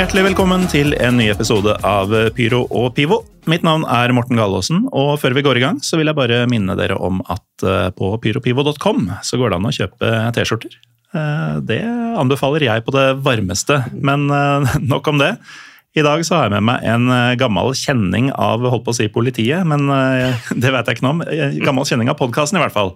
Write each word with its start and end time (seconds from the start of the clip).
Hjertelig 0.00 0.30
velkommen 0.30 0.62
til 0.64 0.94
en 0.96 1.18
ny 1.20 1.26
episode 1.28 1.74
av 1.84 2.08
Pyro 2.32 2.62
og 2.72 2.94
Pivo. 2.96 3.18
Mitt 3.52 3.60
navn 3.66 3.82
er 3.84 4.14
Morten 4.16 4.38
Galaasen, 4.38 4.86
og 4.96 5.18
før 5.20 5.34
vi 5.36 5.42
går 5.44 5.60
i 5.60 5.62
gang, 5.66 5.80
så 5.84 5.98
vil 6.00 6.08
jeg 6.08 6.16
bare 6.16 6.38
minne 6.48 6.72
dere 6.78 6.96
om 6.96 7.18
at 7.28 7.64
eh, 7.68 7.90
på 7.92 8.08
pyropivo.com 8.24 9.10
så 9.20 9.36
går 9.36 9.52
det 9.52 9.58
an 9.58 9.68
å 9.68 9.74
kjøpe 9.76 10.14
T-skjorter. 10.38 10.78
Eh, 11.12 11.60
Det 11.68 11.78
anbefaler 12.16 12.64
jeg 12.64 12.86
på 12.88 12.96
det 12.96 13.04
varmeste, 13.28 13.82
men 13.92 14.24
eh, 14.32 14.72
nok 14.94 15.12
om 15.12 15.20
det. 15.20 15.34
I 15.92 16.06
dag 16.08 16.24
så 16.24 16.38
har 16.38 16.48
jeg 16.48 16.56
med 16.56 16.68
meg 16.70 16.88
en 16.94 17.36
gammel 17.36 17.76
kjenning 17.76 18.32
av 18.32 18.64
holdt 18.64 18.88
på 18.88 18.96
å 18.96 19.00
si 19.02 19.12
politiet, 19.12 19.68
men 19.68 19.84
det 20.64 20.72
vet 20.72 20.88
jeg 20.88 20.96
ikke 20.96 21.10
noe 21.10 21.18
om. 21.18 21.24
Gammel 21.60 21.92
kjenning 21.92 22.08
av 22.08 22.16
podkasten, 22.16 22.56
i 22.56 22.64
hvert 22.64 22.78
fall. 22.78 22.94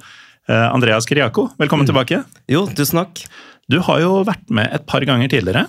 Andreas 0.48 1.04
Kriako, 1.04 1.50
velkommen 1.60 1.84
tilbake. 1.84 2.24
Jo, 2.48 2.64
tusen 2.72 3.04
takk. 3.04 3.26
Du 3.68 3.82
har 3.84 4.00
jo 4.00 4.22
vært 4.24 4.48
med 4.48 4.72
et 4.72 4.88
par 4.88 5.04
ganger 5.04 5.28
tidligere. 5.28 5.68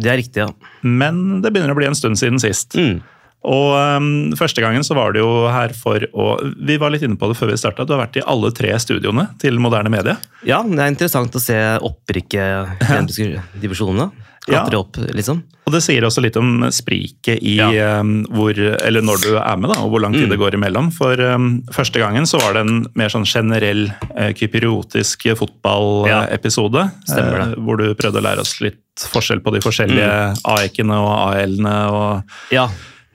Det 0.00 0.12
er 0.12 0.20
riktig, 0.20 0.44
ja. 0.44 0.50
Men 0.82 1.40
det 1.44 1.52
begynner 1.52 1.74
å 1.74 1.78
bli 1.78 1.88
en 1.90 1.98
stund 1.98 2.20
siden 2.20 2.40
sist. 2.42 2.76
Mm. 2.78 3.00
Og 3.48 3.72
um, 3.72 4.08
første 4.36 4.60
gangen 4.60 4.84
så 4.84 4.92
var 4.98 5.14
du 5.14 5.22
jo 5.22 5.28
her 5.48 5.72
for 5.72 6.04
å 6.12 6.26
Vi 6.60 6.76
var 6.80 6.92
litt 6.92 7.04
inne 7.06 7.16
på 7.16 7.30
det 7.30 7.38
før 7.38 7.52
vi 7.54 7.60
starta. 7.60 7.86
Du 7.88 7.94
har 7.94 8.02
vært 8.02 8.18
i 8.20 8.24
alle 8.28 8.50
tre 8.56 8.74
studioene 8.82 9.30
til 9.40 9.56
Moderne 9.62 9.92
Medie. 9.92 10.18
Ja, 10.44 10.60
det 10.60 10.76
er 10.76 10.92
interessant 10.92 11.36
å 11.36 11.42
se 11.42 11.56
opprykket 11.80 12.84
i 13.24 13.30
divisjonene. 13.62 14.10
Klatre 14.50 14.76
Ja. 14.76 14.78
opp, 14.82 14.96
liksom. 15.14 15.42
Og 15.66 15.72
det 15.76 15.82
sier 15.84 16.02
også 16.02 16.22
litt 16.24 16.36
om 16.40 16.64
spriket 16.74 17.38
i 17.46 17.54
um, 17.60 18.24
hvor 18.26 18.56
Eller 18.58 19.02
når 19.06 19.20
du 19.22 19.28
er 19.38 19.56
med, 19.60 19.70
da, 19.70 19.76
og 19.84 19.90
hvor 19.92 20.00
lang 20.02 20.12
tid 20.16 20.26
Mm. 20.26 20.30
det 20.32 20.38
går 20.40 20.54
imellom. 20.58 20.88
For 20.92 21.14
um, 21.34 21.62
første 21.70 22.00
gangen 22.02 22.26
så 22.26 22.40
var 22.42 22.54
det 22.56 22.64
en 22.66 22.86
mer 22.98 23.08
sånn 23.12 23.24
generell 23.28 23.84
uh, 24.16 24.32
kypriotisk 24.34 25.28
fotballepisode. 25.38 26.90
Ja. 27.08 27.14
det. 27.14 27.24
eh, 27.40 27.54
hvor 27.62 27.76
du 27.78 27.94
prøvde 27.94 28.18
å 28.18 28.24
lære 28.24 28.40
oss 28.40 28.56
litt 28.60 28.80
forskjell 28.96 29.40
på 29.44 29.52
de 29.54 29.60
forskjellige 29.60 30.10
Mm. 30.10 30.42
AEK-ene 30.44 30.96
og 30.98 31.12
AL-ene. 31.34 31.76
og 31.92 32.22
Ja. 32.50 32.68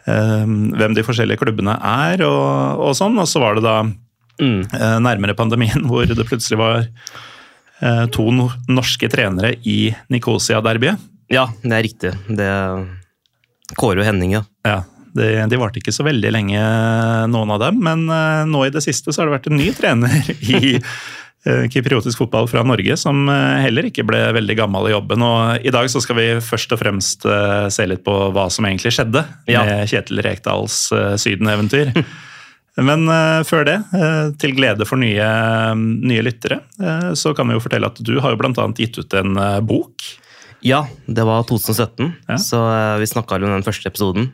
um, 0.07 0.71
hvem 0.71 0.93
de 0.95 1.03
forskjellige 1.03 1.37
klubbene 1.41 1.75
er, 1.81 2.23
og, 2.23 2.79
og 2.79 2.95
sånn. 2.95 3.17
Og 3.19 3.27
så 3.27 3.39
var 3.39 3.55
det 3.55 3.63
da 3.63 3.83
Mm. 4.39 4.63
eh, 4.73 4.99
nærmere 4.99 5.33
pandemien 5.35 5.85
hvor 5.89 6.05
det 6.05 6.25
plutselig 6.27 6.57
var 6.57 6.87
eh, 7.81 8.05
to 8.07 8.25
norske 8.67 9.07
trenere 9.09 9.55
i 9.65 9.95
Nikosia-derbyet. 10.11 10.97
Ja, 11.31 11.47
det 11.63 11.73
er 11.73 11.83
riktig. 11.85 12.11
Det 12.29 12.49
Kåre 13.73 14.03
og 14.03 14.07
Henning, 14.07 14.35
ja. 14.37 14.43
Ja, 14.65 14.83
de, 15.15 15.29
de 15.49 15.59
varte 15.59 15.79
ikke 15.81 15.93
så 15.95 16.05
veldig 16.05 16.31
lenge, 16.35 16.61
noen 17.31 17.53
av 17.55 17.61
dem, 17.63 17.79
men 17.85 18.05
eh, 18.11 18.43
nå 18.49 18.65
i 18.67 18.73
det 18.73 18.83
siste 18.85 19.13
så 19.13 19.23
har 19.23 19.29
det 19.29 19.37
vært 19.39 19.49
en 19.49 19.57
ny 19.57 19.69
trener 19.75 20.29
i 20.59 20.75
eh, 20.75 21.63
kypriotisk 21.73 22.19
fotball 22.21 22.49
fra 22.51 22.65
Norge, 22.67 22.97
som 22.99 23.23
eh, 23.31 23.63
heller 23.65 23.87
ikke 23.89 24.05
ble 24.07 24.21
veldig 24.37 24.57
gammel 24.59 24.89
i 24.89 24.93
jobben. 24.93 25.23
Og 25.25 25.65
I 25.65 25.73
dag 25.73 25.89
så 25.91 26.03
skal 26.03 26.19
vi 26.19 26.27
først 26.45 26.75
og 26.75 26.83
fremst 26.83 27.25
se 27.25 27.87
litt 27.89 28.05
på 28.05 28.15
hva 28.35 28.47
som 28.53 28.67
egentlig 28.69 28.93
skjedde 28.97 29.25
Ja. 29.49 29.65
med 29.65 29.89
Kjetil 29.89 30.21
Rekdals 30.25 30.77
Syden-eventyr. 31.21 31.95
Men 32.85 33.07
før 33.47 33.63
det, 33.63 33.75
til 34.41 34.51
glede 34.51 34.83
for 34.83 34.99
nye, 34.99 35.23
nye 35.79 36.23
lyttere, 36.27 36.57
så 37.15 37.31
kan 37.31 37.47
vi 37.47 37.55
jo 37.55 37.61
fortelle 37.63 37.87
at 37.87 38.01
du 38.03 38.17
har 38.19 38.33
jo 38.35 38.49
annet 38.51 38.81
gitt 38.83 38.99
ut 38.99 39.15
en 39.15 39.39
bok. 39.63 40.03
Ja, 40.63 40.85
det 41.07 41.25
var 41.25 41.43
2017, 41.43 42.13
Ja. 42.29 42.35
så 42.41 42.59
eh, 42.71 42.99
vi 42.99 43.05
snakka 43.05 43.35
om 43.35 43.41
den 43.51 43.63
første 43.63 43.89
episoden. 43.91 44.31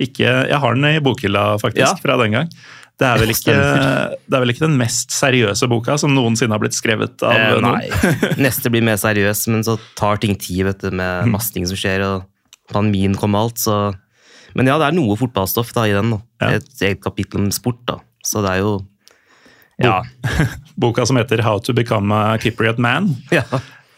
Ikke, 0.00 0.24
jeg 0.48 0.58
har 0.58 0.74
den 0.74 0.84
i 0.84 0.98
bokhylla 1.00 1.58
faktisk, 1.60 1.78
Ja. 1.86 1.94
fra 2.02 2.16
den 2.22 2.32
gang. 2.32 2.48
Det 2.98 3.06
er, 3.08 3.18
vel 3.18 3.30
ikke, 3.34 3.54
det 4.30 4.34
er 4.36 4.40
vel 4.40 4.50
ikke 4.52 4.68
den 4.68 4.76
mest 4.78 5.10
seriøse 5.10 5.66
boka 5.68 5.96
som 5.98 6.12
noensinne 6.14 6.54
har 6.54 6.60
blitt 6.62 6.76
skrevet 6.76 7.22
av 7.26 7.32
Eh, 7.32 7.56
noen? 7.58 7.74
nei. 7.74 7.88
Neste 8.46 8.70
blir 8.70 8.82
mer 8.86 8.94
seriøs, 8.96 9.48
men 9.50 9.64
så 9.66 9.74
tar 9.98 10.16
ting 10.22 10.36
tid, 10.38 10.62
vet 10.64 10.78
du, 10.80 10.90
med 10.94 11.26
masse 11.26 11.50
ting 11.52 11.66
som 11.66 11.74
skjer, 11.76 12.04
og 12.06 12.24
pandemien 12.70 13.16
kom 13.18 13.34
og 13.34 13.48
alt, 13.50 13.58
så 13.58 13.94
Men 14.54 14.66
ja, 14.70 14.78
det 14.78 14.86
er 14.86 14.94
noe 14.94 15.16
fotballstoff 15.18 15.72
da 15.74 15.82
i 15.90 15.92
den. 15.92 16.10
da. 16.14 16.18
Ja. 16.40 16.48
Et 16.60 16.82
eget 16.86 17.00
kapittel 17.02 17.40
om 17.40 17.50
sport, 17.50 17.80
da. 17.86 17.96
Så 18.24 18.40
det 18.46 18.52
er 18.52 18.58
jo 18.62 18.86
Ja. 19.82 20.02
Boka 20.78 21.04
som 21.04 21.16
heter 21.18 21.42
How 21.42 21.58
to 21.58 21.72
become 21.74 22.12
a 22.14 22.38
Kypriot 22.38 22.78
man. 22.78 23.16
ja. 23.32 23.42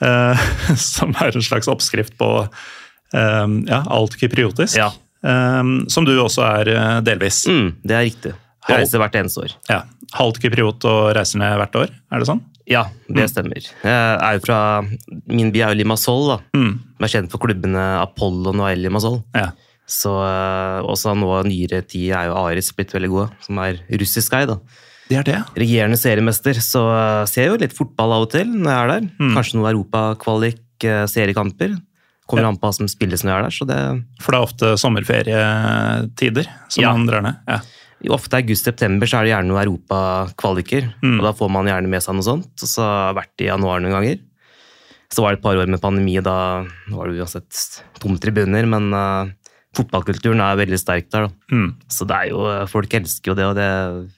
Eh, 0.05 0.47
som 0.93 1.15
er 1.21 1.37
en 1.37 1.45
slags 1.45 1.69
oppskrift 1.73 2.17
på 2.21 2.31
eh, 2.45 3.47
ja, 3.69 3.83
alt 3.87 4.17
kypriotisk. 4.21 4.77
Ja. 4.81 4.91
eh, 5.27 5.62
som 5.93 6.09
du 6.09 6.15
også 6.23 6.45
er 6.49 6.73
eh, 6.75 6.99
delvis. 7.07 7.45
Mm, 7.51 7.71
det 7.87 7.97
er 7.99 8.07
riktig. 8.09 8.34
Jeg 8.67 8.81
reiser 8.83 8.99
hvert 8.99 9.15
eneste 9.15 9.45
år. 9.45 9.53
Ja. 9.71 9.84
Halvt 10.17 10.41
kypriot 10.43 10.84
og 10.91 11.12
reiser 11.15 11.39
ned 11.39 11.55
hvert 11.61 11.77
år, 11.79 11.93
er 12.11 12.23
det 12.23 12.27
sånn? 12.27 12.41
Ja, 12.67 12.89
det 13.07 13.29
stemmer. 13.31 13.62
Jeg 13.62 13.93
er 13.95 14.33
jo 14.34 14.41
fra, 14.43 14.57
Min 15.31 15.53
by 15.55 15.61
er 15.62 15.71
jo 15.71 15.79
Limassol, 15.79 16.25
da. 16.33 16.39
Mm. 16.59 16.73
Jeg 16.99 17.07
er 17.07 17.13
kjent 17.13 17.31
for 17.31 17.45
klubbene 17.45 17.84
Apollon 18.01 18.59
og 18.65 18.67
El 18.73 18.83
Limassol. 18.83 19.21
Ja. 19.39 19.53
Så 19.87 20.11
eh, 20.19 20.81
også 20.83 21.13
nå 21.15 21.31
nyere 21.47 21.84
tid 21.87 22.09
er 22.11 22.27
jo 22.33 22.34
Aris 22.41 22.73
blitt 22.75 22.91
veldig 22.97 23.11
gode, 23.13 23.28
som 23.47 23.61
er 23.63 23.78
russisk 24.03 24.34
guide. 24.34 24.57
da. 24.57 24.83
Det 25.09 25.17
er 25.21 25.22
det. 25.28 25.37
Regjerende 25.55 25.99
seriemester, 26.00 26.55
så 26.59 26.81
ser 27.31 27.44
jeg 27.47 27.50
jo 27.53 27.59
litt 27.62 27.72
fotball 27.77 28.12
av 28.17 28.22
og 28.27 28.31
til 28.33 28.47
når 28.47 28.71
jeg 28.72 28.81
er 28.83 28.89
der. 28.94 29.09
Mm. 29.21 29.34
Kanskje 29.37 29.55
noe 29.61 29.71
europakvalik, 29.72 30.59
eh, 30.84 31.05
seriekamper. 31.06 31.77
Kommer 32.27 32.43
Ja. 32.43 32.49
an 32.49 32.56
på 32.59 32.67
hva 32.67 32.75
som 32.75 32.89
spilles 32.91 33.22
når 33.22 33.31
jeg 33.31 33.39
er 33.39 33.43
der. 33.47 33.55
så 33.55 33.66
det 33.66 34.05
For 34.21 34.33
det 34.33 34.39
er 34.41 34.47
ofte 34.49 34.66
sommerferietider 35.47 36.47
som 36.69 36.83
Ja. 36.83 36.93
man 36.93 37.06
drar 37.06 37.22
ned. 37.22 37.37
Ja. 37.47 37.61
Ofte 38.11 38.34
august-september 38.43 39.06
så 39.06 39.19
er 39.21 39.25
det 39.25 39.33
gjerne 39.33 39.49
noen 39.49 39.65
europakvaliker, 39.65 40.93
Mm. 41.03 41.19
og 41.19 41.22
da 41.25 41.33
får 41.33 41.50
man 41.50 41.66
gjerne 41.66 41.89
med 41.89 42.03
seg 42.03 42.15
noe 42.15 42.22
sånt. 42.22 42.62
Og 42.62 42.69
så 42.69 42.83
har 42.83 43.15
jeg 43.15 43.22
vært 43.25 43.41
i 43.41 43.47
januar 43.49 43.81
noen 43.81 43.93
ganger. 43.93 44.19
Så 45.11 45.22
var 45.22 45.31
det 45.31 45.39
et 45.39 45.43
par 45.43 45.56
år 45.56 45.69
med 45.69 45.81
pandemi, 45.81 46.21
da 46.22 46.65
var 46.91 47.06
det 47.09 47.19
uansett 47.21 47.83
tomme 48.00 48.19
tribuner, 48.19 48.66
men 48.69 48.93
uh, 48.93 49.31
fotballkulturen 49.75 50.41
er 50.41 50.56
veldig 50.66 50.78
sterk 50.78 51.09
der. 51.11 51.28
da. 51.28 51.33
Mm. 51.53 51.75
Så 51.89 52.06
det 52.06 52.16
er 52.16 52.28
jo, 52.31 52.45
eh, 52.47 52.66
folk 52.66 52.89
elsker 52.91 53.25
jo 53.28 53.34
det, 53.34 53.45
og 53.45 53.55
det, 53.55 54.11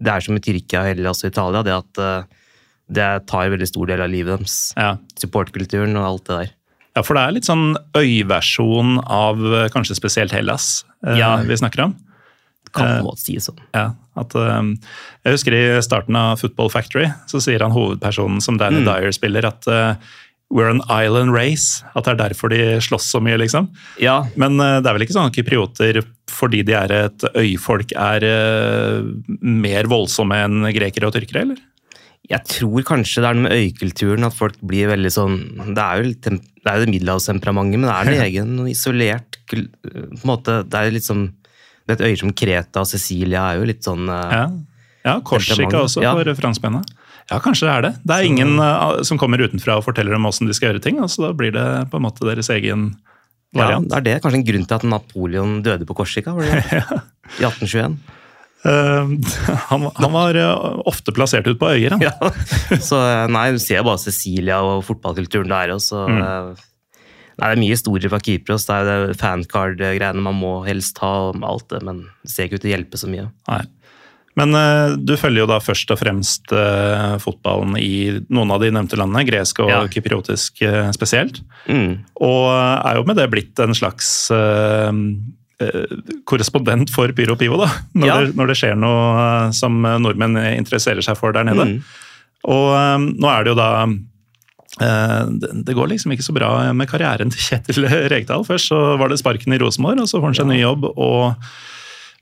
det 0.00 0.10
er 0.10 0.24
som 0.24 0.36
i 0.36 0.42
Tyrkia 0.42 0.82
Hellas 0.88 1.22
og 1.24 1.30
Italia, 1.30 1.62
det 1.66 1.74
at 1.76 2.00
eh, 2.02 2.24
det 2.94 3.08
tar 3.30 3.46
en 3.46 3.54
veldig 3.54 3.68
stor 3.70 3.88
del 3.88 4.02
av 4.04 4.10
livet 4.12 4.34
deres. 4.38 4.58
ja. 4.76 4.96
Supportkulturen 5.20 5.94
og 5.96 6.04
alt 6.08 6.24
det 6.28 6.38
der. 6.40 6.50
Ja, 6.94 7.02
for 7.02 7.16
det 7.16 7.22
er 7.24 7.32
litt 7.34 7.46
sånn 7.48 7.76
øyversjon 7.96 8.98
av 9.02 9.40
eh, 9.52 9.68
kanskje 9.74 9.96
spesielt 9.98 10.34
Hellas 10.36 10.84
eh, 11.06 11.16
Ja. 11.18 11.36
vi 11.42 11.56
snakker 11.56 11.86
om. 11.88 11.94
Kan 12.74 13.04
måte 13.06 13.22
si 13.22 13.36
sånn. 13.38 13.60
Ja, 13.70 13.92
at, 14.18 14.32
jeg 14.34 15.30
husker 15.36 15.54
i 15.54 15.62
starten 15.86 16.16
av 16.18 16.40
Football 16.40 16.72
Factory 16.74 17.06
så 17.30 17.38
sier 17.38 17.62
han 17.62 17.70
hovedpersonen 17.70 18.42
som 18.42 18.58
Danny 18.58 18.80
Mm. 18.82 18.88
Dyer 18.88 19.12
spiller 19.14 19.46
at 19.46 19.68
we're 20.50 20.70
an 20.70 20.82
island 20.88 21.34
race. 21.34 21.84
At 21.94 22.06
det 22.06 22.14
er 22.14 22.22
derfor 22.28 22.52
de 22.52 22.60
slåss 22.84 23.10
så 23.14 23.20
mye, 23.24 23.38
liksom. 23.40 23.70
Ja, 24.02 24.22
Men 24.36 24.58
eh, 24.60 24.80
det 24.80 24.90
er 24.90 24.96
vel 24.96 25.06
ikke 25.06 25.16
sånn 25.16 25.30
at 25.30 25.38
kyprioter, 25.38 26.02
fordi 26.30 26.64
de 26.66 26.74
er 26.78 26.96
et 26.96 27.28
øyfolk, 27.34 27.94
er 27.96 28.26
eh, 28.28 29.06
mer 29.40 29.90
voldsomme 29.90 30.40
enn 30.46 30.68
grekere 30.74 31.10
og 31.10 31.16
tyrkere, 31.16 31.46
eller? 31.46 31.62
jeg 32.24 32.40
tror 32.48 32.84
kanskje 32.88 33.20
det 33.20 33.28
er 33.28 33.36
noe 33.36 33.44
med 33.44 33.58
øykulturen 33.58 34.26
at 34.26 34.36
folk 34.36 34.56
blir 34.64 34.88
veldig 34.88 35.10
sånn 35.12 35.34
Det 35.76 35.82
er 35.82 36.00
jo 36.00 36.12
det 36.14 36.70
er 36.70 36.78
jo 36.78 36.86
det 36.86 36.92
middelhavstemperamentet, 36.94 37.80
men 37.82 37.90
det 37.90 37.96
er 37.96 38.10
en 38.10 38.22
egen 38.28 38.54
noe 38.56 38.70
isolert 38.72 39.40
på 39.50 39.58
en 39.60 40.22
måte, 40.24 40.62
Det 40.64 40.80
er 40.80 40.94
litt 40.94 41.06
sånn 41.06 41.26
det 41.84 41.98
er 41.98 41.98
Et 41.98 42.06
øye 42.08 42.20
som 42.22 42.32
Kreta 42.32 42.80
og 42.80 42.88
Cecilia 42.88 43.50
er 43.50 43.60
jo 43.60 43.68
litt 43.68 43.84
sånn 43.84 44.08
uh, 44.08 44.32
Ja, 44.32 44.44
ja 45.04 45.18
Korsika 45.20 45.82
også 45.84 46.04
ja. 46.04 46.14
for 46.16 46.32
franskmennene. 46.38 47.02
Ja, 47.30 47.38
kanskje 47.40 47.66
det 47.68 47.72
er 47.74 47.84
det. 47.86 47.92
Det 48.04 48.16
er 48.18 48.26
ingen 48.28 48.58
uh, 48.60 49.00
som 49.06 49.18
kommer 49.20 49.40
utenfra 49.40 49.78
og 49.80 49.86
forteller 49.86 50.12
dem 50.16 50.26
åssen 50.28 50.50
de 50.50 50.54
skal 50.56 50.72
gjøre 50.72 50.82
ting, 50.84 50.98
og 51.00 51.08
så 51.12 51.28
da 51.28 51.30
blir 51.36 51.54
det 51.56 51.64
på 51.92 52.00
en 52.00 52.04
måte 52.04 52.26
deres 52.28 52.50
egen 52.52 52.90
Ja, 53.54 53.62
variant. 53.62 53.88
det 53.88 53.96
er 54.00 54.04
det. 54.10 54.18
Kanskje 54.24 54.40
en 54.42 54.48
grunn 54.50 54.66
til 54.68 54.76
at 54.76 54.84
Napoleon 54.90 55.54
døde 55.64 55.86
på 55.88 55.96
Korsika? 55.96 56.34
Var 56.36 56.50
det 56.50 56.60
det? 56.68 56.82
I 57.40 57.46
1821. 57.48 57.96
Uh, 58.64 59.10
han, 59.70 59.88
han 60.00 60.12
var 60.12 60.36
uh, 60.40 60.78
ofte 60.88 61.12
plassert 61.16 61.48
ut 61.48 61.58
på 61.60 61.72
øyer, 61.72 61.96
han. 61.96 62.04
Ja. 62.04 62.12
Så 62.88 62.96
eh, 63.00 63.24
nei, 63.32 63.50
du 63.52 63.60
ser 63.60 63.84
bare 63.84 64.00
Cecilia 64.00 64.62
og 64.64 64.84
fotballkulturen 64.88 65.52
der, 65.52 65.74
også. 65.78 66.04
Mm. 66.08 66.22
eh, 66.22 66.62
Nei, 67.34 67.48
Det 67.48 67.56
er 67.56 67.60
mye 67.64 67.74
historier 67.74 68.12
fra 68.12 68.20
Kypros. 68.22 68.64
Det 68.68 68.74
er 68.78 69.16
fancard-greiene 69.18 70.22
man 70.22 70.36
må 70.38 70.52
helst 70.68 71.00
ha, 71.02 71.32
og 71.32 71.40
alt 71.42 71.66
det, 71.72 71.80
men 71.82 72.04
det 72.22 72.30
ser 72.30 72.46
ikke 72.46 72.60
ut 72.60 72.62
til 72.62 72.70
å 72.70 72.74
hjelpe 72.76 73.00
så 73.00 73.10
mye. 73.10 73.24
Nei. 73.50 73.64
Men 74.36 74.50
eh, 74.58 74.96
du 74.98 75.12
følger 75.20 75.44
jo 75.44 75.50
da 75.50 75.60
først 75.62 75.92
og 75.94 76.00
fremst 76.00 76.50
eh, 76.50 77.12
fotballen 77.22 77.76
i 77.78 78.20
noen 78.34 78.50
av 78.50 78.60
de 78.64 78.72
nevnte 78.74 78.98
landene, 78.98 79.22
gresk 79.28 79.60
og 79.62 79.70
Ja. 79.70 79.82
kypriotisk 79.86 80.62
eh, 80.66 80.88
spesielt. 80.96 81.38
Mm. 81.70 82.00
Og 82.18 82.48
er 82.50 82.98
jo 82.98 83.04
med 83.06 83.16
det 83.20 83.28
blitt 83.30 83.62
en 83.62 83.74
slags 83.78 84.08
eh, 84.34 84.90
korrespondent 86.26 86.90
for 86.90 87.12
Pyro 87.14 87.36
Pivo, 87.38 87.60
da. 87.62 87.68
Når, 87.94 88.06
Ja. 88.08 88.16
det, 88.24 88.34
når 88.34 88.50
det 88.50 88.56
skjer 88.58 88.74
noe 88.76 89.52
som 89.54 89.78
nordmenn 89.82 90.34
interesserer 90.58 91.00
seg 91.06 91.16
for 91.20 91.32
der 91.32 91.46
nede. 91.46 91.64
Mm. 91.64 91.78
Og 92.50 92.66
um, 92.74 93.06
nå 93.22 93.30
er 93.30 93.44
det 93.46 93.54
jo 93.54 93.60
da 93.62 93.68
det, 94.74 95.70
går 95.78 95.86
liksom 95.92 96.10
ikke 96.12 96.26
så 96.26 96.34
bra 96.34 96.48
med 96.74 96.88
karrieren 96.90 97.30
til 97.30 97.38
Kjetil 97.40 97.86
Rekdal. 98.10 98.42
Først 98.44 98.72
så 98.72 98.80
var 98.98 99.08
det 99.12 99.20
sparken 99.20 99.54
i 99.54 99.60
Rosenborg, 99.62 100.02
og 100.02 100.10
så 100.10 100.18
får 100.18 100.32
han 100.32 100.38
seg 100.40 100.48
ny 100.50 100.58
jobb. 100.58 100.88
og 100.98 101.36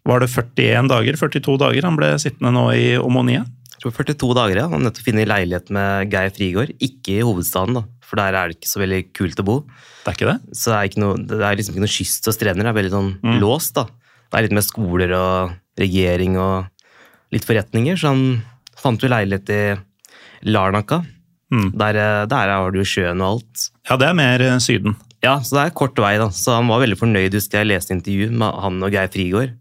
var 0.08 0.22
det 0.22 0.30
41 0.32 0.90
dager, 0.90 1.18
42 1.18 1.58
dager 1.62 1.86
han 1.86 1.98
ble 1.98 2.12
sittende 2.20 2.52
nå 2.54 2.64
i 2.74 2.86
Omonia? 2.98 3.44
Jeg 3.72 3.84
tror 3.84 3.94
42 3.98 4.34
dager, 4.38 4.60
ja. 4.62 4.68
Han 4.70 4.84
nødt 4.86 5.00
finne 5.02 5.26
leilighet 5.26 5.70
med 5.74 6.12
Geir 6.12 6.30
Frigård. 6.34 6.74
Ikke 6.82 7.16
i 7.18 7.24
hovedstaden, 7.26 7.78
da, 7.78 7.84
for 8.06 8.20
der 8.20 8.36
er 8.38 8.50
det 8.50 8.58
ikke 8.58 8.70
så 8.70 8.82
veldig 8.82 9.00
kult 9.18 9.42
å 9.42 9.46
bo. 9.46 9.56
Det 10.02 10.10
er 10.12 10.18
ikke 10.18 10.30
det? 10.30 10.36
Så 10.58 10.70
det 10.70 10.76
er, 10.76 10.90
ikke 10.90 11.02
noe, 11.02 11.16
det 11.18 11.40
er 11.40 11.58
liksom 11.58 11.76
ikke 11.76 11.84
noe 11.86 11.96
kyst 11.96 12.30
og 12.30 12.36
strender. 12.36 12.66
Det 12.66 12.72
er 12.72 12.78
veldig 12.78 12.94
sånn 12.94 13.40
låst, 13.42 13.74
da. 13.78 13.86
Det 14.26 14.38
er 14.38 14.46
litt 14.46 14.58
med 14.58 14.66
skoler 14.66 15.14
og 15.18 15.56
regjering 15.80 16.38
og 16.40 17.34
litt 17.34 17.46
forretninger, 17.48 17.98
så 17.98 18.12
han 18.12 18.24
fant 18.78 19.02
jo 19.02 19.10
leilighet 19.10 19.50
i 19.54 19.62
Larnaca. 20.50 21.02
Der, 21.52 21.96
eh, 22.00 22.26
der 22.26 22.48
har 22.48 22.70
du 22.72 22.78
jo 22.80 22.88
sjøen 22.88 23.20
og 23.20 23.36
alt. 23.36 23.66
Ja, 23.88 23.98
det 24.00 24.08
er 24.08 24.14
mer 24.16 24.40
eh, 24.40 24.58
Syden. 24.62 24.96
Ja, 25.22 25.36
så 25.44 25.58
det 25.58 25.64
er 25.66 25.74
kort 25.76 25.98
vei, 26.00 26.16
da. 26.18 26.30
Så 26.32 26.56
han 26.56 26.70
var 26.70 26.80
veldig 26.82 26.98
fornøyd, 26.98 27.36
husker 27.36 27.60
jeg 27.60 27.70
leste 27.70 27.94
intervju 27.94 28.30
med 28.32 28.56
han 28.62 28.80
og 28.82 28.94
Geir 28.94 29.10
Frigård. 29.12 29.52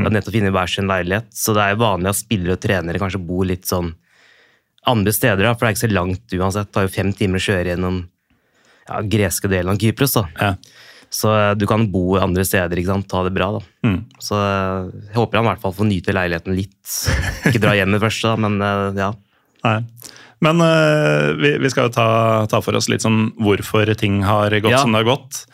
De 0.00 0.08
hadde 0.08 0.16
nettopp 0.18 0.36
funnet 0.36 0.54
hver 0.56 0.72
sin 0.72 0.90
leilighet. 0.90 1.28
Så 1.34 1.54
det 1.56 1.62
er 1.64 1.78
vanlig 1.80 2.12
at 2.12 2.20
spillere 2.20 2.56
og 2.56 2.62
trenere 2.62 3.00
kanskje 3.02 3.22
bor 3.26 3.46
litt 3.48 3.66
sånn 3.68 3.94
andre 4.86 5.12
steder, 5.12 5.42
da, 5.42 5.54
for 5.54 5.66
det 5.66 5.72
er 5.72 5.74
ikke 5.76 5.88
så 5.88 5.94
langt 5.94 6.34
uansett. 6.38 6.68
Det 6.68 6.74
tar 6.76 6.86
jo 6.86 6.94
fem 6.94 7.12
timer 7.16 7.40
å 7.40 7.46
kjøre 7.46 7.72
gjennom 7.72 7.96
ja, 8.86 9.00
greske 9.16 9.50
delen 9.50 9.72
av 9.72 9.80
Kypros. 9.82 10.14
da. 10.14 10.26
Ja. 10.38 10.52
Så 11.10 11.30
eh, 11.32 11.52
du 11.58 11.66
kan 11.70 11.88
bo 11.90 12.16
andre 12.20 12.44
steder, 12.46 12.78
ikke 12.78 12.92
sant? 12.92 13.08
ta 13.10 13.22
det 13.26 13.32
bra. 13.34 13.50
da. 13.56 13.62
Mm. 13.86 13.98
Så 14.22 14.38
eh, 14.38 14.90
jeg 15.08 15.16
håper 15.16 15.40
han 15.40 15.46
i 15.46 15.50
hvert 15.52 15.64
fall 15.64 15.74
får 15.74 15.88
nyte 15.90 16.14
leiligheten 16.14 16.54
litt. 16.58 16.76
Ikke 17.50 17.62
dra 17.62 17.74
hjem 17.78 17.94
med 17.94 18.02
det 18.04 18.12
da, 18.22 18.36
men 18.46 18.60
eh, 18.62 19.00
ja. 19.02 19.10
Nei. 19.66 19.78
Men 20.44 20.60
uh, 20.60 21.32
vi, 21.40 21.54
vi 21.62 21.68
skal 21.72 21.86
jo 21.88 21.94
ta, 21.94 22.08
ta 22.52 22.58
for 22.60 22.76
oss 22.76 22.90
litt 22.92 23.00
sånn 23.00 23.30
hvorfor 23.40 23.88
ting 23.96 24.18
har 24.26 24.52
gått 24.60 24.74
Ja. 24.74 24.82
som 24.84 24.92
det 24.92 25.00
har 25.00 25.08
gått. 25.16 25.46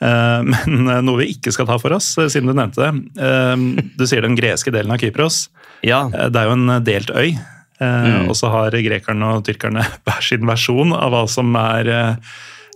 Eh, 0.00 0.42
men 0.48 0.88
eh, 0.88 1.00
noe 1.04 1.20
vi 1.20 1.30
ikke 1.34 1.52
skal 1.52 1.68
ta 1.68 1.76
for 1.80 1.92
oss, 1.96 2.12
eh, 2.18 2.28
siden 2.32 2.48
du 2.50 2.54
nevnte 2.56 2.86
det. 2.86 3.88
Du 4.00 4.06
sier 4.08 4.24
den 4.24 4.36
greske 4.38 4.72
delen 4.72 4.92
av 4.94 5.00
Kypros. 5.02 5.48
Ja, 5.84 6.06
Det 6.08 6.36
er 6.36 6.48
jo 6.48 6.56
en 6.58 6.84
delt 6.84 7.10
øy. 7.16 7.34
Mm. 7.80 8.26
Og 8.28 8.34
så 8.36 8.50
har 8.52 8.74
grekerne 8.76 9.28
og 9.38 9.44
tyrkerne 9.46 9.80
hver 10.04 10.20
sin 10.24 10.44
versjon 10.48 10.92
av 10.92 11.12
hva 11.14 11.22
som 11.32 11.54
er 11.56 11.88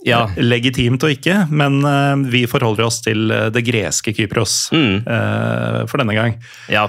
Ja. 0.05 0.23
legitimt 0.37 1.03
og 1.05 1.13
ikke. 1.13 1.47
Men 1.53 1.79
vi 2.29 2.45
forholder 2.49 2.85
oss 2.87 3.01
til 3.05 3.29
det 3.53 3.65
greske 3.65 4.13
Kypros 4.17 4.69
Mm. 4.73 5.03
for 5.89 5.97
denne 6.01 6.13
gang. 6.17 6.37
ja. 6.69 6.87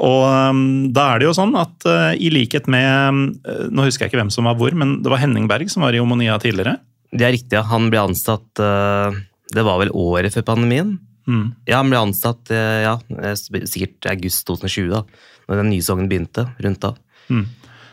Og 0.00 0.22
um, 0.24 0.92
da 0.94 1.10
er 1.12 1.18
det 1.20 1.26
jo 1.26 1.32
sånn 1.36 1.50
at 1.60 1.84
uh, 1.84 2.14
i 2.16 2.30
likhet 2.32 2.64
med 2.72 3.18
uh, 3.44 3.66
Nå 3.68 3.84
husker 3.84 4.06
jeg 4.06 4.12
ikke 4.14 4.20
hvem 4.22 4.30
som 4.32 4.46
var 4.48 4.54
hvor, 4.56 4.72
men 4.72 5.02
det 5.04 5.10
var 5.12 5.20
Henning 5.20 5.44
Berg 5.50 5.68
som 5.68 5.82
var 5.84 5.92
i 5.92 6.00
Omonia 6.00 6.38
tidligere. 6.40 6.78
Det 7.12 7.26
er 7.26 7.34
riktig, 7.34 7.52
ja. 7.58 7.64
Han 7.68 7.90
ble 7.90 7.98
ansatt 8.06 8.62
eh, 8.62 9.18
Det 9.54 9.64
var 9.66 9.78
vel 9.82 9.90
året 9.96 10.34
før 10.34 10.44
pandemien. 10.52 10.98
Mm. 11.28 11.46
Ja, 11.68 11.78
han 11.80 11.90
ble 11.92 12.00
ansatt 12.00 12.50
eh, 12.54 12.82
ja, 12.86 12.94
eh, 13.20 13.34
sikkert 13.38 14.06
august 14.10 14.46
2020, 14.48 14.90
da. 14.94 15.02
Når 15.50 15.60
den 15.62 15.70
nye 15.72 15.82
sesongen 15.84 16.08
begynte. 16.10 16.46
Rundt 16.62 16.80
da. 16.84 16.94
Mm. 17.30 17.46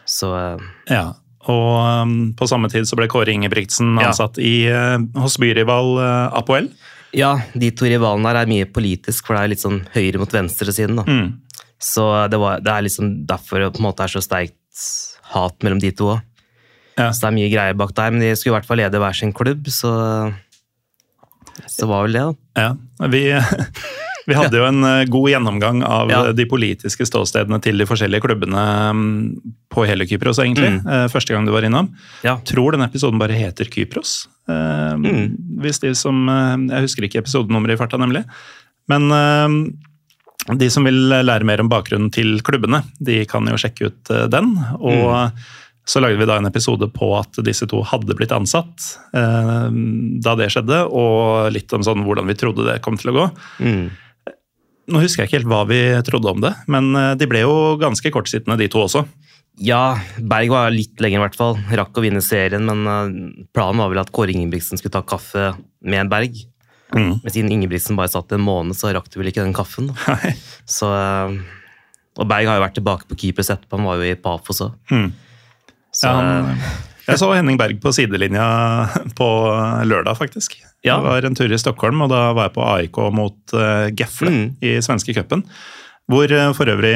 Så 0.08 0.34
eh, 0.38 0.68
Ja. 0.94 1.08
Og 1.48 2.04
um, 2.04 2.16
på 2.36 2.44
samme 2.50 2.68
tid 2.68 2.84
så 2.90 2.98
ble 3.00 3.06
Kåre 3.08 3.32
Ingebrigtsen 3.32 3.94
Ja. 4.02 4.10
ansatt 4.10 4.36
i, 4.44 4.68
uh, 4.68 4.98
hos 5.24 5.38
byrival 5.40 5.94
uh, 5.96 6.34
Apoel. 6.36 6.66
ja, 7.16 7.38
de 7.56 7.70
to 7.72 7.88
rivalene 7.88 8.28
her 8.28 8.42
er 8.42 8.50
mye 8.52 8.66
politisk, 8.68 9.24
for 9.30 9.38
det 9.38 9.44
er 9.46 9.52
litt 9.54 9.64
sånn 9.64 9.78
høyre 9.94 10.20
mot 10.20 10.34
venstresiden. 10.36 11.00
Mm. 11.08 11.30
Så 11.80 12.04
det, 12.28 12.40
var, 12.42 12.60
det 12.60 12.74
er 12.74 12.84
liksom 12.90 13.14
derfor 13.30 13.64
det 13.64 13.70
på 13.78 13.80
en 13.80 13.88
måte 13.88 14.04
er 14.04 14.12
så 14.12 14.20
sterkt 14.26 14.84
hat 15.32 15.56
mellom 15.64 15.80
de 15.80 15.94
to 15.96 16.10
òg. 16.18 16.20
Ja. 16.98 17.14
Så 17.14 17.24
det 17.24 17.30
er 17.30 17.38
mye 17.38 17.54
greier 17.54 17.80
bak 17.80 17.96
der, 17.96 18.12
men 18.12 18.26
de 18.26 18.34
skulle 18.36 18.56
i 18.56 18.58
hvert 18.58 18.68
fall 18.68 18.82
lede 18.82 19.00
hver 19.00 19.16
sin 19.16 19.32
klubb, 19.38 19.72
så 19.72 19.94
Så 21.66 21.88
var 21.90 22.04
vel 22.06 22.14
det, 22.18 22.22
da. 22.22 22.62
Ja. 22.62 23.08
Vi, 23.10 23.22
vi 24.28 24.36
hadde 24.38 24.60
jo 24.60 24.66
en 24.68 24.84
uh, 24.84 25.06
god 25.10 25.30
gjennomgang 25.32 25.82
av 25.88 26.12
Ja. 26.12 26.20
uh, 26.28 26.32
de 26.36 26.46
politiske 26.46 27.06
ståstedene 27.08 27.60
til 27.64 27.78
de 27.82 27.88
forskjellige 27.90 28.22
klubbene 28.26 28.64
um, 28.92 29.04
på 29.74 29.86
hele 29.88 30.06
Kypros, 30.10 30.40
egentlig. 30.44 30.70
Mm. 30.78 30.88
uh, 30.88 31.08
Første 31.12 31.34
gang 31.34 31.46
du 31.48 31.52
var 31.56 31.66
innom. 31.68 31.90
Ja. 32.28 32.38
tror 32.46 32.76
den 32.78 32.86
episoden 32.86 33.20
bare 33.22 33.38
heter 33.38 33.66
Kypros. 33.72 34.28
Eh, 34.50 34.94
Mm. 34.98 35.36
Hvis 35.62 35.80
de 35.84 35.90
som 35.96 36.22
eh, 36.32 36.56
Jeg 36.72 36.86
husker 36.86 37.04
ikke 37.04 37.20
episodenummeret 37.20 37.76
i 37.76 37.78
farta, 37.82 37.98
nemlig. 38.00 38.22
Men 38.88 39.12
eh, 39.12 40.56
de 40.56 40.70
som 40.72 40.86
vil 40.88 40.96
lære 41.12 41.44
mer 41.44 41.60
om 41.60 41.68
bakgrunnen 41.70 42.08
til 42.16 42.40
klubbene, 42.48 42.80
de 43.04 43.26
kan 43.28 43.44
jo 43.52 43.58
sjekke 43.60 43.90
ut 43.92 44.12
eh, 44.16 44.28
den. 44.32 44.54
Og 44.80 45.12
Mm. 45.12 45.32
Så 45.88 46.02
lagde 46.04 46.20
vi 46.20 46.28
da 46.28 46.36
en 46.40 46.50
episode 46.50 46.90
på 46.92 47.12
at 47.16 47.40
disse 47.48 47.68
to 47.72 47.80
hadde 47.88 48.16
blitt 48.18 48.34
ansatt 48.36 48.90
eh, 49.16 49.68
da 50.24 50.34
det 50.36 50.50
skjedde, 50.52 50.82
og 50.92 51.48
litt 51.56 51.72
om 51.76 51.86
sånn 51.86 52.04
hvordan 52.04 52.28
vi 52.28 52.36
trodde 52.40 52.68
det 52.68 52.82
kom 52.84 53.00
til 53.00 53.14
å 53.14 53.16
gå. 53.16 53.28
Mm. 53.64 53.86
Nå 54.92 55.04
husker 55.04 55.24
jeg 55.24 55.30
ikke 55.30 55.40
helt 55.42 55.52
hva 55.52 55.62
vi 55.68 55.80
trodde 56.08 56.32
om 56.32 56.44
det, 56.44 56.52
men 56.72 56.92
eh, 56.96 57.14
de 57.20 57.30
ble 57.30 57.46
jo 57.46 57.56
ganske 57.80 58.12
kortsittende, 58.12 58.60
de 58.60 58.68
to 58.72 58.84
også. 58.84 59.06
Ja, 59.64 59.98
Berg 60.22 60.52
var 60.54 60.70
litt 60.76 61.00
lenger 61.02 61.18
i 61.18 61.24
hvert 61.24 61.38
fall. 61.38 61.56
Rakk 61.80 61.98
å 61.98 62.04
vinne 62.04 62.22
serien, 62.22 62.68
men 62.68 62.84
eh, 62.92 63.46
planen 63.56 63.82
var 63.82 63.94
vel 63.94 64.04
at 64.04 64.12
Kåre 64.16 64.36
Ingebrigtsen 64.36 64.80
skulle 64.80 64.94
ta 64.94 65.06
kaffe 65.08 65.54
med 65.88 66.12
Berg. 66.12 66.36
Mm. 66.96 67.14
Men 67.24 67.32
siden 67.34 67.52
Ingebrigtsen 67.52 67.98
bare 68.00 68.12
satt 68.12 68.32
en 68.36 68.44
måned, 68.44 68.78
så 68.80 68.94
rakk 68.96 69.10
du 69.12 69.18
vel 69.20 69.32
ikke 69.32 69.44
den 69.44 69.56
kaffen. 69.56 69.90
Så, 70.78 70.92
eh, 70.92 71.40
og 72.18 72.28
Berg 72.28 72.50
har 72.50 72.60
jo 72.60 72.66
vært 72.68 72.78
tilbake 72.80 73.08
på 73.08 73.18
Keepers 73.24 73.52
etterpå, 73.56 73.80
han 73.80 73.88
var 73.88 74.00
jo 74.00 74.12
i 74.12 74.20
Pafos 74.20 74.64
òg. 74.68 74.78
Mm. 74.92 75.10
Så 75.98 76.12
han, 76.14 76.52
eh, 76.54 76.68
jeg 77.08 77.20
så 77.22 77.32
Henning 77.34 77.58
Berg 77.60 77.80
på 77.82 77.94
sidelinja 77.96 78.46
på 79.18 79.28
lørdag, 79.88 80.18
faktisk. 80.20 80.58
Ja. 80.86 81.00
Det 81.00 81.08
var 81.08 81.26
en 81.26 81.36
tur 81.36 81.52
i 81.52 81.58
Stockholm, 81.60 82.04
og 82.06 82.12
da 82.14 82.28
var 82.38 82.50
jeg 82.50 82.56
på 82.58 82.66
AIK 82.68 82.98
mot 83.18 83.56
uh, 83.58 83.88
Gefle 83.98 84.30
Mm. 84.34 84.46
i 84.62 84.76
svenske 84.86 85.16
cupen. 85.18 85.42
Hvor 86.08 86.30
uh, 86.32 86.52
for 86.56 86.70
øvrig 86.70 86.94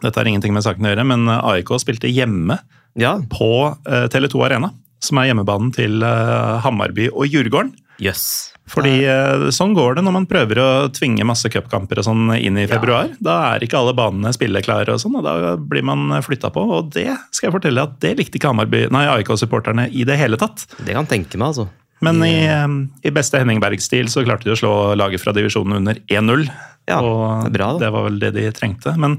Dette 0.00 0.16
har 0.16 0.24
ingenting 0.30 0.54
med 0.56 0.64
saken 0.64 0.86
å 0.86 0.94
gjøre, 0.94 1.04
men 1.04 1.26
eh, 1.28 1.42
AIK 1.52 1.74
spilte 1.82 2.08
hjemme 2.08 2.56
ja, 2.96 3.18
på 3.28 3.50
uh, 3.68 4.06
Tele2 4.08 4.46
Arena. 4.46 4.70
Som 5.04 5.18
er 5.20 5.28
hjemmebanen 5.30 5.68
til 5.76 6.02
eh, 6.04 6.56
Hammarby 6.64 7.06
og 7.12 7.26
Djurgården. 7.28 7.70
jøss. 8.00 8.52
Fordi 8.70 8.92
eh, 9.02 9.48
sånn 9.54 9.74
går 9.74 9.98
det 9.98 10.04
når 10.06 10.14
man 10.14 10.28
prøver 10.30 10.60
å 10.62 10.68
tvinge 10.94 11.26
masse 11.26 11.50
cupkamper 11.50 11.98
og 11.98 12.06
sånn 12.06 12.30
inn 12.38 12.58
i 12.60 12.68
februar. 12.70 13.10
Da 13.18 13.54
er 13.54 13.66
ikke 13.66 13.80
alle 13.80 13.96
banene 13.98 14.30
spilleklare 14.36 14.94
og 14.94 15.02
sånn, 15.02 15.18
og 15.18 15.26
da 15.26 15.56
blir 15.58 15.82
man 15.86 16.06
flytta 16.22 16.52
på. 16.54 16.62
Og 16.78 16.92
det 16.94 17.08
skal 17.34 17.48
jeg 17.50 17.56
fortelle 17.58 17.82
at 17.88 17.98
det 18.04 18.16
likte 18.20 18.38
ikke 18.38 18.54
AIK-supporterne 18.54 19.88
i 19.90 20.06
det 20.06 20.16
hele 20.20 20.38
tatt. 20.40 20.68
Det 20.78 20.94
kan 20.94 21.08
tenke 21.10 21.40
meg, 21.40 21.50
altså. 21.50 21.68
Men 22.00 22.22
i, 22.24 22.46
eh, 22.48 22.66
i 23.04 23.12
beste 23.12 23.40
Henning 23.42 23.60
Berg-stil 23.60 24.08
så 24.08 24.22
klarte 24.24 24.46
de 24.48 24.54
å 24.54 24.60
slå 24.60 24.74
laget 24.96 25.20
fra 25.20 25.34
divisjonen 25.36 25.82
under 25.82 25.98
1-0. 26.08 26.46
Ja, 26.88 27.00
og 27.02 27.44
det 27.44 27.50
er 27.50 27.56
bra, 27.58 27.72
da. 27.74 27.78
det 27.84 27.90
var 27.92 28.06
vel 28.06 28.20
det 28.22 28.34
de 28.38 28.50
trengte. 28.56 28.96
Men 28.96 29.18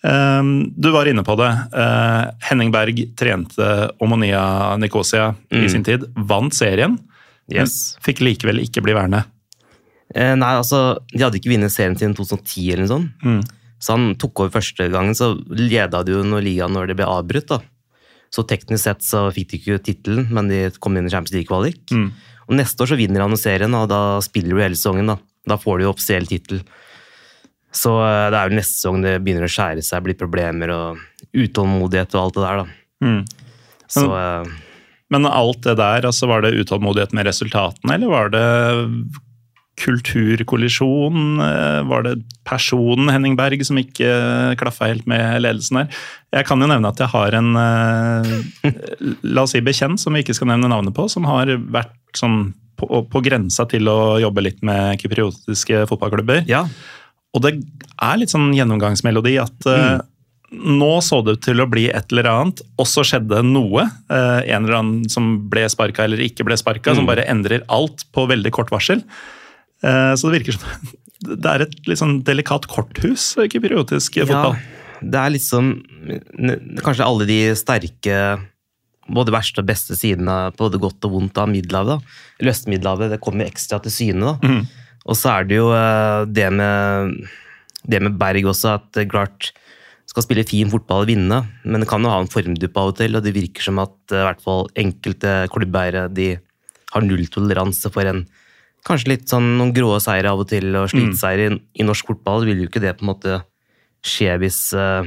Um, 0.00 0.70
du 0.80 0.86
var 0.94 1.04
inne 1.04 1.20
på 1.20 1.34
det. 1.36 1.50
Uh, 1.76 2.30
Henning 2.48 2.70
Berg 2.72 3.02
trente 3.20 3.90
Omonia 4.00 4.74
Nikosia 4.80 5.34
i 5.52 5.58
Mm. 5.66 5.68
sin 5.68 5.84
tid. 5.84 6.06
Vant 6.16 6.54
serien, 6.54 6.98
Yes. 7.54 7.96
men 7.96 8.04
fikk 8.08 8.22
likevel 8.24 8.62
ikke 8.64 8.82
bli 8.84 8.94
værende. 8.96 9.24
Eh, 10.14 10.34
nei, 10.34 10.54
altså, 10.58 10.98
De 11.12 11.22
hadde 11.22 11.38
ikke 11.38 11.52
vunnet 11.52 11.72
serien 11.74 11.96
siden 11.98 12.16
2010, 12.18 12.72
eller 12.72 12.86
noe 12.86 12.92
sånt. 12.94 13.26
Mm. 13.26 13.42
Så 13.80 13.94
han 13.96 14.08
tok 14.20 14.42
over 14.42 14.56
første 14.58 14.88
gangen, 14.92 15.14
så 15.16 15.32
leda 15.48 16.02
de 16.04 16.12
jo 16.18 16.24
når 16.26 16.44
ligaen 16.44 16.74
når 16.76 16.90
det 16.90 16.98
ble 16.98 17.06
avbrutt. 17.08 17.48
da. 17.48 17.60
Så 18.30 18.44
teknisk 18.46 18.84
sett 18.84 19.02
så 19.02 19.24
fikk 19.34 19.50
de 19.50 19.58
ikke 19.60 19.78
tittelen, 19.86 20.28
men 20.30 20.50
de 20.50 20.58
kom 20.78 20.96
inn 20.98 21.08
i 21.08 21.12
Champions 21.12 21.34
League-kvalik. 21.34 21.80
Mm. 21.90 22.10
Og 22.50 22.58
neste 22.58 22.82
år 22.84 22.92
så 22.92 22.98
vinner 22.98 23.24
han 23.24 23.36
serien, 23.38 23.74
og 23.74 23.88
da 23.90 24.20
spiller 24.22 24.54
du 24.54 24.62
hele 24.62 24.78
sesongen. 24.78 25.06
Da 25.14 25.18
Da 25.48 25.56
får 25.56 25.78
du 25.78 25.84
jo 25.86 25.90
offisiell 25.94 26.26
tittel. 26.28 26.60
Så 27.72 27.94
eh, 28.04 28.30
det 28.30 28.36
er 28.36 28.50
jo 28.50 28.58
neste 28.58 28.76
sesong 28.76 29.00
det 29.02 29.14
begynner 29.24 29.46
å 29.46 29.50
skjære 29.50 29.82
seg, 29.86 30.02
blir 30.04 30.18
problemer 30.18 30.72
og 30.74 30.98
utålmodighet 31.32 32.14
og 32.14 32.20
alt 32.20 32.34
det 32.36 32.42
der, 32.44 32.60
da. 32.60 32.66
Mm. 33.06 33.22
Så 33.90 34.04
eh, 34.18 34.50
Men 35.10 35.26
alt 35.26 35.62
det 35.66 35.76
der, 35.80 36.06
altså 36.06 36.28
var 36.30 36.44
det 36.44 36.54
utålmodighet 36.62 37.12
med 37.16 37.26
resultatene, 37.26 37.96
eller 37.96 38.12
var 38.12 38.30
det 38.30 38.44
kulturkollisjon? 39.80 41.40
Eh, 41.40 41.82
Var 41.88 42.02
det 42.04 42.14
personen 42.46 43.08
Henning 43.12 43.36
Berg 43.38 43.62
som 43.66 43.78
ikke 43.80 44.10
klaffa 44.60 44.90
helt 44.90 45.06
med 45.10 45.40
ledelsen 45.44 45.80
der? 45.80 46.00
Jeg 46.36 46.46
kan 46.48 46.60
jo 46.62 46.68
nevne 46.70 46.90
at 46.90 47.00
jeg 47.00 47.10
har 47.14 47.36
en 47.38 47.50
eh, 47.56 48.72
la 49.24 49.44
oss 49.46 49.54
si 49.56 49.62
bekjent, 49.64 50.00
som 50.02 50.14
vi 50.14 50.22
ikke 50.24 50.36
skal 50.36 50.50
nevne 50.52 50.70
navnet 50.70 50.94
på, 50.96 51.08
som 51.10 51.26
har 51.30 51.50
vært 51.72 51.96
sånn 52.18 52.52
på, 52.80 53.02
på 53.12 53.22
grensa 53.24 53.66
til 53.70 53.88
å 53.92 54.18
jobbe 54.22 54.44
litt 54.46 54.62
med 54.66 55.00
kypriotiske 55.02 55.84
fotballklubber. 55.90 56.44
Ja, 56.50 56.64
Og 57.36 57.42
det 57.44 57.56
er 58.00 58.16
litt 58.20 58.32
sånn 58.32 58.50
gjennomgangsmelodi 58.56 59.36
at 59.42 59.66
eh, 59.70 59.98
nå 60.50 60.92
så 61.04 61.20
det 61.22 61.36
ut 61.36 61.44
til 61.46 61.62
å 61.62 61.68
bli 61.70 61.86
et 61.92 62.10
eller 62.12 62.28
annet, 62.30 62.62
og 62.80 62.88
så 62.90 63.04
skjedde 63.06 63.42
noe. 63.46 63.86
eh, 64.10 64.40
en 64.50 64.64
eller 64.64 64.78
annen 64.80 65.08
som 65.12 65.32
ble 65.50 65.66
sparka 65.70 66.04
eller 66.04 66.22
ikke 66.24 66.46
ble 66.46 66.58
sparka, 66.58 66.94
som 66.94 67.06
bare 67.06 67.26
endrer 67.30 67.62
alt 67.68 68.04
på 68.14 68.26
veldig 68.30 68.50
kort 68.56 68.72
varsel. 68.74 69.04
Eh, 69.82 70.12
så 70.14 70.28
det 70.28 70.40
virker 70.40 70.58
som 70.58 70.90
det 71.44 71.50
er 71.52 71.66
et 71.66 71.76
litt 71.88 72.00
sånn 72.00 72.20
delikat 72.26 72.66
korthus, 72.70 73.36
eh, 73.38 73.50
ja, 74.26 74.30
fotball. 74.30 74.56
det 75.00 75.20
er 75.20 75.36
liksom 75.36 75.74
Kanskje 76.80 77.04
alle 77.06 77.26
de 77.28 77.38
sterke 77.58 78.16
både 79.10 79.32
verste 79.34 79.62
og 79.62 79.68
beste 79.68 79.96
sidene 79.98 80.50
på 80.54 80.66
både 80.66 80.80
godt 80.82 81.06
og 81.08 81.14
vondt 81.16 81.38
av 81.40 81.48
Middelhavet. 81.50 82.04
Eller 82.38 82.52
Øst-Middelhavet. 82.52 83.10
Det 83.10 83.20
kommer 83.22 83.48
ekstra 83.48 83.80
til 83.82 83.94
syne. 83.94 84.34
da. 84.34 84.48
Mm. 84.48 84.66
Og 85.10 85.18
så 85.18 85.32
er 85.32 85.48
det 85.48 85.58
jo 85.58 85.70
eh, 85.74 86.26
det 86.30 86.46
med, 86.54 87.16
det 87.90 88.02
med 88.04 88.18
Berg 88.20 88.50
også, 88.52 88.76
at 88.78 89.00
klart 89.10 89.50
skal 90.10 90.24
spille 90.26 90.46
fin 90.48 90.70
fotball 90.72 91.04
og 91.04 91.10
vinne, 91.10 91.40
men 91.62 91.82
det 91.82 91.88
kan 91.90 92.02
jo 92.02 92.10
ha 92.10 92.18
en 92.20 92.30
formdupp 92.30 92.78
av 92.80 92.92
og 92.92 92.96
til, 92.98 93.14
og 93.14 93.22
det 93.24 93.34
virker 93.36 93.68
som 93.68 93.78
at 93.82 93.94
eh, 94.10 94.18
i 94.18 94.26
hvert 94.26 94.42
fall 94.42 94.66
enkelte 94.82 95.34
klubbeiere 95.54 96.08
de 96.10 96.32
har 96.90 97.06
nulltoleranse 97.06 97.92
for 97.94 98.10
en 98.10 98.24
kanskje 98.86 99.12
litt 99.12 99.30
sånn 99.30 99.52
noen 99.58 99.74
grå 99.76 99.92
seire 100.02 100.32
av 100.32 100.42
og 100.42 100.48
til, 100.50 100.72
og 100.74 100.88
sliteseier 100.90 101.44
i, 101.44 101.60
i 101.78 101.86
norsk 101.86 102.10
fotball. 102.10 102.46
Vil 102.48 102.64
jo 102.64 102.70
ikke 102.70 102.82
det 102.82 102.96
på 102.98 103.04
en 103.04 103.12
måte 103.12 103.36
skje 104.06 104.34
hvis 104.40 104.58
uh, 104.74 105.04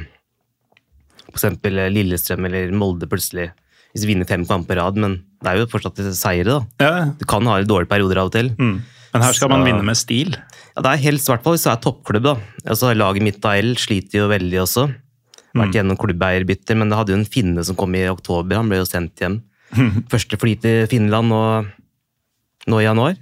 f.eks. 1.33 1.49
Lillestrøm 1.91 2.47
eller 2.47 2.71
Molde 2.77 3.09
plutselig 3.09 3.49
hvis 3.93 4.05
de 4.05 4.09
vinner 4.09 4.29
fem 4.29 4.41
kamper 4.49 4.73
på 4.73 4.79
rad, 4.79 4.97
men 4.97 5.19
det 5.43 5.51
er 5.51 5.59
jo 5.59 5.69
fortsatt 5.69 5.99
seire, 6.17 6.47
da. 6.49 6.59
Ja. 6.81 6.93
Du 7.17 7.27
kan 7.29 7.45
ha 7.45 7.59
dårlige 7.61 7.91
perioder 7.91 8.23
av 8.23 8.31
og 8.31 8.33
til. 8.33 8.49
Mm. 8.57 8.79
Men 9.13 9.23
her 9.27 9.37
skal 9.37 9.51
man 9.51 9.65
vinne 9.65 9.85
med 9.85 9.97
stil. 9.99 10.33
Ja, 10.73 10.81
det 10.81 10.89
er 10.89 11.03
helst, 11.03 11.29
i 11.29 11.33
hvert 11.33 11.43
fall 11.45 11.55
hvis 11.55 11.67
du 11.67 11.71
er 11.71 11.81
toppklubb. 11.83 12.25
da. 12.25 12.35
Altså, 12.65 12.93
Laget 12.97 13.25
mitt 13.25 13.45
AL 13.45 13.75
sliter 13.77 14.23
jo 14.23 14.29
veldig 14.31 14.61
også. 14.63 14.87
Vært 15.53 15.75
gjennom 15.77 15.99
klubbeierbytter, 16.01 16.77
men 16.79 16.89
det 16.89 16.97
hadde 16.97 17.13
jo 17.13 17.19
en 17.19 17.29
finne 17.29 17.61
som 17.65 17.77
kom 17.77 17.93
i 17.93 18.07
oktober. 18.09 18.57
Han 18.57 18.71
ble 18.71 18.81
jo 18.81 18.89
sendt 18.89 19.21
hjem. 19.21 19.37
Første 20.13 20.39
fly 20.41 20.55
til 20.63 20.87
Finland 20.89 21.29
nå, 21.29 21.43
nå 22.73 22.81
i 22.81 22.87
januar. 22.87 23.19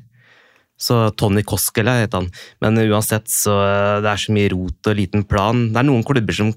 Så 0.81 1.11
Tony 1.19 1.43
Koskela 1.45 1.99
het 1.99 2.15
han. 2.17 2.31
Men 2.63 2.79
uansett, 2.87 3.27
så 3.29 3.59
eh, 3.67 3.99
det 4.01 4.13
er 4.13 4.23
så 4.23 4.33
mye 4.33 4.53
rot 4.53 4.89
og 4.89 4.97
liten 4.97 5.27
plan. 5.27 5.67
Det 5.69 5.83
er 5.83 5.87
noen 5.91 6.07
klubber 6.07 6.33
som 6.39 6.55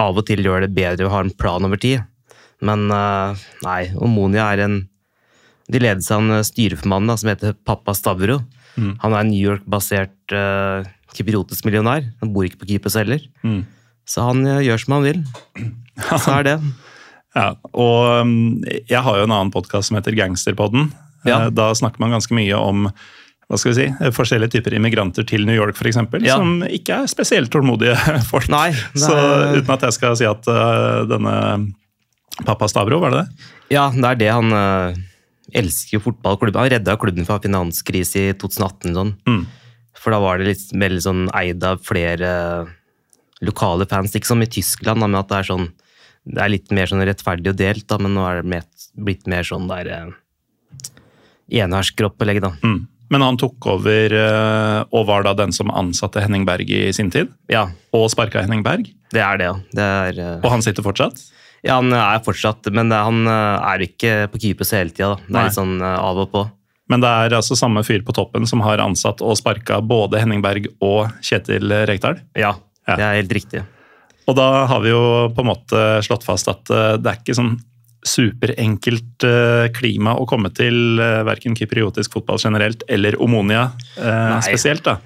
av 0.00 0.16
og 0.18 0.26
til 0.26 0.42
gjør 0.42 0.64
det 0.64 0.72
bedre 0.74 1.06
å 1.06 1.12
ha 1.12 1.20
en 1.22 1.30
plan 1.36 1.68
over 1.68 1.78
tid. 1.78 2.02
Men 2.64 2.88
eh, 2.90 3.44
nei, 3.66 3.80
Omonia 4.02 4.48
er 4.54 4.64
en 4.64 4.80
De 5.72 5.80
ledes 5.80 6.10
av 6.12 6.20
en 6.20 6.44
styreformann 6.44 7.06
da, 7.08 7.16
som 7.16 7.30
heter 7.32 7.54
Pappa 7.64 7.94
Stavro. 7.96 8.40
Han 8.76 9.12
er 9.14 9.20
en 9.22 9.30
New 9.30 9.38
York-basert 9.40 10.34
uh, 10.34 10.82
kypriotisk 11.14 11.64
millionær. 11.68 12.04
Han 12.20 12.32
bor 12.34 12.44
ikke 12.48 12.60
på 12.64 12.68
Kypros 12.72 12.96
heller. 12.98 13.22
Så 14.04 14.24
han 14.26 14.42
eh, 14.44 14.58
gjør 14.66 14.82
som 14.82 14.96
han 14.98 15.04
vil. 15.06 15.20
Så 16.24 16.34
er 16.34 16.44
det. 16.48 16.54
Ja, 17.34 17.46
og 17.72 18.26
um, 18.26 18.34
jeg 18.66 19.00
har 19.06 19.16
jo 19.20 19.24
en 19.24 19.32
annen 19.32 19.52
podkast 19.54 19.88
som 19.88 19.96
heter 19.96 20.14
Gangsterpodden. 20.18 20.90
Ja. 21.24 21.46
Uh, 21.46 21.52
Da 21.54 21.70
snakker 21.78 22.02
man 22.02 22.12
ganske 22.12 22.34
mye 22.36 22.58
om 22.58 22.88
hva 23.44 23.58
skal 23.60 23.72
vi 23.72 23.76
si, 23.76 23.86
eh, 23.92 24.12
forskjellige 24.14 24.54
typer 24.56 24.74
immigranter 24.76 25.24
til 25.28 25.42
New 25.46 25.54
York, 25.56 25.76
f.eks., 25.76 25.98
Ja. 26.24 26.36
som 26.40 26.62
ikke 26.64 27.02
er 27.04 27.10
spesielt 27.12 27.50
tålmodige 27.52 27.94
folk. 28.32 28.48
Nei, 28.52 28.70
er... 28.72 28.84
Så 28.98 29.14
uten 29.58 29.72
at 29.76 29.84
jeg 29.84 29.96
skal 29.98 30.16
si 30.18 30.26
at 30.28 30.48
uh, 30.48 31.04
denne 31.08 31.34
pappa 32.48 32.66
Stavro, 32.72 32.98
var 33.04 33.12
det 33.14 33.20
det? 33.24 33.50
Ja, 33.76 33.90
det 33.94 34.08
er 34.14 34.20
det 34.24 34.30
han 34.32 34.52
eh, 34.56 34.96
elsker 35.54 35.98
jo 35.98 36.04
fotballklubben. 36.08 36.60
Han 36.64 36.72
redda 36.74 36.96
klubben 37.00 37.26
fra 37.28 37.40
finanskrise 37.42 38.28
i 38.30 38.34
2018. 38.40 38.94
Sånn. 38.96 39.14
Mm. 39.28 39.44
For 39.98 40.14
da 40.14 40.18
var 40.22 40.40
det 40.40 40.50
litt 40.52 40.72
veldig 40.74 41.04
sånn 41.04 41.24
eid 41.36 41.64
av 41.64 41.80
flere 41.86 42.32
lokale 43.44 43.86
fans. 43.90 44.14
Ikke 44.16 44.30
som 44.32 44.42
i 44.44 44.50
Tyskland, 44.50 45.00
da, 45.02 45.08
men 45.08 45.20
at 45.20 45.30
det 45.30 45.40
er 45.42 45.50
sånn 45.52 45.70
det 46.24 46.40
er 46.40 46.52
litt 46.54 46.70
mer 46.72 46.88
sånn 46.88 47.04
rettferdig 47.04 47.52
og 47.52 47.58
delt, 47.60 47.84
da, 47.90 47.98
men 48.00 48.14
nå 48.16 48.22
er 48.24 48.40
det 48.40 48.48
mer, 48.48 48.62
blitt 48.96 49.26
mer 49.28 49.44
sånn 49.44 49.66
der 49.68 49.90
eh, 49.92 50.06
enerskeropplegg, 51.64 52.40
da. 52.44 52.54
Mm. 52.64 52.86
Men 53.12 53.22
han 53.22 53.36
tok 53.38 53.66
over 53.68 54.14
eh, 54.16 54.78
og 54.88 55.04
var 55.10 55.26
da 55.26 55.34
den 55.36 55.52
som 55.52 55.68
ansatte 55.68 56.22
Henning 56.24 56.46
Berg 56.48 56.70
i 56.72 56.86
sin 56.96 57.12
tid, 57.12 57.28
Ja, 57.52 57.66
og 57.94 58.08
sparka 58.12 58.40
Henning 58.42 58.64
Berg. 58.64 58.88
det 59.12 59.20
er 59.20 59.38
det, 59.38 59.50
ja. 59.50 59.54
Det 59.76 59.84
er, 59.84 60.20
eh, 60.24 60.40
Og 60.40 60.50
han 60.54 60.64
sitter 60.64 60.86
fortsatt? 60.86 61.20
Ja, 61.64 61.78
han 61.80 61.92
er 61.96 62.20
fortsatt 62.24 62.68
Men 62.76 62.90
det, 62.92 62.98
han 63.00 63.24
eh, 63.26 63.68
er 63.72 63.84
ikke 63.86 64.12
på 64.32 64.40
keepers 64.42 64.74
hele 64.76 64.92
tida, 64.92 65.14
da. 65.14 65.22
Det 65.24 65.32
Nei. 65.32 65.40
er 65.40 65.48
litt 65.48 65.56
sånn 65.58 65.74
eh, 65.80 65.98
av 66.04 66.20
og 66.26 66.30
på. 66.34 66.42
Men 66.92 67.00
det 67.00 67.08
er 67.08 67.34
altså 67.38 67.56
samme 67.56 67.80
fyr 67.86 68.02
på 68.04 68.12
toppen 68.12 68.44
som 68.46 68.60
har 68.60 68.82
ansatt 68.84 69.22
og 69.24 69.38
sparka 69.40 69.78
både 69.80 70.20
Henning 70.20 70.42
Berg 70.44 70.66
og 70.84 71.08
Kjetil 71.24 71.72
Rekdal. 71.88 72.20
Ja, 72.36 72.54
Ja. 72.86 72.96
det 73.00 73.04
er 73.06 73.14
helt 73.22 73.32
riktig. 73.32 73.62
Og 74.28 74.36
da 74.36 74.66
har 74.68 74.80
vi 74.84 74.90
jo 74.92 75.00
på 75.32 75.40
en 75.40 75.48
måte 75.48 75.80
slått 76.04 76.24
fast 76.28 76.48
at 76.52 76.68
eh, 76.70 76.96
det 77.00 77.08
er 77.14 77.22
ikke 77.22 77.38
sånn 77.40 77.54
superenkelt 78.04 79.24
klima 79.72 80.12
å 80.20 80.26
komme 80.28 80.50
til 80.52 80.98
verken 81.24 81.54
kypriotisk 81.56 82.12
fotball 82.18 82.36
generelt 82.42 82.82
eller 82.92 83.16
Omonia 83.24 83.70
eh, 83.96 84.34
spesielt. 84.44 84.84
da. 84.84 84.98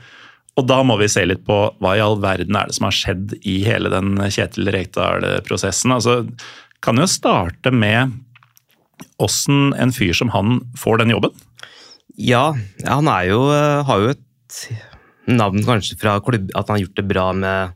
Og 0.58 0.66
da 0.66 0.80
må 0.86 0.96
vi 0.98 1.06
se 1.10 1.22
litt 1.28 1.44
på 1.46 1.56
hva 1.78 1.92
i 1.96 2.02
all 2.02 2.16
verden 2.22 2.56
er 2.58 2.66
det 2.66 2.74
som 2.74 2.88
har 2.88 2.96
skjedd 2.96 3.36
i 3.46 3.60
hele 3.66 3.92
den 3.92 4.16
Kjetil 4.26 4.70
Rekdal-prosessen. 4.74 5.94
Altså, 5.94 6.16
kan 6.82 6.98
jo 6.98 7.06
starte 7.10 7.70
med 7.74 8.16
åssen 9.22 9.72
en 9.78 9.92
fyr 9.94 10.14
som 10.18 10.30
han 10.34 10.58
får 10.78 11.02
den 11.04 11.14
jobben. 11.14 11.34
Ja, 12.18 12.52
han 12.86 13.06
er 13.10 13.28
jo, 13.30 13.40
eh, 13.54 13.82
har 13.86 14.02
jo 14.02 14.12
et 14.16 14.62
navn 15.30 15.62
kanskje 15.66 15.98
fra 16.00 16.16
klubb, 16.24 16.50
at 16.56 16.66
han 16.66 16.78
har 16.78 16.86
gjort 16.86 16.96
det 16.98 17.08
bra 17.10 17.32
med 17.32 17.74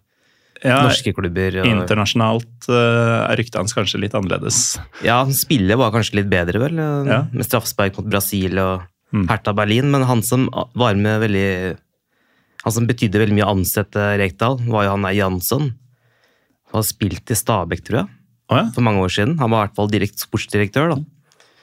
Ja, 0.64 0.76
norske 0.86 1.10
klubber. 1.14 1.56
Og, 1.62 1.66
Internasjonalt 1.66 2.68
eh, 2.70 3.30
er 3.32 3.36
ryktet 3.38 3.58
hans 3.58 3.74
kanskje 3.74 3.98
litt 4.00 4.14
annerledes. 4.14 4.78
ja, 5.02 5.20
han 5.24 5.32
spiller 5.34 5.76
var 5.78 5.90
kanskje 5.94 6.20
litt 6.20 6.30
bedre, 6.30 6.58
vel, 6.62 6.78
eh, 6.78 7.10
Ja. 7.12 7.22
med 7.32 7.46
straffespark 7.46 7.96
mot 7.98 8.10
Brasil 8.10 8.58
og 8.58 8.82
Mm. 9.12 9.26
Hertha 9.28 9.52
Berlin, 9.52 9.90
men 9.90 10.04
han 10.08 10.22
som 10.22 10.48
var 10.74 10.94
med 10.94 11.20
veldig 11.20 11.76
Han 12.62 12.75
som 12.75 12.87
betydde 12.87 13.23
veldig 13.23 13.37
mye 13.37 13.47
å 13.47 13.54
ansette 13.57 14.12
Rekdal, 14.21 14.61
var 14.71 14.87
jo 14.87 14.95
han 14.95 15.07
der 15.07 15.16
Jansson. 15.19 15.73
Han 16.71 16.78
har 16.78 16.87
spilt 16.87 17.33
i 17.33 17.38
Stabæk, 17.38 17.83
tror 17.87 18.02
jeg, 18.02 18.12
oh, 18.52 18.61
ja. 18.61 18.69
for 18.75 18.87
mange 18.87 19.02
år 19.02 19.12
siden. 19.12 19.35
Han 19.42 19.50
var 19.50 19.64
i 19.64 19.69
hvert 19.69 19.81
fall 19.81 19.90
direkt 19.92 20.23
sportsdirektør, 20.23 20.95
da. 20.95 21.02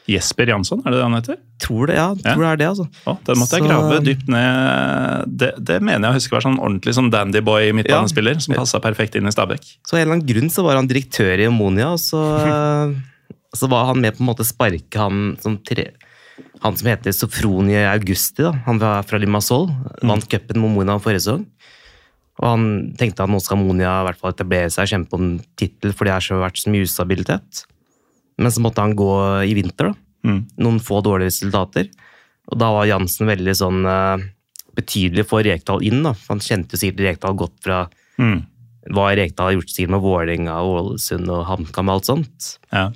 Jesper 0.10 0.50
Jansson, 0.50 0.82
er 0.84 0.94
det 0.94 0.98
det 0.98 1.06
han 1.06 1.18
heter? 1.18 1.38
Tror 1.62 1.90
det, 1.90 1.96
ja. 2.00 2.08
Ja. 2.24 2.34
Tror 2.34 2.44
det 2.44 2.50
er 2.50 2.60
det, 2.62 2.68
altså. 2.72 2.86
Oh, 3.06 3.18
den 3.28 3.40
måtte 3.40 3.60
jeg 3.60 3.68
grave 3.68 4.00
dypt 4.06 4.32
ned. 4.32 5.36
Det, 5.42 5.52
det 5.70 5.78
mener 5.86 6.08
jeg 6.08 6.16
å 6.16 6.18
huske 6.18 6.36
var 6.36 6.46
sånn 6.46 6.58
ordentlig 6.58 6.96
sånn 6.98 7.12
dandyboy 7.14 7.74
midtbanespiller 7.78 8.42
som 8.42 8.58
passa 8.58 8.82
perfekt 8.84 9.20
inn 9.20 9.30
i 9.30 9.34
Stabæk. 9.34 9.68
Så 9.86 9.96
av 9.96 10.02
en 10.02 10.08
eller 10.08 10.18
annen 10.18 10.30
grunn 10.32 10.54
så 10.54 10.66
var 10.66 10.80
han 10.80 10.90
direktør 10.90 11.44
i 11.44 11.48
Omonia, 11.50 11.92
og 11.94 12.02
så, 12.02 12.24
så 13.62 13.70
var 13.72 13.92
han 13.92 14.02
med 14.02 14.18
på 14.18 14.26
en 14.26 14.32
måte 14.32 14.48
sparke 14.48 15.04
han 15.04 15.36
som 15.44 15.60
tre, 15.62 15.92
han 16.64 16.76
som 16.80 16.90
heter 16.92 17.14
Sofronie 17.16 17.86
Augusti, 17.88 18.44
da. 18.44 18.54
han 18.66 18.80
var 18.82 19.06
fra 19.08 19.20
Limassol, 19.22 19.70
vant 20.04 20.26
cupen 20.32 20.60
med 20.62 20.76
Mona 20.76 20.98
forrige 21.00 21.24
sesong. 21.24 21.46
Og 22.40 22.46
han 22.48 22.66
tenkte 23.00 23.26
at 23.26 23.32
nå 23.32 23.40
skal 23.44 23.60
Monia 23.60 23.98
i 24.00 24.06
hvert 24.08 24.20
fall 24.22 24.32
etablere 24.32 24.72
seg 24.72 24.86
og 24.86 24.92
kjempe 24.94 25.18
om 25.18 25.32
tittel, 25.60 25.92
for 25.92 26.08
det 26.08 26.16
har 26.16 26.44
vært 26.44 26.62
så 26.62 26.72
mye 26.72 26.88
ustabilitet. 26.88 27.64
Men 28.40 28.54
så 28.56 28.64
måtte 28.64 28.84
han 28.84 28.96
gå 28.96 29.10
i 29.44 29.56
vinter, 29.58 29.92
da. 29.92 30.30
Mm. 30.30 30.40
Noen 30.64 30.80
få 30.84 31.02
dårlige 31.04 31.34
resultater. 31.34 31.90
Og 32.48 32.60
da 32.60 32.70
var 32.76 32.88
Jansen 32.88 33.28
veldig 33.28 33.56
sånn 33.60 33.84
uh, 33.88 34.24
betydelig 34.76 35.28
for 35.28 35.44
Rekdal 35.44 35.84
inn, 35.88 36.00
da. 36.08 36.14
Han 36.30 36.40
kjente 36.44 36.76
jo 36.76 36.84
sikkert 36.84 37.06
Rekdal 37.10 37.40
godt 37.40 37.58
fra 37.66 37.88
Mm. 38.20 38.42
hva 38.92 39.06
Rekdal 39.16 39.48
har 39.48 39.54
gjort 39.56 39.70
sikkert 39.72 39.94
med 39.94 40.02
Vålerenga, 40.04 40.56
Ålesund 40.60 41.30
og 41.32 41.46
HamKam 41.48 41.88
og 41.88 41.94
alt 41.94 42.08
sånt. 42.10 42.48
Ja. 42.68 42.90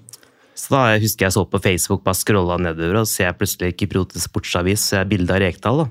Så 0.55 0.69
da 0.75 0.81
jeg 0.93 1.01
husker 1.07 1.25
jeg 1.27 1.33
så 1.35 1.43
på 1.49 1.59
Facebook, 1.63 2.03
bare 2.05 2.17
scrolla 2.19 2.59
nedover, 2.61 3.01
og 3.01 3.07
ser 3.09 3.29
jeg 3.31 3.37
plutselig 3.39 3.71
Kypriotisk 3.79 4.27
sportsavis, 4.29 4.83
så 4.91 4.99
jeg 5.01 5.09
bilde 5.15 5.33
av 5.33 5.41
Rekdal. 5.41 5.83
da. 5.83 5.87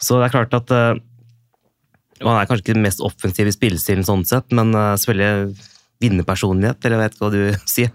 Så 0.00 0.16
det 0.16 0.30
er 0.30 0.32
klart 0.32 0.54
at 0.56 0.70
uh, 0.72 0.94
Han 2.24 2.36
er 2.40 2.48
kanskje 2.48 2.64
ikke 2.64 2.76
den 2.78 2.84
mest 2.86 3.00
offensive 3.04 3.52
spillestilen 3.52 4.04
sånn 4.04 4.24
sett, 4.28 4.48
men 4.56 4.72
uh, 4.76 4.94
selvfølgelig 5.00 5.56
vinnerpersonlighet, 6.00 6.80
eller 6.84 6.96
jeg 6.96 7.02
vet 7.04 7.16
ikke 7.18 7.26
hva 7.26 7.32
du 7.34 7.58
sier. 7.74 7.90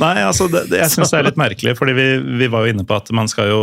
Nei, 0.00 0.14
altså, 0.24 0.46
det, 0.52 0.66
det, 0.70 0.78
jeg 0.80 0.94
syns 0.94 1.12
det 1.12 1.18
er 1.20 1.26
litt 1.28 1.40
merkelig, 1.40 1.74
fordi 1.76 1.96
vi, 1.98 2.06
vi 2.40 2.48
var 2.52 2.64
jo 2.64 2.72
inne 2.74 2.86
på 2.88 2.96
at 2.96 3.12
man 3.16 3.28
skal 3.28 3.50
jo 3.52 3.60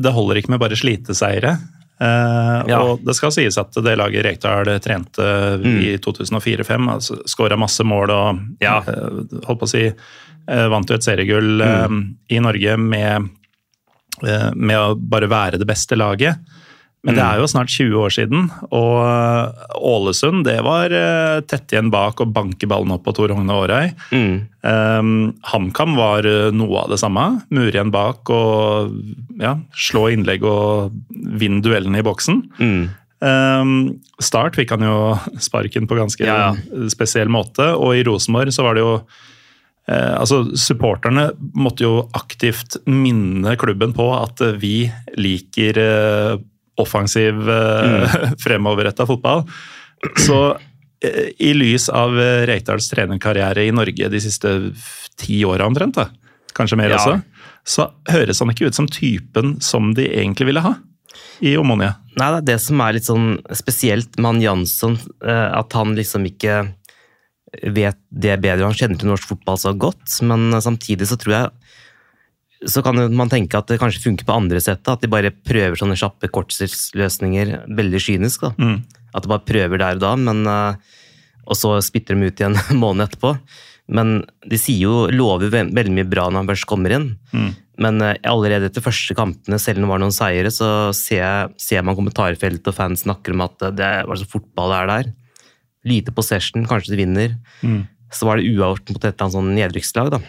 Det 0.00 0.10
holder 0.16 0.40
ikke 0.40 0.50
med 0.54 0.62
bare 0.64 0.78
sliteseiere. 0.80 1.52
Uh, 2.00 2.64
Ja. 2.70 2.78
Og 2.80 3.02
det 3.04 3.12
skal 3.18 3.32
sies 3.36 3.58
at 3.60 3.76
det 3.84 3.92
laget 4.00 4.24
Rekdal 4.24 4.70
trente 4.80 5.26
i 5.60 5.92
2004-2005, 6.00 6.88
altså, 6.96 7.18
skåra 7.28 7.58
masse 7.60 7.84
mål 7.84 8.10
og 8.16 8.40
Ja. 8.64 8.78
uh, 8.88 9.20
holdt 9.44 9.60
på 9.60 9.68
å 9.68 9.72
si 9.74 9.84
eh, 9.90 9.92
vant 10.46 10.90
jo 10.90 10.96
et 10.96 11.06
seriegull 11.06 11.60
mm. 11.60 12.00
i 12.32 12.40
Norge 12.42 12.78
med, 12.80 13.28
eh, 14.24 14.48
med 14.54 14.78
å 14.78 14.96
bare 14.96 15.30
være 15.30 15.60
det 15.60 15.68
beste 15.68 15.98
laget. 15.98 16.40
Men 17.00 17.16
det 17.16 17.22
er 17.24 17.38
jo 17.40 17.46
snart 17.48 17.72
20 17.72 17.94
år 17.96 18.12
siden, 18.12 18.42
og 18.76 18.96
eh, 19.00 19.62
Ålesund 19.88 20.42
det 20.44 20.58
var 20.66 20.92
tett 21.48 21.72
igjen 21.72 21.88
bak 21.92 22.20
og 22.20 22.34
banke 22.36 22.68
ballen 22.68 22.92
opp 22.92 23.06
på 23.06 23.14
Tor 23.16 23.32
Hogne 23.32 23.56
Aarøy. 23.56 23.94
Mm. 24.12 24.34
Um, 24.60 25.12
HamKam 25.48 25.96
var 25.96 26.28
noe 26.52 26.82
av 26.82 26.92
det 26.92 27.00
samme. 27.00 27.24
Mure 27.48 27.72
igjen 27.72 27.94
bak 27.94 28.28
og 28.36 28.92
ja, 29.40 29.54
slå 29.72 30.10
innlegg 30.12 30.44
og 30.44 30.92
vinne 31.40 31.64
duellene 31.64 32.02
i 32.02 32.04
boksen. 32.04 32.42
Mm. 32.60 32.82
Um, 33.20 33.72
start 34.20 34.56
fikk 34.56 34.70
han 34.72 34.84
jo 34.84 34.94
sparken 35.44 35.84
på 35.88 35.96
ganske 35.98 36.24
Ja, 36.24 36.54
spesiell 36.88 37.28
måte, 37.28 37.66
og 37.76 37.92
i 37.98 38.04
Rosenborg 38.06 38.52
så 38.56 38.64
var 38.64 38.76
det 38.76 38.84
jo 38.84 38.94
eh, 39.90 40.14
altså 40.16 40.44
Supporterne 40.58 41.30
måtte 41.58 41.84
jo 41.86 42.06
aktivt 42.16 42.78
minne 42.86 43.56
klubben 43.60 43.94
på 43.96 44.08
at 44.16 44.42
eh, 44.44 44.56
vi 44.60 44.74
liker 45.18 45.80
eh, 45.82 46.34
offensiv, 46.80 47.42
mm. 47.44 48.36
fremoverretta 48.44 49.06
fotball. 49.08 49.44
Så 50.16 50.40
eh, 51.04 51.32
i 51.38 51.52
lys 51.56 51.90
av 51.92 52.14
Reitals 52.14 52.48
Reitdals 52.54 52.92
trenerkarriere 52.92 53.66
i 53.66 53.74
Norge 53.74 54.12
de 54.12 54.22
siste 54.22 54.54
ti 55.20 55.42
åra 55.44 55.66
omtrent, 55.68 55.98
da, 55.98 56.08
kanskje 56.56 56.80
mer 56.80 56.94
Ja. 56.94 57.00
også, 57.00 57.20
så 57.66 57.90
høres 58.08 58.40
han 58.40 58.54
ikke 58.54 58.70
ut 58.70 58.78
som 58.78 58.88
typen 58.88 59.58
som 59.60 59.92
de 59.94 60.08
egentlig 60.08 60.48
ville 60.48 60.64
ha 60.64 60.78
i 61.40 61.56
Omonia. 61.56 61.94
Nei, 62.18 62.28
det 62.34 62.38
er 62.40 62.46
det 62.52 62.58
som 62.62 62.80
er 62.84 62.96
litt 62.96 63.08
sånn 63.08 63.28
spesielt 63.56 64.18
med 64.18 64.28
han 64.28 64.42
Jansson, 64.44 64.98
eh, 65.24 65.48
at 65.56 65.72
han 65.76 65.94
liksom 65.96 66.26
ikke 66.28 66.62
vet 67.50 67.98
det 68.10 68.36
bedre. 68.42 68.68
Han 68.68 68.76
kjenner 68.76 69.00
til 69.00 69.10
norsk 69.10 69.32
fotball 69.32 69.58
så 69.60 69.74
godt, 69.74 70.06
men 70.26 70.54
samtidig 70.62 71.08
så 71.10 71.18
tror 71.20 71.36
jeg 71.36 71.50
så 72.68 72.82
kan 72.84 72.98
man 73.16 73.30
tenke 73.32 73.56
at 73.56 73.70
det 73.70 73.78
kanskje 73.80 74.02
funker 74.04 74.26
på 74.28 74.36
andre 74.36 74.60
sett, 74.60 74.82
da, 74.84 74.92
at 74.96 75.04
de 75.04 75.08
bare 75.08 75.32
prøver 75.32 75.78
sånne 75.80 75.96
kjappe 75.96 76.28
korttidsløsninger, 76.32 77.54
veldig 77.76 78.00
kynisk. 78.04 78.44
da. 78.44 78.52
Mm. 78.60 79.06
At 79.16 79.24
de 79.24 79.32
bare 79.32 79.46
prøver 79.48 79.80
der 79.80 79.96
og 79.96 80.02
da, 80.04 80.12
men, 80.20 80.42
eh, 80.46 81.00
og 81.48 81.56
så 81.56 81.78
spytter 81.82 82.18
de 82.18 82.28
ut 82.28 82.42
igjen 82.42 82.58
en 82.70 82.82
måned 82.82 83.08
etterpå. 83.08 83.32
Men 83.90 84.20
de 84.46 84.60
sier 84.60 84.84
jo, 84.84 85.08
lover 85.08 85.50
veldig 85.50 85.94
mye 85.96 86.06
bra 86.06 86.28
når 86.28 86.44
han 86.44 86.50
først 86.52 86.68
kommer 86.70 86.94
inn. 86.94 87.08
Mm. 87.32 87.48
Men 87.80 88.04
eh, 88.04 88.20
allerede 88.28 88.68
etter 88.68 88.84
første 88.84 89.16
kampene, 89.16 89.58
selv 89.62 89.80
om 89.80 89.88
det 89.88 89.92
var 89.94 90.04
noen 90.04 90.14
seire, 90.14 90.52
så 90.52 90.68
ser, 90.96 91.22
jeg, 91.22 91.56
ser 91.64 91.86
man 91.86 91.96
kommentarfeltet 91.98 92.70
og 92.70 92.76
fans 92.76 93.06
snakker 93.06 93.34
om 93.34 93.46
at 93.48 93.70
det 93.72 93.90
var 94.10 94.20
så 94.20 94.28
fotball 94.28 94.74
det 94.74 94.82
er 94.82 94.92
der. 94.92 95.10
Lite 95.88 96.12
possession, 96.12 96.66
kanskje 96.68 96.92
de 96.94 97.00
vinner. 97.04 97.36
Mm. 97.64 97.86
Så 98.12 98.26
var 98.28 98.36
det 98.40 98.48
uavgjort 98.50 98.90
mot 98.92 99.04
et 99.06 99.14
eller 99.20 99.32
sånn 99.32 99.52
nedrykkslag, 99.56 100.10
da. 100.12 100.20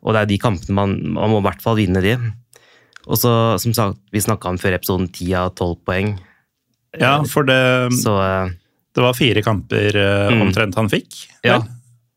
Og 0.00 0.14
det 0.16 0.22
er 0.22 0.30
de 0.30 0.38
kampene 0.40 0.74
man, 0.76 0.94
man 1.16 1.30
må 1.32 1.40
i 1.40 1.46
hvert 1.48 1.62
fall 1.64 1.76
vinne 1.78 2.00
de. 2.04 2.14
Og 3.06 3.16
så, 3.20 3.30
som 3.60 3.72
sagt, 3.76 3.98
vi 4.12 4.20
snakka 4.20 4.50
om 4.52 4.58
før 4.60 4.76
episoden 4.76 5.08
10 5.12 5.32
av 5.40 5.54
12 5.56 5.76
poeng. 5.88 6.10
Ja, 7.00 7.20
for 7.28 7.46
det, 7.46 7.60
Så 8.02 8.16
eh, 8.20 8.50
det 8.96 9.04
var 9.04 9.14
fire 9.16 9.42
kamper 9.46 9.96
eh, 9.96 10.30
Mm. 10.34 10.42
omtrent 10.48 10.74
han 10.76 10.88
fikk. 10.90 11.26
Ja. 11.46 11.60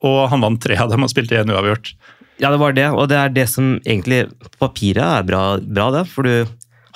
Og 0.03 0.27
han 0.31 0.41
vant 0.43 0.59
tre 0.63 0.75
av 0.81 0.89
dem 0.91 1.03
og 1.05 1.11
spilte 1.11 1.37
én 1.39 1.51
uavgjort. 1.53 1.93
Ja, 2.41 2.49
det 2.51 2.59
var 2.59 2.73
det, 2.73 2.87
og 2.91 3.07
det 3.11 3.15
er 3.19 3.29
det 3.29 3.45
som 3.47 3.77
egentlig 3.85 4.25
på 4.57 4.57
papiret 4.67 5.03
er 5.05 5.23
bra, 5.23 5.43
bra 5.61 5.91
det, 5.93 6.07
for 6.09 6.23
du 6.27 6.47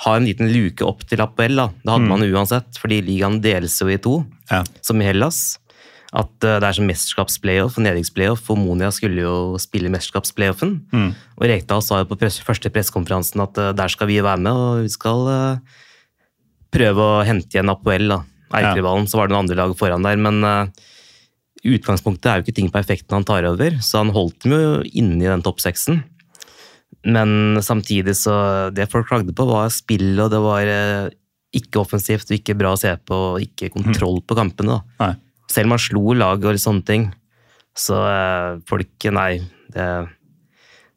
har 0.04 0.18
en 0.18 0.26
liten 0.28 0.50
luke 0.52 0.84
opp 0.86 1.00
til 1.10 1.20
Apoel, 1.24 1.56
da. 1.58 1.68
Det 1.82 1.90
hadde 1.90 2.06
man 2.10 2.22
uansett, 2.22 2.78
fordi 2.78 3.00
ligaen 3.02 3.40
deles 3.42 3.78
jo 3.80 3.88
i 3.90 3.98
to, 3.98 4.20
Ja. 4.50 4.62
som 4.82 5.00
i 5.02 5.08
Hellas. 5.08 5.58
At 6.14 6.44
eh, 6.46 6.56
det 6.62 6.64
er 6.64 6.72
som 6.76 6.86
mesterskapsplayoff 6.88 7.76
og 7.76 7.84
nedrykksplayoff, 7.84 8.46
og 8.48 8.60
Monia 8.62 8.88
skulle 8.94 9.20
jo 9.26 9.58
spille 9.60 9.90
mesterskapsplayoffen. 9.92 10.78
Mm. 10.94 11.10
Og 11.36 11.44
Rekdal 11.50 11.82
sa 11.84 11.98
jo 12.00 12.08
på 12.08 12.16
første 12.22 12.70
pressekonferansen 12.72 13.42
at 13.44 13.58
eh, 13.60 13.74
der 13.76 13.92
skal 13.92 14.08
vi 14.08 14.20
være 14.24 14.40
med, 14.40 14.52
og 14.56 14.86
vi 14.86 14.92
skal 14.94 15.26
eh, 15.34 15.80
prøve 16.72 17.04
å 17.04 17.24
hente 17.28 17.50
igjen 17.52 17.74
Apoel, 17.74 18.08
da. 18.08 18.22
Eikerivallen, 18.48 19.04
så 19.10 19.18
var 19.18 19.28
det 19.28 19.34
noen 19.34 19.44
andre 19.44 19.58
lag 19.60 19.74
foran 19.76 20.06
der, 20.06 20.16
men 20.16 20.70
utgangspunktet 21.68 22.30
er 22.30 22.38
jo 22.38 22.46
ikke 22.46 22.54
ting 22.56 22.70
perfekt 22.72 23.10
når 23.10 23.18
han 23.18 23.26
tar 23.28 23.48
over, 23.50 23.74
så 23.84 24.00
han 24.00 24.12
holdt 24.14 24.46
dem 24.46 24.54
jo 24.54 24.70
inne 24.88 25.18
i 25.20 25.28
den 25.28 25.42
topp 25.44 25.60
seksen. 25.60 26.00
Men 27.08 27.60
samtidig 27.62 28.16
så 28.18 28.34
Det 28.74 28.88
folk 28.90 29.08
klagde 29.08 29.34
på, 29.36 29.46
var 29.48 29.70
spill, 29.72 30.18
og 30.18 30.30
det 30.32 30.40
var 30.42 30.68
eh, 30.72 31.08
ikke 31.56 31.80
offensivt 31.80 32.28
og 32.28 32.36
ikke 32.36 32.56
bra 32.58 32.74
å 32.74 32.80
se 32.80 32.92
på, 33.06 33.18
og 33.34 33.44
ikke 33.44 33.70
kontroll 33.72 34.20
på 34.26 34.36
kampene. 34.38 34.76
da. 34.78 35.06
Nei. 35.06 35.14
Selv 35.48 35.70
om 35.70 35.76
han 35.76 35.82
slo 35.82 36.14
lag 36.18 36.44
og 36.44 36.60
sånne 36.60 36.84
ting, 36.84 37.08
så 37.78 38.02
eh, 38.04 38.62
folk 38.68 39.10
Nei, 39.14 39.32
det 39.74 39.88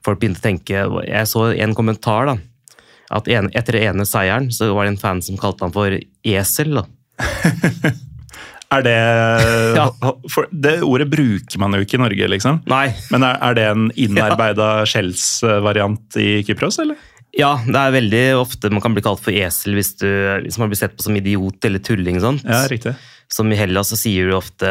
Folk 0.02 0.18
begynte 0.18 0.42
å 0.42 0.48
tenke 0.48 0.80
Jeg 1.06 1.28
så 1.30 1.52
en 1.54 1.76
kommentar, 1.78 2.26
da. 2.26 2.34
At 3.14 3.28
en, 3.30 3.52
etter 3.54 3.78
den 3.78 3.92
ene 3.92 4.06
seieren 4.10 4.48
så 4.50 4.72
var 4.74 4.88
det 4.88 4.96
en 4.96 5.02
fan 5.04 5.22
som 5.22 5.38
kalte 5.38 5.68
han 5.68 5.76
for 5.76 5.94
esel. 6.26 6.80
da. 6.80 6.88
Er 8.72 8.84
det 8.86 8.98
Ja. 9.80 9.88
for 10.32 10.48
Det 10.52 10.78
ordet 10.88 11.10
bruker 11.12 11.60
man 11.60 11.76
jo 11.76 11.84
ikke 11.84 11.98
i 12.00 12.04
Norge, 12.06 12.28
liksom. 12.32 12.62
Nei, 12.72 12.86
Men 13.12 13.26
er, 13.28 13.40
er 13.50 13.58
det 13.58 13.66
en 13.72 13.88
innarbeida 14.00 14.70
skjellsvariant 14.90 16.18
i 16.22 16.30
Kypros, 16.48 16.80
eller? 16.84 17.00
Ja, 17.38 17.54
det 17.64 17.80
er 17.80 17.94
veldig 17.96 18.24
ofte 18.42 18.70
man 18.74 18.84
kan 18.84 18.92
bli 18.96 19.04
kalt 19.06 19.22
for 19.24 19.32
esel 19.32 19.78
hvis, 19.78 19.94
du, 20.02 20.08
hvis 20.44 20.58
man 20.60 20.68
blir 20.72 20.80
sett 20.80 20.98
på 20.98 21.06
som 21.06 21.16
idiot 21.16 21.64
eller 21.68 21.80
tulling. 21.80 22.20
Sånt. 22.20 22.44
Ja, 22.44 22.66
riktig. 22.72 22.96
Som 23.32 23.52
i 23.54 23.60
Hellas 23.60 23.94
så 23.94 24.00
sier 24.00 24.28
du 24.28 24.36
ofte 24.36 24.68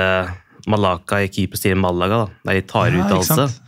Malaka 0.69 1.23
i 1.25 1.31
Kypros 1.33 1.63
sier 1.65 1.79
Malaga. 1.81 2.27
da. 2.27 2.41
Det 2.45 2.53
er 2.53 2.59
litt 2.61 2.75
hard 2.77 2.97
Ja, 2.99 3.07
uttalelse. 3.07 3.37
sant? 3.47 3.63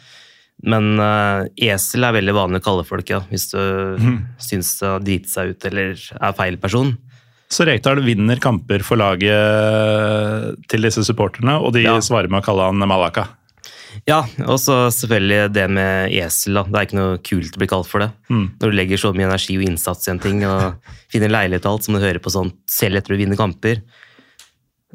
Men 0.62 0.92
uh, 1.00 1.42
esel 1.58 2.04
er 2.06 2.14
veldig 2.14 2.34
vanlig 2.36 2.60
å 2.60 2.66
kalle 2.68 2.84
folk, 2.86 3.08
ja, 3.10 3.18
hvis 3.32 3.48
du 3.50 3.58
mm. 3.98 4.18
syns 4.38 4.68
det 4.78 4.90
har 4.92 5.00
driti 5.02 5.32
seg 5.32 5.54
ut 5.56 5.64
eller 5.72 5.96
er 6.20 6.36
feil 6.38 6.58
person. 6.62 6.92
Så 7.52 7.66
Rekdal 7.68 8.00
vinner 8.04 8.40
kamper 8.40 8.80
for 8.86 8.96
laget 9.00 10.56
til 10.72 10.84
disse 10.86 11.04
supporterne, 11.04 11.58
og 11.60 11.74
de 11.76 11.82
Ja. 11.84 11.98
svarer 12.00 12.30
med 12.32 12.40
å 12.42 12.46
kalle 12.46 12.64
han 12.70 12.80
Malaka. 12.88 13.26
Ja, 14.08 14.22
og 14.48 14.56
så 14.58 14.88
selvfølgelig 14.88 15.52
det 15.52 15.66
med 15.70 16.10
esel. 16.16 16.54
da. 16.56 16.62
Det 16.64 16.74
er 16.80 16.86
ikke 16.86 16.96
noe 17.00 17.18
kult 17.18 17.52
å 17.52 17.60
bli 17.60 17.68
kalt 17.68 17.86
for 17.86 18.00
det. 18.00 18.10
Mm. 18.30 18.46
Når 18.58 18.70
du 18.70 18.76
legger 18.78 18.96
så 18.96 19.12
mye 19.14 19.28
energi 19.28 19.58
og 19.58 19.66
innsats 19.68 20.08
i 20.08 20.12
en 20.14 20.18
ting, 20.18 20.40
og 20.48 20.74
finner 21.12 21.28
leilighet 21.28 21.66
og 21.66 21.72
alt, 21.76 21.84
som 21.84 21.94
du 21.94 22.00
hører 22.00 22.18
på 22.24 22.32
sånt 22.32 22.54
selv 22.66 22.96
etter 22.96 23.12
du 23.14 23.20
vinner 23.20 23.36
kamper. 23.36 23.82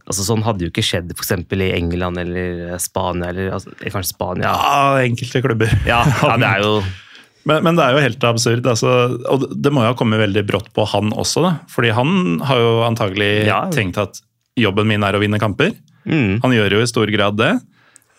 Altså 0.07 0.23
Sånn 0.25 0.43
hadde 0.45 0.63
jo 0.65 0.71
ikke 0.71 0.85
skjedd 0.85 1.11
eksempel 1.13 1.61
i 1.61 1.71
England 1.77 2.17
eller 2.17 2.77
Spania, 2.79 3.29
eller 3.29 3.51
altså, 3.51 3.73
kanskje 3.85 4.13
Spania. 4.15 4.49
Ja, 4.49 4.97
enkelte 5.03 5.41
klubber. 5.43 5.69
Ja, 5.85 6.01
ja, 6.23 6.37
det 6.37 6.47
er 6.47 6.61
jo 6.63 6.83
Men, 7.47 7.63
men 7.63 7.77
det 7.79 7.83
er 7.85 7.95
jo 7.95 8.03
helt 8.03 8.25
absurd. 8.27 8.65
Altså, 8.67 8.91
og 9.31 9.45
det- 9.55 9.71
må 9.71 9.85
jo 9.85 9.91
ha 9.93 9.97
kommet 9.97 10.19
veldig 10.19 10.43
brått 10.49 10.67
på 10.75 10.85
han 10.91 11.13
også, 11.15 11.43
da. 11.45 11.51
Fordi 11.71 11.93
han 11.95 12.39
har 12.43 12.59
jo 12.59 12.71
antagelig 12.87 13.31
Ja. 13.47 13.61
tenkt 13.71 13.97
at 14.01 14.19
jobben 14.57 14.87
min 14.89 15.03
er 15.07 15.13
å 15.15 15.21
vinne 15.23 15.39
kamper. 15.39 15.71
mm, 16.05 16.41
Han 16.43 16.51
gjør 16.51 16.71
jo 16.77 16.81
i 16.83 16.87
stor 16.91 17.07
grad 17.13 17.37
det. 17.37 17.53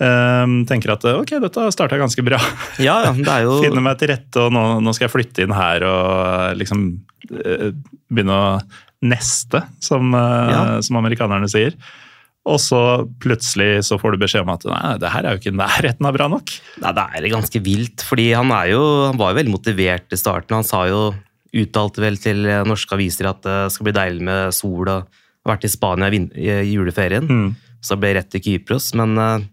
Um, 0.01 0.64
tenker 0.64 0.93
at 0.95 1.03
ok, 1.05 1.33
dette 1.43 1.64
starta 1.75 1.99
ganske 1.99 2.23
bra. 2.23 2.38
Ja, 2.79 3.01
ja, 3.03 3.12
det 3.12 3.27
jo 3.43 3.57
Finne 3.64 3.83
meg 3.83 3.99
til 3.99 4.12
rette, 4.12 4.37
og 4.47 4.53
nå, 4.55 4.62
nå 4.81 4.93
skal 4.95 5.09
jeg 5.09 5.14
flytte 5.17 5.43
inn 5.43 5.51
her 5.57 5.83
og 5.83 6.57
liksom 6.61 6.85
eh, 7.35 7.73
begynne 8.07 8.37
å 8.37 8.61
neste, 9.03 9.64
som, 9.83 10.14
eh, 10.14 10.53
Ja. 10.55 10.81
som 10.87 10.97
amerikanerne 11.01 11.51
sier. 11.51 11.75
Og 12.49 12.59
så 12.63 12.81
plutselig 13.21 13.85
så 13.89 13.99
får 14.01 14.15
du 14.15 14.23
beskjed 14.23 14.47
om 14.47 14.53
at 14.55 14.65
nei, 14.69 14.97
det 15.03 15.13
her 15.13 15.27
er 15.27 15.37
jo 15.37 15.43
ikke 15.43 15.59
nærheten 15.59 16.09
av 16.09 16.17
bra 16.17 16.29
nok. 16.33 16.53
Nei, 16.81 16.93
det 16.97 17.05
er 17.05 17.31
ganske 17.35 17.63
vilt, 17.65 18.05
fordi 18.07 18.31
han, 18.33 18.53
er 18.57 18.73
jo, 18.73 18.83
han 19.11 19.21
var 19.21 19.33
jo 19.35 19.41
veldig 19.41 19.55
motivert 19.55 20.15
i 20.15 20.21
starten. 20.21 20.57
Han 20.57 20.67
sa 20.67 20.87
jo, 20.89 21.03
uttalte 21.59 22.03
vel 22.05 22.19
til 22.21 22.45
eh, 22.49 22.65
norske 22.69 22.97
aviser 22.97 23.31
at 23.31 23.45
det 23.45 23.59
skal 23.75 23.89
bli 23.89 23.97
deilig 23.97 24.25
med 24.29 24.57
sol 24.57 24.91
og 24.93 25.21
vært 25.49 25.65
i 25.65 25.73
Spania 25.73 26.11
i 26.13 26.73
juleferien. 26.73 27.29
Mm. 27.29 27.49
Så 27.85 27.97
ble 28.01 28.17
rett 28.17 28.29
til 28.33 28.43
Kypros, 28.45 28.91
men 28.99 29.17
eh, 29.23 29.47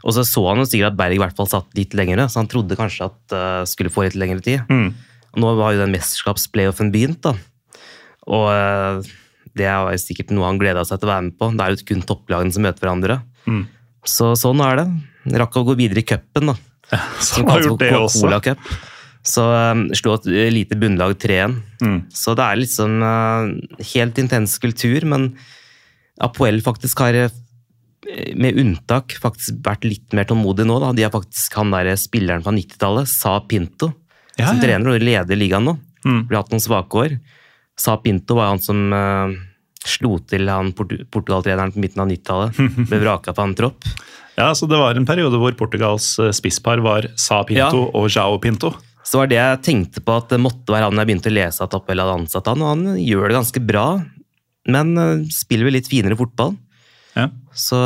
Og 0.00 0.14
så 0.16 0.24
så 0.24 0.40
han 0.48 0.62
jo 0.62 0.64
sikkert 0.64 0.94
at 0.94 0.96
Berg 0.96 1.18
i 1.18 1.20
hvert 1.20 1.36
fall 1.36 1.48
satt 1.50 1.74
litt 1.76 1.92
lenger, 1.92 2.22
så 2.24 2.40
han 2.40 2.48
trodde 2.48 2.78
kanskje 2.78 3.10
at 3.10 3.34
uh, 3.36 3.66
skulle 3.68 3.92
få 3.92 4.06
litt 4.06 4.16
lengre 4.16 4.40
tid. 4.40 4.62
Mm. 4.70 4.94
Og 5.34 5.42
nå 5.42 5.50
var 5.58 5.74
jo 5.74 5.82
den 5.82 5.92
mesterskapsplayoffen 5.92 6.88
begynt, 6.94 7.20
da. 7.26 7.34
Og 8.30 8.46
eh, 8.48 9.10
det 9.58 9.66
er 9.66 9.92
jo 9.94 10.00
sikkert 10.00 10.32
noe 10.34 10.48
han 10.48 10.60
gleda 10.60 10.84
seg 10.86 11.00
til 11.00 11.08
å 11.08 11.12
være 11.14 11.26
med 11.28 11.36
på. 11.40 11.50
Det 11.56 11.66
er 11.66 11.74
jo 11.74 11.88
kun 11.90 12.06
topplagene 12.06 12.54
som 12.54 12.66
møter 12.66 12.86
hverandre. 12.86 13.20
Mm. 13.50 13.62
Så 14.08 14.32
sånn 14.38 14.62
er 14.64 14.80
det. 14.80 14.86
Rakk 15.42 15.58
å 15.60 15.66
gå 15.68 15.76
videre 15.80 16.02
i 16.02 16.06
cupen, 16.06 16.52
da. 16.52 16.56
Så 17.22 17.42
han 17.42 17.52
har 17.52 17.66
gjort 17.66 17.82
det 17.82 17.92
også. 17.98 18.40
Cup. 18.44 18.70
Så 19.26 19.44
um, 19.44 19.84
slo 19.96 20.16
et 20.16 20.28
lite 20.54 20.78
bunnlag 20.80 21.14
3-1. 21.20 21.58
Mm. 21.84 21.98
Så 22.14 22.34
det 22.38 22.46
er 22.46 22.60
liksom 22.62 23.02
uh, 23.04 23.50
helt 23.92 24.20
intens 24.22 24.56
kultur, 24.62 25.04
men 25.08 25.34
Apoel 26.20 26.60
faktisk 26.64 27.00
har, 27.04 27.16
eh, 27.16 28.32
med 28.36 28.58
unntak, 28.60 29.14
faktisk 29.20 29.60
vært 29.64 29.86
litt 29.88 30.16
mer 30.16 30.28
tålmodig 30.28 30.66
nå. 30.68 30.78
Da. 30.82 30.92
De 30.96 31.04
har 31.06 31.12
faktisk 31.14 31.56
han 31.60 31.72
der 31.72 31.92
spilleren 32.00 32.44
fra 32.44 32.52
90-tallet, 32.56 33.08
Sa 33.08 33.38
Pinto, 33.48 33.92
Ja, 34.36 34.48
som 34.48 34.60
ja. 34.60 34.64
trener 34.64 34.94
og 34.94 35.04
leder 35.04 35.38
ligaen 35.38 35.68
nå. 35.68 35.76
Mm. 36.04 36.24
Blir 36.28 36.40
hatt 36.40 36.52
noen 36.52 36.64
svake 36.64 37.04
år. 37.04 37.16
Sa 37.80 37.94
Pinto 38.02 38.36
var 38.36 38.50
han 38.52 38.60
som 38.60 38.80
uh, 38.92 39.32
slo 39.88 40.18
til 40.28 40.50
han 40.52 40.74
Portu- 40.76 41.02
Portugal-treneren 41.08 41.72
på 41.72 41.80
midten 41.80 42.02
av 42.04 42.10
90-tallet. 42.12 42.60
Ble 42.90 43.00
vraka 43.00 43.32
på 43.36 43.46
en 43.46 43.54
tropp. 43.56 43.88
Ja, 44.36 44.50
så 44.56 44.68
Det 44.68 44.78
var 44.80 44.96
en 44.96 45.08
periode 45.08 45.36
hvor 45.40 45.52
Portugals 45.58 46.12
eh, 46.22 46.30
spisspar 46.36 46.80
var 46.84 47.08
Sa 47.20 47.40
Pinto 47.48 47.82
Ja. 47.86 47.90
og 47.96 48.06
Jao 48.12 48.38
Pinto. 48.40 48.70
Så 49.04 49.18
var 49.22 49.28
det 49.32 49.38
jeg 49.40 49.60
tenkte 49.66 50.00
på 50.04 50.14
at 50.20 50.28
det 50.32 50.38
måtte 50.40 50.70
være 50.72 50.86
han 50.90 51.00
jeg 51.00 51.08
begynte 51.08 51.32
å 51.32 51.34
lese 51.34 51.64
at 51.64 51.74
Appel 51.76 52.00
hadde 52.00 52.18
ansatt 52.20 52.48
han, 52.52 52.62
og 52.62 52.70
han 52.74 52.98
gjør 53.00 53.26
det 53.32 53.36
ganske 53.40 53.62
bra, 53.68 53.84
men 54.70 54.92
eh, 55.00 55.22
spiller 55.34 55.68
vel 55.70 55.76
litt 55.80 55.88
finere 55.90 56.16
fotball. 56.20 56.54
Ja. 57.16 57.26
Så 57.56 57.80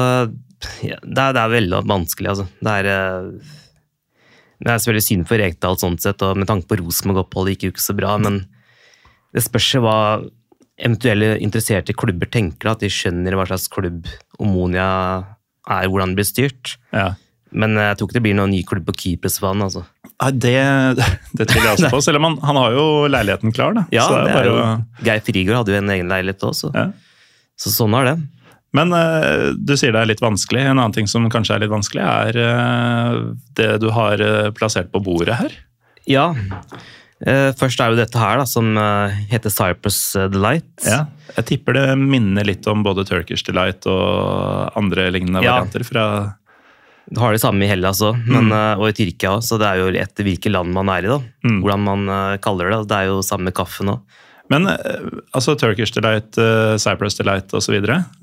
ja, 0.85 0.99
det, 1.03 1.21
er, 1.21 1.35
det 1.37 1.43
er 1.43 1.55
veldig 1.55 1.81
vanskelig, 1.91 2.35
altså. 2.35 2.47
Det 2.61 2.75
er, 2.83 2.91
det 4.65 4.71
er 4.73 4.79
selvfølgelig 4.81 5.07
synd 5.09 5.27
for 5.31 5.43
Rekdal 5.43 5.79
sånn 5.81 5.99
sett, 6.03 6.23
og 6.27 6.39
med 6.41 6.49
tanke 6.51 6.69
på 6.71 6.79
Rosenborg-oppholdet 6.83 7.55
gikk 7.57 7.67
jo 7.69 7.75
ikke 7.75 7.87
så 7.87 7.97
bra, 7.99 8.15
men 8.23 8.43
det 9.35 9.43
spørs 9.45 9.69
jo 9.77 9.83
hva 9.85 9.97
eventuelle 10.79 11.37
interesserte 11.43 11.95
klubber 11.95 12.27
tenker, 12.35 12.73
at 12.73 12.81
de 12.83 12.89
skjønner 12.91 13.37
hva 13.39 13.45
slags 13.47 13.69
klubb 13.71 14.09
Omonia 14.43 14.87
er, 15.71 15.87
hvordan 15.91 16.13
det 16.15 16.19
blir 16.19 16.27
styrt. 16.29 16.75
Ja. 16.95 17.13
Men 17.55 17.77
jeg 17.79 17.97
tror 18.01 18.09
ikke 18.09 18.17
det 18.19 18.25
blir 18.27 18.35
noen 18.39 18.51
ny 18.51 18.65
klubb 18.67 18.87
på 18.89 18.95
Kypros 18.99 19.37
for 19.39 19.53
han, 19.53 19.63
altså. 19.63 19.85
Nei, 20.23 20.31
det, 20.43 20.55
det 21.39 21.47
tviler 21.51 21.69
jeg 21.71 21.77
også 21.79 21.91
på, 21.95 22.01
selv 22.03 22.19
om 22.19 22.27
han, 22.29 22.37
han 22.43 22.59
har 22.59 22.75
jo 22.75 22.87
leiligheten 23.11 23.55
klar. 23.55 23.75
da. 23.79 23.85
Ja, 23.95 24.07
så 24.11 24.19
det 24.25 24.33
er 24.33 24.39
bare 24.41 24.51
jo, 24.51 24.57
å- 24.65 25.05
Geir 25.07 25.23
Frigård 25.27 25.61
hadde 25.61 25.75
jo 25.77 25.83
en 25.83 25.93
egen 25.95 26.11
leilighet 26.11 26.43
også, 26.51 26.71
så, 26.73 26.73
Ja. 26.75 26.89
så 27.59 27.71
sånn 27.75 27.95
er 28.01 28.11
det. 28.11 28.17
Men 28.75 28.91
eh, 28.99 29.53
du 29.55 29.77
sier 29.79 29.95
det 29.95 30.01
er 30.03 30.11
litt 30.11 30.23
vanskelig. 30.25 30.65
En 30.67 30.81
annen 30.81 30.95
ting 30.97 31.07
som 31.07 31.29
kanskje 31.31 31.55
er 31.55 31.63
litt 31.63 31.71
vanskelig, 31.71 32.03
er 32.03 32.41
eh, 32.43 33.21
det 33.55 33.71
du 33.85 33.87
har 33.95 34.19
eh, 34.19 34.51
plassert 34.59 34.91
på 34.91 34.99
bordet 35.07 35.39
her. 35.39 35.55
Ja. 36.11 36.33
Eh, 37.27 37.51
først 37.57 37.81
er 37.81 37.93
jo 37.93 37.97
dette 37.97 38.21
her, 38.21 38.37
da, 38.43 38.45
som 38.45 38.67
eh, 38.77 39.15
heter 39.31 39.53
Cyprus 39.53 39.99
eh, 40.21 40.27
Delight. 40.29 40.67
Ja. 40.85 41.07
Jeg 41.39 41.47
tipper 41.49 41.73
det 41.79 41.85
minner 41.99 42.45
litt 42.45 42.67
om 42.69 42.83
både 42.85 43.07
Turkish 43.09 43.47
Delight 43.47 43.87
og 43.91 44.75
andre 44.77 45.07
lignende 45.15 45.43
Ja. 45.45 45.55
varianter 45.63 45.85
fra 45.89 46.05
Du 47.11 47.21
har 47.21 47.33
det 47.33 47.41
samme 47.43 47.65
i 47.65 47.69
Hellas 47.69 48.01
òg, 48.01 48.17
Mm. 48.25 48.53
og 48.81 48.87
i 48.89 48.93
Tyrkia 48.97 49.35
òg, 49.37 49.43
så 49.45 49.59
det 49.61 49.67
er 49.69 49.77
jo 49.83 49.89
etter 50.01 50.25
hvilket 50.25 50.53
land 50.53 50.73
man 50.73 50.89
er 50.89 51.05
i, 51.05 51.09
da. 51.13 51.19
Mm. 51.45 51.59
Hvordan 51.61 51.83
man 51.85 52.39
kaller 52.41 52.71
det. 52.71 52.89
Det 52.89 52.97
er 52.97 53.07
jo 53.11 53.19
samme 53.21 53.53
kaffen 53.53 53.91
òg. 53.93 54.01
Men 54.49 54.65
altså 55.35 55.53
Turkish 55.61 55.93
Delight, 55.93 56.33
Cyprus 56.81 57.17
Delight 57.17 57.53
osv. 57.53 57.77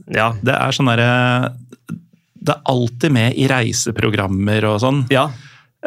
Ja. 0.10 0.32
Det 0.42 0.54
er 0.54 0.72
sånn 0.74 0.90
derre 0.90 1.54
Det 2.42 2.56
er 2.56 2.62
alltid 2.66 3.12
med 3.14 3.34
i 3.38 3.46
reiseprogrammer 3.48 4.64
og 4.66 4.80
sånn. 4.82 5.04
ja. 5.12 5.28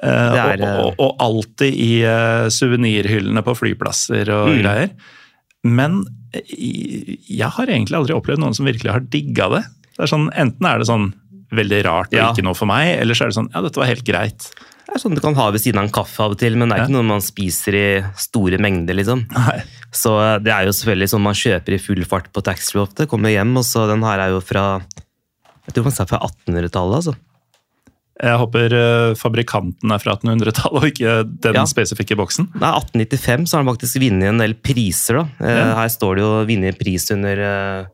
Eh, 0.02 0.08
er, 0.10 0.62
og, 0.66 0.88
og, 0.90 0.94
og 0.98 1.20
alltid 1.22 1.74
i 1.78 1.90
uh, 2.02 2.48
suvenirhyllene 2.50 3.42
på 3.46 3.54
flyplasser 3.54 4.30
og 4.34 4.48
Mm. 4.50 4.62
greier. 4.64 4.90
Men 5.64 6.00
eh, 6.34 6.42
jeg 7.30 7.50
har 7.56 7.66
egentlig 7.70 7.96
aldri 8.00 8.16
opplevd 8.16 8.42
noen 8.42 8.54
som 8.58 8.66
virkelig 8.66 8.90
har 8.90 9.04
digga 9.06 9.48
det. 9.54 9.62
det 9.94 10.02
er 10.04 10.10
sånn, 10.10 10.28
enten 10.34 10.66
er 10.66 10.78
det 10.82 10.88
sånn 10.90 11.12
veldig 11.54 11.82
rart 11.86 12.10
og 12.12 12.18
Ja. 12.18 12.32
ikke 12.32 12.42
noe 12.42 12.54
for 12.58 12.66
meg, 12.66 12.98
eller 12.98 13.14
så 13.14 13.24
er 13.24 13.30
det 13.30 13.36
sånn 13.38 13.50
ja, 13.54 13.62
dette 13.62 13.78
var 13.78 13.86
helt 13.86 14.04
greit. 14.04 14.48
Det 14.84 14.96
er 14.98 15.00
sånn 15.00 15.14
du 15.14 15.20
kan 15.22 15.34
ha 15.38 15.46
ved 15.54 15.62
siden 15.62 15.78
av 15.78 15.86
en 15.86 15.94
kaffe 15.94 16.20
av 16.26 16.34
og 16.34 16.38
til, 16.42 16.56
men 16.58 16.68
det 16.68 16.74
er 16.76 16.80
Ja. 16.82 16.86
ikke 16.88 16.96
noe 16.98 17.06
man 17.14 17.22
spiser 17.24 17.74
i 17.78 17.86
store 18.18 18.58
mengder, 18.58 18.94
liksom. 18.98 19.22
Nei. 19.30 19.62
Så 19.94 20.10
eh, 20.18 20.38
det 20.42 20.50
er 20.52 20.66
jo 20.66 20.74
selvfølgelig 20.74 21.08
sånn 21.14 21.22
man 21.22 21.38
kjøper 21.38 21.72
i 21.74 21.78
full 21.78 22.02
fart 22.04 22.32
på 22.34 22.42
taxfree 22.42 22.82
ofte. 22.82 23.06
Kommer 23.06 23.30
hjem, 23.30 23.54
og 23.56 23.64
så 23.64 23.86
den 23.88 24.02
her 24.02 24.18
er 24.26 24.34
jo 24.34 24.40
fra 24.42 24.82
jeg 25.64 25.72
tror 25.78 25.84
man 25.86 25.94
er 25.96 26.10
fra 26.10 26.18
1800-tallet, 26.26 26.96
altså. 26.98 27.14
Jeg 28.22 28.38
håper 28.38 28.72
eh, 28.78 29.14
fabrikanten 29.18 29.90
er 29.90 29.98
fra 29.98 30.14
1800-tallet 30.14 30.76
og 30.78 30.84
ikke 30.86 31.14
den 31.42 31.56
Ja. 31.58 31.64
spesifikke 31.66 32.14
boksen. 32.16 32.46
Er 32.60 32.76
1895, 32.78 33.48
så 33.50 33.56
har 33.58 33.64
han 33.64 33.72
faktisk 33.74 33.98
vunnet 33.98 34.28
en 34.30 34.38
del 34.38 34.54
priser, 34.54 35.18
da. 35.18 35.24
Eh, 35.42 35.56
Ja. 35.58 35.74
Her 35.80 35.88
står 35.90 36.14
det 36.14 36.22
jo 36.22 36.32
'vunnet 36.46 36.78
pris 36.78 37.10
under 37.10 37.36
uh, 37.42 37.86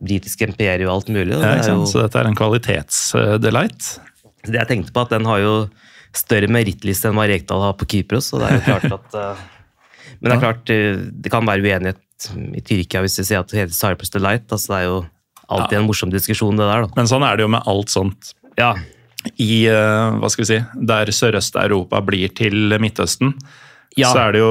britiske 0.00 0.46
imperium' 0.48 0.88
og 0.88 0.94
alt 1.02 1.08
mulig. 1.12 1.36
Ja, 1.36 1.56
det 1.60 1.68
jo? 1.68 1.84
Så 1.84 2.00
dette 2.00 2.16
er 2.16 2.26
en 2.30 2.34
kvalitetsdelight. 2.38 3.98
det 4.46 4.54
jeg 4.54 4.68
tenkte 4.68 4.92
på, 4.94 5.00
at 5.04 5.10
den 5.10 5.26
har 5.26 5.38
jo 5.42 5.54
større 6.16 6.48
merittliste 6.48 7.08
enn 7.10 7.14
hva 7.18 7.26
Rekdal 7.28 7.60
har 7.60 7.74
på 7.76 7.84
Kypros, 7.86 8.30
så 8.32 8.38
det 8.40 8.48
er 8.48 8.54
jo 8.56 8.64
klart 8.64 8.92
at 8.98 9.14
eh, 9.14 9.36
Men 10.20 10.30
det 10.30 10.36
er 10.36 10.40
klart, 10.40 10.70
eh, 10.72 10.96
det 11.12 11.30
kan 11.30 11.44
være 11.46 11.60
uenighet 11.62 12.00
i 12.56 12.60
Tyrkia 12.64 13.02
hvis 13.04 13.18
vi 13.20 13.24
sier 13.28 13.40
at 13.44 13.48
det 13.52 13.60
heter 13.68 13.76
Cyprus 13.76 14.10
Delight. 14.10 14.48
altså 14.50 14.72
Det 14.72 14.78
er 14.80 14.86
jo 14.88 14.96
alltid 15.48 15.78
en 15.78 15.86
morsom 15.86 16.10
diskusjon, 16.10 16.56
det 16.56 16.64
der, 16.66 16.86
da. 16.86 16.88
Men 16.96 17.06
sånn 17.06 17.22
er 17.28 17.36
det 17.36 17.44
jo 17.44 17.48
med 17.52 17.62
alt 17.68 17.92
sånt 17.92 18.32
Ja, 18.58 18.72
i 19.36 19.66
eh, 19.66 20.18
hva 20.18 20.30
skal 20.30 20.44
vi 20.44 20.50
si, 20.52 20.58
der 20.90 21.10
Sørøst-Europa 21.14 22.02
blir 22.06 22.30
til 22.38 22.76
Midtøsten. 22.80 23.34
Ja. 23.98 24.10
Så 24.12 24.20
er 24.20 24.34
det 24.36 24.42
jo 24.42 24.50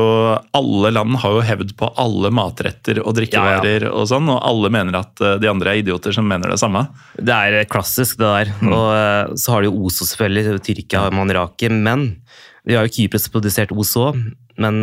Alle 0.58 0.90
land 0.92 1.20
har 1.22 1.36
jo 1.38 1.44
hevd 1.46 1.70
på 1.80 1.88
alle 2.02 2.32
matretter 2.36 3.00
og 3.04 3.14
drikkevarer, 3.16 3.86
og 3.88 4.08
sånn, 4.10 4.28
og 4.34 4.42
alle 4.44 4.72
mener 4.74 4.98
at 5.00 5.24
eh, 5.24 5.38
de 5.42 5.52
andre 5.52 5.72
er 5.72 5.84
idioter 5.84 6.16
som 6.16 6.28
mener 6.28 6.52
det 6.52 6.60
samme. 6.62 6.84
Det 7.16 7.36
er 7.36 7.62
eh, 7.62 7.70
klassisk, 7.70 8.20
det 8.20 8.28
der. 8.28 8.52
Og 8.68 8.90
eh, 8.98 9.38
så 9.40 9.56
har 9.56 9.64
de 9.64 9.72
jo 9.72 9.88
Ozo, 9.88 10.08
selvfølgelig. 10.10 10.60
Tyrkia 10.66 11.06
har 11.06 11.16
Manraki. 11.16 11.72
Men 11.72 12.10
vi 12.68 12.76
har 12.76 12.88
jo 12.88 12.96
Kypros 12.98 13.30
produsert 13.32 13.72
Ozo 13.72 14.10
òg. 14.10 14.20
Men 14.58 14.82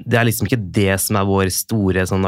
det 0.00 0.16
er 0.16 0.24
liksom 0.26 0.48
ikke 0.48 0.62
det 0.74 0.94
som 1.02 1.18
er 1.20 1.26
vår 1.28 1.50
store 1.52 2.06
sånn 2.08 2.24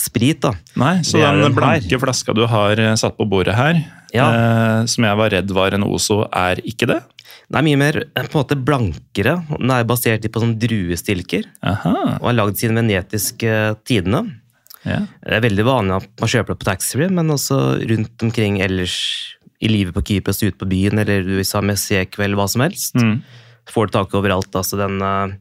nasjonalsprit, 0.00 0.40
da. 0.40 0.52
Nei, 0.76 1.02
Så 1.02 1.18
er 1.18 1.40
den 1.40 1.54
blanke 1.54 1.88
her. 1.90 1.98
flaska 1.98 2.34
du 2.34 2.46
har 2.46 2.78
eh, 2.78 2.94
satt 2.96 3.16
på 3.16 3.28
bordet 3.28 3.54
her, 3.54 3.84
Ja. 4.12 4.80
eh, 4.80 4.86
som 4.86 5.04
jeg 5.04 5.16
var 5.16 5.30
redd 5.30 5.50
var 5.50 5.72
en 5.74 5.82
Ozo, 5.84 6.28
er 6.32 6.56
ikke 6.64 6.86
det? 6.86 7.02
Den 7.50 7.58
er 7.58 7.62
mye 7.62 7.76
mer 7.78 7.96
eh, 8.16 8.22
på 8.26 8.38
en 8.38 8.44
måte 8.44 8.64
blankere. 8.64 9.46
Den 9.58 9.70
er 9.70 9.84
basert 9.84 10.22
på 10.30 10.40
sånn 10.40 10.58
druestilker. 10.58 11.44
Aha, 11.62 12.18
Og 12.20 12.28
er 12.30 12.34
lagd 12.34 12.56
siden 12.58 12.76
venetiske 12.76 13.76
tidene. 13.84 14.40
ja. 14.84 15.06
Det 15.24 15.32
er 15.32 15.40
veldig 15.40 15.64
vanlig 15.64 15.96
at 15.96 16.08
man 16.20 16.28
kjøper 16.28 16.54
det 16.54 16.58
på 16.60 16.70
taxfree, 16.70 17.10
men 17.10 17.28
også 17.28 17.86
rundt 17.88 18.22
omkring 18.22 18.60
ellers 18.60 19.32
i 19.60 19.68
livet 19.68 19.94
på 19.94 20.02
Kypros, 20.04 20.42
ute 20.42 20.58
på 20.58 20.68
byen, 20.68 20.98
eller 20.98 21.22
du 21.22 21.42
sa 21.42 21.60
Messier-kveld, 21.62 22.34
hva 22.36 22.46
som 22.48 22.60
helst. 22.60 22.94
Mm. 22.94 23.22
Får 23.66 23.86
du 23.86 23.92
tak 23.92 24.10
overalt. 24.14 24.52
Altså 24.54 24.76
den, 24.76 25.00
eh, 25.02 25.36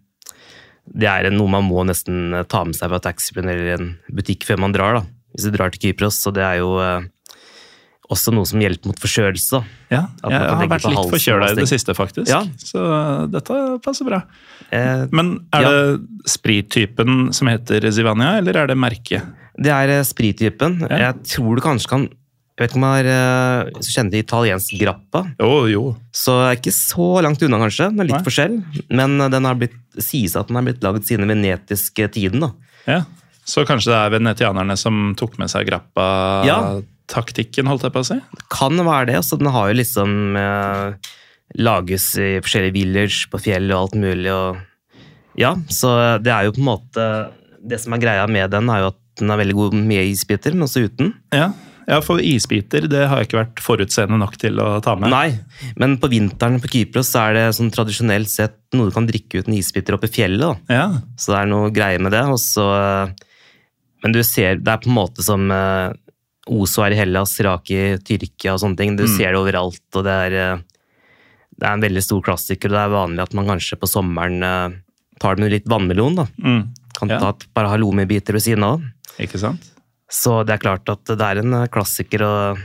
det 0.94 1.08
er 1.10 1.30
noe 1.34 1.50
man 1.50 1.66
må 1.68 1.84
nesten 1.88 2.34
eh, 2.34 2.44
ta 2.44 2.64
med 2.68 2.76
seg 2.78 2.90
fra 2.92 3.00
taxfree 3.00 3.44
eller 3.44 3.74
en 3.80 3.92
butikk 4.14 4.46
før 4.46 4.60
man 4.62 4.72
drar. 4.76 5.00
da. 5.00 5.06
Hvis 5.36 5.50
du 5.50 5.52
drar 5.58 5.72
til 5.74 5.82
Kypros, 5.90 6.20
så 6.22 6.32
det 6.36 6.44
er 6.46 6.60
jo 6.62 6.76
eh, 6.80 7.08
også 8.14 8.32
noe 8.36 8.46
som 8.46 8.62
hjelper 8.62 8.92
mot 8.92 9.00
forkjølelse. 9.02 9.64
ja. 9.90 10.04
Jeg 10.22 10.40
har 10.46 10.68
vært 10.70 10.86
litt 10.92 11.10
forkjøla 11.16 11.48
i 11.52 11.56
det 11.58 11.66
siste, 11.72 11.96
faktisk. 11.98 12.30
Ja. 12.30 12.44
Så 12.62 12.84
dette 13.34 13.58
passer 13.84 14.06
bra. 14.06 14.22
Eh, 14.72 15.08
Men 15.12 15.48
er 15.52 15.62
Ja. 15.66 15.72
det 15.72 16.30
sprittypen 16.30 17.34
som 17.34 17.48
heter 17.50 17.82
Zivania, 17.92 18.38
eller 18.38 18.56
er 18.62 18.68
det 18.68 18.78
merket? 18.78 19.24
Det 19.58 19.72
er 19.74 19.90
eh, 19.90 20.04
sprittypen. 20.04 20.82
Ja. 20.90 20.98
Jeg 21.10 21.24
tror 21.34 21.56
du 21.56 21.62
kanskje 21.66 21.90
kan 21.90 22.10
Jeg 22.56 22.64
vet 22.64 22.72
ikke 22.72 22.80
om 22.80 22.84
jeg 22.88 23.04
har 23.04 23.08
uh, 23.12 23.70
hvis 23.76 23.90
kjenner 23.92 24.14
til 24.14 24.22
italiensk 24.24 24.76
grappa. 24.80 25.22
Jo, 25.44 25.56
jo. 25.68 25.82
Så 26.16 26.32
er 26.40 26.56
ikke 26.56 26.72
så 26.72 27.08
langt 27.26 27.42
unna, 27.44 27.58
kanskje. 27.60 27.90
Det 27.92 28.00
er 28.00 28.08
litt 28.08 28.16
Nei. 28.16 28.24
forskjell. 28.24 28.54
Men 28.96 29.18
eh, 29.20 29.28
den 29.34 29.44
har 29.50 29.58
blitt, 29.60 29.76
sies 30.00 30.38
at 30.40 30.48
den 30.48 30.56
har 30.56 30.64
blitt 30.64 30.80
laget 30.86 31.04
siden 31.10 31.28
den 31.28 31.36
venetiske 31.36 32.08
tiden. 32.16 32.40
da. 32.46 32.50
Ja. 32.88 33.02
Så 33.46 33.66
kanskje 33.68 33.92
det 33.92 33.98
er 34.00 34.14
venetianerne 34.16 34.78
som 34.80 35.12
tok 35.20 35.36
med 35.42 35.52
seg 35.52 35.68
grappa-taktikken, 35.68 37.68
holdt 37.68 37.84
jeg 37.90 37.94
på 37.98 38.02
å 38.06 38.08
si? 38.08 38.18
Kan 38.56 38.80
være 38.88 39.10
det. 39.12 39.20
så 39.28 39.36
Den 39.42 39.52
har 39.52 39.68
jo 39.70 39.76
liksom 39.82 40.16
eh, 40.40 40.96
Lages 41.60 42.08
i 42.18 42.40
forskjellige 42.42 42.74
village 42.80 43.28
på 43.32 43.38
fjell 43.44 43.68
og 43.76 43.82
alt 43.84 43.96
mulig. 44.00 44.32
og 44.32 44.56
Ja, 45.38 45.52
så 45.68 45.92
det 46.24 46.32
er 46.32 46.48
jo 46.48 46.56
på 46.56 46.64
en 46.64 46.70
måte 46.72 47.04
Det 47.62 47.78
som 47.84 47.94
er 47.94 48.00
greia 48.02 48.26
med 48.32 48.50
den, 48.56 48.70
er 48.72 48.80
jo 48.86 48.90
at 48.96 49.00
den 49.20 49.30
er 49.32 49.38
veldig 49.44 49.56
god 49.60 49.74
med 49.78 50.08
isbiter, 50.10 50.52
men 50.56 50.64
også 50.66 50.88
uten. 50.88 51.12
Ja. 51.36 51.52
Ja, 51.88 52.00
for 52.02 52.18
isbiter 52.20 52.88
det 52.90 53.08
har 53.08 53.20
jeg 53.22 53.28
ikke 53.30 53.40
vært 53.44 53.62
forutseende 53.62 54.18
nok 54.18 54.38
til 54.42 54.58
å 54.60 54.82
ta 54.82 54.96
med. 54.96 55.10
Nei, 55.14 55.40
men 55.78 55.98
på 56.02 56.10
vinteren 56.10 56.60
på 56.62 56.68
Kypros 56.74 57.12
så 57.14 57.28
er 57.30 57.34
det 57.38 57.44
sånn 57.58 57.72
tradisjonelt 57.72 58.28
sett 58.32 58.58
noe 58.74 58.90
du 58.90 58.96
kan 58.96 59.06
drikke 59.08 59.44
uten 59.44 59.54
isbiter 59.54 59.94
oppe 59.98 60.10
i 60.10 60.14
fjellet. 60.16 60.40
da. 60.68 60.74
Ja, 60.74 60.88
Så 61.18 61.32
det 61.34 61.42
er 61.44 61.52
noe 61.52 61.70
greie 61.72 62.00
med 62.02 62.12
det. 62.12 62.24
Også, 62.26 62.66
men 64.04 64.12
du 64.16 64.22
ser, 64.24 64.56
det 64.62 64.68
er 64.74 64.78
på 64.84 64.90
en 64.90 64.98
måte 64.98 65.24
som 65.26 65.46
Oso 66.46 66.84
er 66.86 66.94
i 66.94 66.98
Hellas, 67.00 67.32
Raki 67.42 67.98
Tyrkia 68.06 68.54
og 68.54 68.60
sånne 68.62 68.78
ting. 68.78 68.96
Du 68.96 69.04
Mm. 69.06 69.16
ser 69.18 69.32
det 69.34 69.40
overalt, 69.40 69.82
og 69.96 70.04
det 70.06 70.12
er, 70.14 70.34
eh, 70.54 70.62
det 71.58 71.64
er 71.68 71.74
en 71.74 71.82
veldig 71.82 72.04
stor 72.04 72.22
klassiker. 72.22 72.70
og 72.70 72.72
Det 72.72 72.84
er 72.86 72.90
vanlig 72.94 73.22
at 73.24 73.34
man 73.34 73.48
kanskje 73.48 73.80
på 73.80 73.88
sommeren 73.90 74.44
eh, 74.44 74.78
tar 75.20 75.36
det 75.36 75.42
med 75.42 75.52
litt 75.52 75.66
vannmelon. 75.66 76.16
da. 76.16 76.26
mm. 76.38 76.70
Kan 77.00 77.10
Ja. 77.10 77.20
ta 77.20 77.30
et 77.30 77.48
par 77.54 77.66
halloumibiter 77.66 78.32
ved 78.34 78.42
siden 78.44 78.64
av. 78.64 78.82
ikke 79.20 79.40
sant? 79.40 79.72
Så 80.12 80.44
det 80.46 80.54
er 80.56 80.62
klart 80.64 80.90
at 80.92 81.04
det 81.10 81.22
er 81.26 81.42
en 81.42 81.54
eh, 81.62 81.68
klassiker. 81.74 82.22
og 82.24 82.60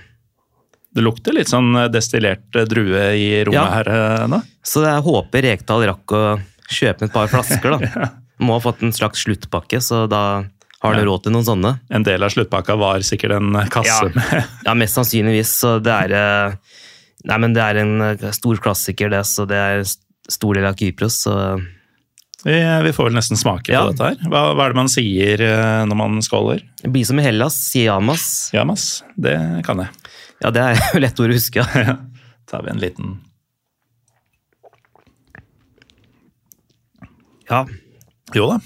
Det 0.95 1.03
lukter 1.05 1.33
litt 1.37 1.49
sånn 1.51 1.73
destillert 1.93 2.51
drue 2.69 3.05
i 3.17 3.45
rommet 3.45 3.55
Ja. 3.55 3.67
her 3.81 3.89
eh, 3.95 4.27
nå. 4.29 4.43
Så 4.63 4.83
jeg 4.85 5.03
håper 5.07 5.43
Rekdal 5.49 5.87
rakk 5.89 6.13
å 6.17 6.23
kjøpe 6.71 7.09
et 7.09 7.13
par 7.15 7.29
flasker. 7.33 7.79
da. 7.79 8.09
Må 8.45 8.55
ha 8.57 8.61
fått 8.65 8.83
en 8.83 8.93
slags 8.93 9.25
sluttpakke, 9.27 9.81
så 9.85 10.07
da 10.09 10.45
har 10.81 10.95
du 10.95 11.01
Ja. 11.03 11.05
råd 11.11 11.23
til 11.25 11.33
noen 11.33 11.45
sånne. 11.45 11.73
En 11.91 12.03
del 12.07 12.23
av 12.25 12.31
sluttpakka 12.33 12.77
var 12.81 13.01
sikkert 13.05 13.37
en 13.37 13.53
kasse 13.69 14.09
Ja. 14.09 14.13
med 14.15 14.45
Ja, 14.67 14.75
mest 14.75 14.95
sannsynligvis. 14.97 15.51
Så 15.61 15.79
det 15.83 15.93
er 15.93 16.13
eh, 16.17 16.55
Nei, 17.29 17.37
men 17.37 17.53
det 17.53 17.61
er 17.61 17.77
en 17.83 18.01
eh, 18.01 18.31
stor 18.33 18.57
klassiker, 18.57 19.11
det, 19.13 19.25
så 19.29 19.45
det 19.47 19.57
er 19.61 19.83
en 19.83 19.91
stor 20.31 20.55
del 20.57 20.65
av 20.65 20.75
Kypros. 20.81 21.19
Så 21.27 21.35
vi, 22.45 22.57
vi 22.87 22.93
får 22.97 23.09
vel 23.11 23.17
nesten 23.19 23.37
smake 23.41 23.73
Ja. 23.73 23.83
på 23.85 23.93
dette 23.93 24.07
her. 24.13 24.29
Hva, 24.33 24.43
hva 24.57 24.65
er 24.67 24.73
det 24.75 24.79
man 24.81 24.89
sier 24.93 25.43
eh, 25.45 25.81
når 25.91 25.99
man 26.01 26.21
skåler? 26.25 26.63
det 26.83 26.91
blir 26.95 27.05
som 27.09 27.19
i 27.21 27.25
Hellas, 27.27 27.57
sier 27.73 27.93
Amas. 27.99 28.27
Jamas, 28.57 28.87
det 29.17 29.35
kan 29.67 29.83
jeg. 29.85 29.91
Ja, 30.41 30.51
det 30.57 30.63
er 30.65 30.81
jo 30.95 31.03
lett 31.05 31.21
ord 31.21 31.35
å 31.35 31.37
huske. 31.41 31.67
Ja. 31.87 31.97
tar 32.51 32.65
vi 32.67 32.71
en 32.73 32.81
liten 32.83 33.11
Ja. 37.51 37.65
Jo 38.35 38.47
da. 38.53 38.59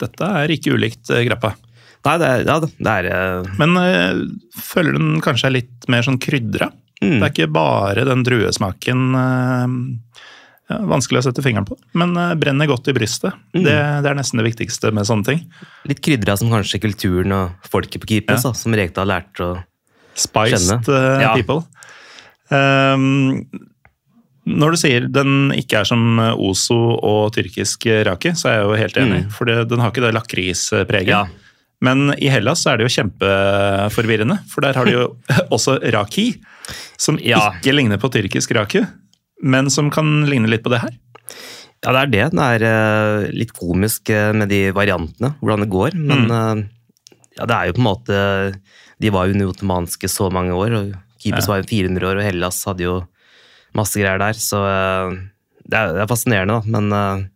Dette 0.00 0.28
er 0.40 0.52
ikke 0.54 0.72
ulikt 0.76 1.10
eh, 1.12 1.24
grappa. 1.28 1.54
Nei, 2.06 2.14
det 2.20 2.28
er, 2.32 2.44
ja, 2.48 2.54
det 2.64 2.92
er 2.94 3.08
eh, 3.12 3.48
Men 3.60 3.74
øh, 3.76 4.20
føler 4.56 4.96
den 4.96 5.18
kanskje 5.24 5.50
er 5.50 5.56
litt 5.58 5.88
mer 5.92 6.06
sånn 6.06 6.16
krydra? 6.22 6.70
Mm. 7.02 7.18
Det 7.18 7.24
er 7.26 7.32
ikke 7.34 7.50
bare 7.52 8.06
den 8.08 8.24
druesmaken 8.24 9.02
øh, 9.20 9.74
ja, 10.70 10.78
Vanskelig 10.86 11.20
å 11.20 11.24
sette 11.26 11.42
fingeren 11.44 11.66
på, 11.68 11.76
men 11.98 12.14
uh, 12.16 12.34
brenner 12.38 12.68
godt 12.70 12.88
i 12.88 12.94
brystet. 12.96 13.34
Mm. 13.56 13.64
Det, 13.66 13.74
det 14.04 14.10
er 14.12 14.18
nesten 14.20 14.38
det 14.40 14.46
viktigste 14.52 14.92
med 14.94 15.08
sånne 15.08 15.26
ting. 15.26 15.40
litt 15.90 16.00
krydra 16.04 16.36
som 16.38 16.50
kanskje 16.52 16.80
kulturen 16.84 17.34
og 17.34 17.66
folket 17.72 18.00
på 18.04 18.12
Keepers, 18.14 18.46
Ja. 18.46 18.52
som 18.54 18.72
Rekdal 18.78 19.10
lærte 19.10 19.42
å 19.44 19.50
Spiced 20.14 20.56
Skjønne. 20.58 20.80
Spiced 20.84 21.20
Ja. 21.26 21.34
people. 21.34 21.64
Um, 22.50 23.44
når 24.50 24.74
du 24.74 24.78
sier 24.80 25.04
den 25.12 25.52
ikke 25.54 25.82
er 25.82 25.86
som 25.86 26.18
Ozo 26.32 26.78
og 27.06 27.32
tyrkisk 27.36 27.84
raki, 28.08 28.32
så 28.34 28.48
er 28.50 28.56
jeg 28.58 28.64
jo 28.66 28.78
helt 28.80 28.98
enig. 28.98 29.20
Mm. 29.26 29.30
For 29.36 29.46
det, 29.50 29.58
den 29.70 29.82
har 29.84 29.92
ikke 29.92 30.02
det 30.06 30.14
lakrispreget. 30.16 31.12
Ja. 31.12 31.26
Men 31.84 32.10
i 32.20 32.28
Hellas 32.32 32.64
så 32.64 32.72
er 32.72 32.80
det 32.80 32.88
jo 32.88 32.94
kjempeforvirrende, 32.98 34.40
for 34.50 34.64
der 34.66 34.76
har 34.76 34.88
de 34.88 34.96
jo 34.96 35.04
også 35.54 35.78
raki, 35.94 36.26
som 37.00 37.18
Ja. 37.22 37.52
ikke 37.60 37.72
ligner 37.76 38.00
på 38.02 38.10
tyrkisk 38.12 38.52
raku, 38.58 38.82
men 39.42 39.70
som 39.70 39.90
kan 39.90 40.26
ligne 40.28 40.48
litt 40.50 40.62
på 40.64 40.70
det 40.72 40.80
her. 40.82 40.94
Ja, 41.84 41.92
det 41.96 42.00
er 42.00 42.10
det. 42.12 42.24
Det 42.36 42.46
er 42.56 42.64
eh, 42.68 43.30
litt 43.32 43.52
komisk 43.56 44.10
eh, 44.12 44.32
med 44.36 44.50
de 44.52 44.66
variantene, 44.76 45.34
hvordan 45.40 45.60
det 45.64 45.70
går. 45.72 45.94
Men 45.96 46.26
Mm. 46.28 46.32
eh, 46.36 46.66
ja, 47.38 47.46
det 47.48 47.56
er 47.56 47.66
jo 47.70 47.72
på 47.78 47.80
en 47.80 47.86
måte 47.88 48.18
De 49.00 49.08
var 49.14 49.26
jo 49.30 49.48
ottomanske 49.48 50.08
så 50.12 50.26
mange 50.30 50.52
år, 50.52 50.74
og 50.76 50.90
Kypros 51.22 51.46
var 51.48 51.62
jo 51.62 51.68
400 51.70 52.04
år, 52.10 52.18
og 52.20 52.26
Hellas 52.26 52.58
hadde 52.68 52.84
jo 52.84 52.98
masse 53.72 53.96
greier 53.96 54.18
der, 54.20 54.32
så 54.36 54.60
det 55.64 55.72
er, 55.78 55.92
det 55.94 56.02
er 56.02 56.10
fascinerende, 56.10 56.58
da. 56.60 56.68
Men, 56.68 57.30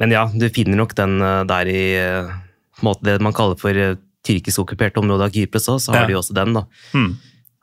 men 0.00 0.10
ja, 0.14 0.24
du 0.32 0.48
finner 0.50 0.76
nok 0.80 0.94
den 0.98 1.18
der 1.20 1.70
i 1.70 1.84
på 2.76 2.82
en 2.82 2.88
måte 2.90 3.06
det 3.06 3.20
man 3.24 3.32
kaller 3.36 3.56
for 3.60 3.72
tyrkisk 4.26 4.64
okkupert 4.64 4.98
område 5.00 5.28
av 5.28 5.32
Kypros 5.36 5.68
òg, 5.70 5.78
så 5.80 5.92
har 5.94 6.02
Ja. 6.02 6.06
de 6.10 6.12
jo 6.16 6.20
også 6.24 6.34
den, 6.34 6.52
da. 6.58 6.64
Hmm. 6.92 7.12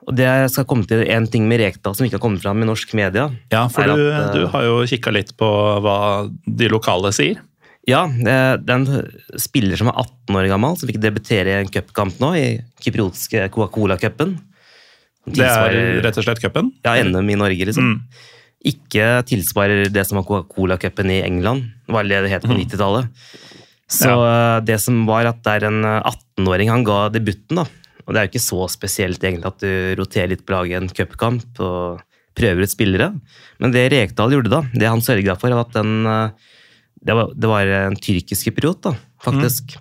Og 0.03 0.13
det 0.17 0.27
skal 0.51 0.67
komme 0.67 0.87
til 0.89 1.05
en 1.13 1.25
ting 1.31 1.47
med 1.49 1.61
Rekdal 1.61 1.95
som 1.95 2.07
ikke 2.07 2.17
har 2.17 2.23
kommet 2.25 2.43
fram 2.43 2.61
i 2.63 2.67
norsk 2.67 2.93
media. 2.99 3.29
Ja, 3.53 3.65
for 3.71 3.87
du, 3.87 4.05
at, 4.11 4.29
eh, 4.33 4.35
du 4.35 4.47
har 4.51 4.67
jo 4.67 4.77
kikka 4.89 5.13
litt 5.15 5.33
på 5.39 5.49
hva 5.83 5.97
de 6.43 6.69
lokale 6.71 7.13
sier. 7.15 7.41
Ja, 7.87 8.05
det 8.07 8.31
er 8.31 8.77
en 8.77 8.87
spiller 9.41 9.79
som 9.79 9.89
er 9.91 9.97
18 9.99 10.37
år 10.39 10.47
gammel, 10.53 10.77
som 10.79 10.87
fikk 10.87 11.01
debutere 11.03 11.51
i 11.51 11.63
en 11.65 11.71
cupkamp 11.71 12.21
nå, 12.23 12.29
i 12.39 12.45
kypriotiske 12.83 13.49
Coca-Cola-cupen. 13.51 14.37
Det 15.27 15.47
er 15.47 16.03
rett 16.03 16.19
og 16.19 16.25
slett 16.25 16.39
cupen. 16.43 16.71
Ja, 16.83 16.95
NM 17.03 17.31
i 17.31 17.39
Norge, 17.39 17.67
liksom. 17.67 17.91
Mm. 17.91 18.29
Ikke 18.71 19.07
tilsvarer 19.27 19.91
det 19.91 20.05
som 20.07 20.21
var 20.21 20.27
Coca-Cola-cupen 20.29 21.11
i 21.11 21.19
England. 21.25 21.67
Det 21.83 21.95
var 21.95 22.07
det 22.07 22.23
det 22.23 22.31
het 22.31 22.47
på 22.47 22.55
90-tallet. 22.55 23.11
Så 23.91 24.09
ja. 24.09 24.59
det 24.63 24.79
som 24.81 25.03
var 25.05 25.27
at 25.29 25.43
det 25.43 25.57
er 25.59 25.67
en 25.67 25.83
eh, 25.85 26.11
18-åring 26.39 26.71
han 26.71 26.87
ga 26.87 27.07
debuten, 27.13 27.59
da. 27.59 27.67
Og 28.03 28.13
det 28.13 28.19
er 28.19 28.27
jo 28.27 28.33
ikke 28.33 28.45
så 28.45 28.65
spesielt 28.71 29.23
egentlig 29.23 29.49
at 29.49 29.63
du 29.63 29.71
roterer 29.99 30.33
litt 30.33 30.43
på 30.45 30.55
laget 30.55 30.75
i 30.75 30.79
en 30.81 30.91
cupkamp 30.91 31.61
og 31.63 32.03
prøver 32.37 32.65
ut 32.65 32.73
spillere. 32.73 33.13
Men 33.61 33.75
det 33.75 33.85
Rekdal 33.93 34.35
gjorde 34.35 34.51
da, 34.51 34.63
det 34.73 34.89
han 34.89 35.05
sørga 35.05 35.37
for, 35.39 35.53
var 35.53 35.67
at 35.67 35.77
den 35.77 36.09
eh, 36.09 36.51
det 37.03 37.15
var, 37.17 37.33
det 37.35 37.49
var 37.51 37.71
en 37.81 37.97
tyrkisk 37.99 38.47
kypriot, 38.47 38.79
da, 38.85 38.93
faktisk. 39.23 39.75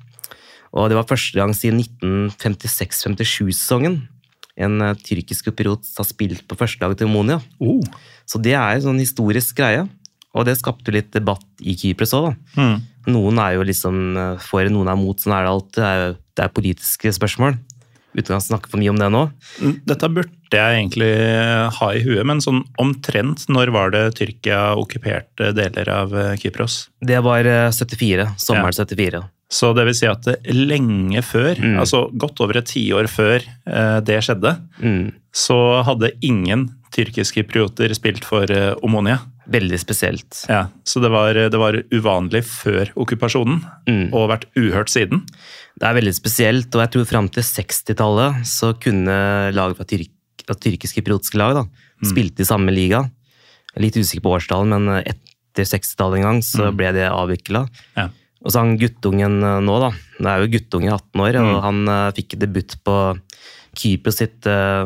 Og 0.73 0.89
det 0.91 0.97
var 0.99 1.07
første 1.07 1.39
gang 1.39 1.53
siden 1.55 1.79
1956-57-sesongen 1.85 4.01
en 4.61 4.85
eh, 4.85 4.97
tyrkisk 5.01 5.49
kypriot 5.49 5.89
har 5.97 6.09
spilt 6.09 6.45
på 6.49 6.59
førstelaget 6.59 7.03
til 7.03 7.11
Omonia. 7.11 7.41
Oh. 7.63 7.83
Så 8.29 8.41
det 8.43 8.55
er 8.57 8.77
en 8.77 8.85
sånn 8.85 9.01
historisk 9.01 9.57
greie. 9.61 9.87
Og 10.33 10.47
det 10.49 10.57
skapte 10.57 10.95
litt 10.95 11.11
debatt 11.13 11.45
i 11.61 11.75
Kypros 11.77 12.15
òg, 12.17 12.31
da. 12.31 12.57
Mm. 12.57 12.77
Noen 13.13 13.41
er 13.43 13.59
jo 13.59 13.67
liksom 13.69 13.97
eh, 14.17 14.39
for, 14.41 14.65
noen 14.73 14.89
er 14.89 14.99
mot. 14.99 15.19
Sånn 15.21 15.35
er 15.37 15.45
det 15.45 15.53
alltid. 15.53 15.77
Det 15.77 15.91
er, 15.91 16.17
det 16.39 16.45
er 16.45 16.57
politiske 16.57 17.13
spørsmål. 17.19 17.59
Uten 18.15 18.37
å 18.37 18.41
snakke 18.45 18.69
for 18.69 18.77
mye 18.83 18.91
om 18.93 18.99
det 19.01 19.09
nå. 19.13 19.23
Dette 19.89 20.09
burde 20.13 20.29
jeg 20.53 20.79
egentlig 20.83 21.11
ha 21.79 21.87
i 21.97 22.03
huet, 22.05 22.27
men 22.29 22.43
sånn 22.45 22.63
omtrent 22.83 23.47
når 23.49 23.73
var 23.73 23.93
det 23.95 24.03
Tyrkia 24.19 24.75
okkuperte 24.77 25.53
deler 25.57 25.89
av 25.89 26.13
eh, 26.15 26.35
Kypros? 26.37 26.91
Det 27.01 27.23
var 27.25 27.49
eh, 27.49 27.71
74. 27.73 28.35
Sommeren 28.37 28.77
74. 28.77 29.23
Så 29.53 29.73
det 29.77 29.85
vil 29.85 29.97
si 29.97 30.07
at 30.09 30.29
lenge 30.53 31.21
før, 31.25 31.57
Mm. 31.61 31.79
altså 31.81 32.07
godt 32.17 32.41
over 32.41 32.57
et 32.61 32.69
tiår 32.69 33.09
før 33.13 33.41
eh, 33.67 33.99
det 34.01 34.21
skjedde, 34.25 34.55
Mm. 34.81 35.13
så 35.33 35.59
hadde 35.85 36.13
ingen 36.25 36.69
tyrkiske 36.93 37.41
kyprioter 37.43 37.93
spilt 37.97 38.27
for 38.29 38.51
eh, 38.53 38.73
Omonia. 38.85 39.19
Veldig 39.53 39.79
spesielt. 39.81 40.45
Ja, 40.49 40.67
så 40.87 41.01
det 41.03 41.11
var, 41.11 41.35
det 41.35 41.59
var 41.59 41.81
uvanlig 41.91 42.45
før 42.47 42.93
okkupasjonen, 42.95 43.63
Mm. 43.89 44.13
og 44.15 44.29
vært 44.31 44.47
uhørt 44.55 44.93
siden. 44.93 45.25
Det 45.81 45.89
er 45.89 45.97
veldig 45.99 46.15
spesielt, 46.15 46.71
og 46.77 46.85
jeg 46.85 46.93
tror 46.95 47.09
fram 47.11 47.29
til 47.33 47.43
60-tallet 47.43 48.47
så 48.47 48.71
kunne 48.79 49.17
lag 49.57 49.75
fra 49.77 49.89
tyrk, 49.89 50.13
fra 50.47 50.55
tyrkiske 50.55 51.01
kypriotiske 51.01 51.41
lag 51.41 51.57
da, 51.59 51.65
spilte 52.07 52.45
i 52.45 52.49
samme 52.49 52.71
liga. 52.75 53.03
Jeg 53.73 53.81
er 53.81 53.87
litt 53.87 53.99
usikker 53.99 54.23
på 54.23 54.35
årstallet, 54.37 54.69
men 54.71 55.01
etter 55.01 55.67
60-tallet 55.67 56.21
en 56.21 56.29
gang 56.29 56.43
så 56.47 56.71
ble 56.77 56.93
det 56.95 57.09
avvikla. 57.11 57.67
Ja. 57.97 58.11
Og 58.43 58.51
så 58.53 58.63
han 58.63 58.77
guttungen 58.79 59.41
eh, 59.43 59.61
nå, 59.65 59.79
da. 59.83 59.91
Det 60.19 60.29
er 60.31 60.43
jo 60.45 60.53
guttunge 60.55 60.93
18 60.93 61.25
år, 61.25 61.39
og 61.43 61.63
han 61.67 61.83
uh, 61.89 62.13
fikk 62.15 62.37
debut 62.43 62.75
på 62.87 62.97
Kypros 63.79 64.19
sitt 64.21 64.47
eh, 64.51 64.85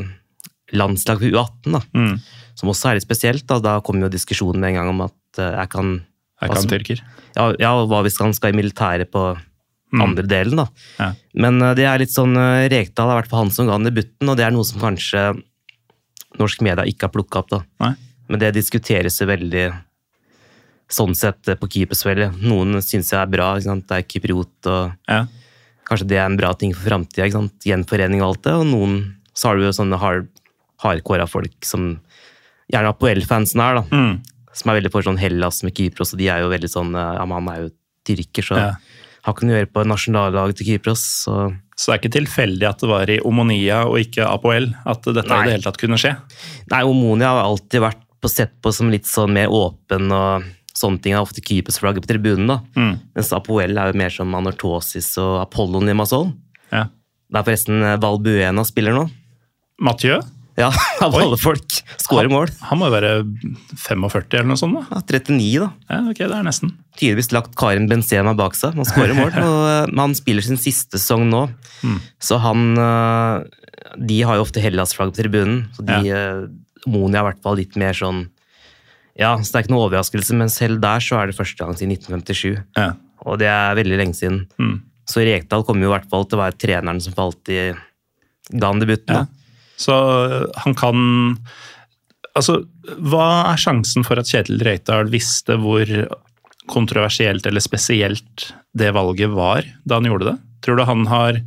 landslag 0.73 1.19
for 1.23 1.29
U18, 1.31 1.73
da. 1.77 1.81
Mm. 1.95 2.17
Som 2.59 2.71
også 2.73 2.91
er 2.91 2.95
litt 2.99 3.07
spesielt. 3.07 3.47
Da, 3.47 3.59
da 3.63 3.77
kom 3.85 4.01
jo 4.03 4.09
diskusjonen 4.11 4.61
med 4.61 4.73
en 4.75 4.81
gang 4.81 4.89
om 4.95 5.01
at 5.07 5.39
uh, 5.39 5.53
jeg 5.63 5.69
kan 5.71 5.93
Jeg 6.41 6.51
Altså- 6.51 6.69
kan 6.69 6.79
tyrker. 6.79 6.99
ja, 7.37 7.45
ja, 7.61 7.71
hva 7.87 8.03
hvis 8.05 8.19
han 8.21 8.33
skal 8.35 8.53
i 8.53 8.57
militæret 8.59 9.11
på 9.11 9.39
andre 9.97 10.23
delen, 10.29 10.57
da. 10.57 10.67
Ja. 10.99 11.13
Men 11.35 11.63
uh, 11.63 11.73
det 11.75 11.85
er 11.89 11.99
litt 12.03 12.11
sånn 12.13 12.37
uh, 12.37 12.67
Rekdal 12.69 13.09
er 13.13 13.21
vært 13.23 13.31
hvert 13.31 13.39
han 13.47 13.51
som 13.55 13.67
ga 13.67 13.73
han 13.79 13.85
debuten, 13.87 14.29
og 14.29 14.37
det 14.37 14.45
er 14.45 14.51
noe 14.53 14.65
som 14.67 14.81
kanskje 14.83 15.23
norsk 16.39 16.61
media 16.67 16.85
ikke 16.85 17.07
har 17.09 17.15
plukka 17.15 17.39
opp, 17.41 17.49
da. 17.55 17.61
Nei. 17.81 17.95
Men 18.29 18.41
det 18.43 18.51
diskuteres 18.59 19.17
jo 19.23 19.27
veldig 19.31 19.69
sånn 20.93 21.15
sett 21.19 21.43
på 21.59 21.69
keepersfellet. 21.71 22.37
Noen 22.43 22.79
syns 22.85 23.11
jeg 23.13 23.21
er 23.23 23.31
bra, 23.31 23.53
ikke 23.57 23.71
sant? 23.71 23.87
det 23.89 23.97
er 23.97 24.07
kypriot, 24.11 24.67
og 24.71 24.93
Ja. 25.09 25.27
kanskje 25.89 26.07
det 26.09 26.19
er 26.19 26.27
en 26.27 26.37
bra 26.37 26.53
ting 26.55 26.75
for 26.75 26.89
framtida. 26.91 27.27
Gjenforening 27.65 28.21
og 28.23 28.29
alt 28.37 28.43
det. 28.43 28.53
Og 28.55 28.67
noen 28.67 29.15
så 29.35 29.49
har 29.49 29.57
du 29.57 29.63
jo 29.65 29.73
sånne 29.73 29.99
hard, 29.99 30.29
hardkåra 30.83 31.27
folk 31.29 31.65
som 31.65 32.01
gjerne 32.73 32.91
Apoel-fansen 32.93 33.61
er, 33.63 33.81
da. 33.81 33.83
Mm. 33.95 34.21
Som 34.57 34.71
er 34.73 34.81
veldig 34.81 34.91
for 34.93 35.03
sånn 35.07 35.19
Hellas 35.21 35.63
med 35.67 35.75
Kypros, 35.77 36.15
og 36.15 36.19
de 36.19 36.29
er 36.33 36.41
jo 36.41 36.49
veldig 36.53 36.71
sånn 36.73 36.95
Ja, 36.97 37.25
men 37.29 37.37
han 37.47 37.49
er 37.55 37.63
jo 37.67 37.71
tyrker, 38.07 38.43
så 38.43 38.57
Ja. 38.57 38.73
har 39.27 39.35
ikke 39.35 39.45
noe 39.47 39.57
å 39.57 39.61
gjøre 39.61 39.73
på 39.75 39.85
nasjonallaget 39.87 40.57
til 40.57 40.67
Kypros. 40.67 41.03
Så 41.27 41.57
Så 41.77 41.93
det 41.93 41.95
er 41.95 42.09
ikke 42.09 42.25
tilfeldig 42.25 42.69
at 42.69 42.79
det 42.81 42.89
var 42.89 43.11
i 43.11 43.19
Omonia 43.21 43.83
og 43.85 43.99
ikke 44.01 44.25
Apoel 44.25 44.75
at 44.87 45.03
dette 45.03 45.27
i 45.27 45.29
Nei. 45.29 45.45
det 45.45 45.53
hele 45.53 45.63
tatt 45.67 45.77
kunne 45.79 45.99
skje? 46.01 46.17
Nei, 46.71 46.83
Omonia 46.83 47.29
har 47.29 47.45
alltid 47.45 47.83
vært 47.83 48.01
på 48.23 48.31
sett 48.33 48.55
på 48.63 48.73
som 48.73 48.89
litt 48.91 49.05
sånn 49.05 49.35
mer 49.35 49.49
åpen 49.53 50.11
og 50.11 50.43
sånne 50.75 51.03
ting. 51.03 51.13
Det 51.13 51.19
er 51.19 51.27
ofte 51.27 51.43
Kypros-flagget 51.45 52.01
på 52.01 52.09
tribunen, 52.15 52.47
da. 52.49 52.61
Mm. 52.77 52.99
Mens 53.15 53.31
Apoel 53.33 53.77
er 53.77 53.93
jo 53.93 53.99
mer 53.99 54.09
som 54.09 54.33
Anortosis 54.35 55.19
og 55.19 55.43
Apollon 55.43 55.85
Limassol. 55.85 56.33
Ja. 56.73 56.85
Det 57.31 57.37
er 57.37 57.43
forresten 57.45 57.83
eh, 57.83 57.97
Valbuena 57.99 58.65
spiller 58.65 58.93
nå. 58.97 59.11
Mathieu? 59.81 60.23
Ja, 60.57 60.71
av 61.05 61.15
Oi. 61.15 61.23
alle 61.23 61.37
folk. 61.41 61.79
Skårer 62.01 62.31
mål. 62.33 62.51
Han 62.71 62.81
må 62.81 62.89
jo 62.89 62.95
være 62.95 63.13
45 63.83 64.39
eller 64.39 64.49
noe 64.49 64.61
sånt? 64.61 64.79
da? 64.79 64.85
Ja, 64.97 65.03
39, 65.05 65.49
da. 65.61 65.69
Ja, 65.93 65.99
ok, 66.13 66.23
det 66.23 66.39
er 66.39 66.47
nesten. 66.47 66.73
Tydeligvis 66.97 67.33
lagt 67.37 67.57
Karin 67.61 67.89
Benzema 67.91 68.33
bak 68.39 68.57
seg. 68.57 68.77
Han 68.79 68.89
skårer 68.89 69.17
mål. 69.19 69.35
og 69.45 69.59
eh, 69.69 69.93
han 70.01 70.17
spiller 70.17 70.47
sin 70.47 70.61
siste 70.61 71.01
sesong 71.01 71.27
nå. 71.33 71.43
Så 72.23 72.41
han 72.41 72.73
eh, 72.81 73.45
De 74.09 74.23
har 74.25 74.39
jo 74.39 74.47
ofte 74.47 74.63
Hellas-flagg 74.65 75.13
på 75.13 75.21
tribunen. 75.21 75.67
Så 75.77 75.85
de, 75.87 76.01
ja. 76.09 76.25
Monia 76.89 77.21
er 77.21 77.27
i 77.27 77.29
hvert 77.33 77.45
fall 77.45 77.61
litt 77.61 77.77
mer 77.81 77.97
sånn 77.97 78.25
Ja, 79.19 79.35
så 79.41 79.51
det 79.51 79.59
er 79.59 79.65
ikke 79.67 79.75
noe 79.75 79.89
overraskelse, 79.89 80.37
men 80.39 80.53
selv 80.53 80.81
der 80.85 81.05
så 81.05 81.21
er 81.21 81.31
det 81.31 81.37
første 81.37 81.61
gang 81.61 81.77
siden 81.77 81.97
1957. 81.97 82.57
Ja. 82.79 82.93
Og 83.27 83.41
det 83.43 83.49
er 83.51 83.77
veldig 83.77 83.99
lenge 84.01 84.17
siden. 84.17 84.45
Mm. 84.61 84.79
Så 85.07 85.23
Rekdal 85.27 85.65
kommer 85.67 85.87
jo 85.87 85.93
i 85.93 85.95
hvert 85.97 86.09
fall 86.11 86.27
til 86.27 86.39
å 86.39 86.45
være 86.45 86.59
treneren 86.61 87.01
som 87.03 87.15
falt 87.17 87.53
i 87.53 87.61
ga 88.55 88.71
han 88.71 88.83
debuten. 88.83 89.21
Ja. 89.21 89.27
Så 89.77 89.95
øh, 89.95 90.45
han 90.65 90.77
kan 90.79 91.01
Altså, 92.37 92.59
hva 93.01 93.55
er 93.55 93.57
sjansen 93.57 94.05
for 94.05 94.21
at 94.21 94.29
Kjetil 94.29 94.61
Reitdal 94.61 95.09
visste 95.09 95.55
hvor 95.57 95.89
kontroversielt 96.69 97.47
eller 97.49 97.65
spesielt 97.65 98.51
det 98.77 98.91
valget 98.93 99.33
var 99.33 99.65
da 99.89 99.97
han 99.97 100.09
gjorde 100.11 100.27
det? 100.29 100.35
Tror 100.67 100.77
du 100.77 100.85
han 100.85 101.07
har 101.09 101.39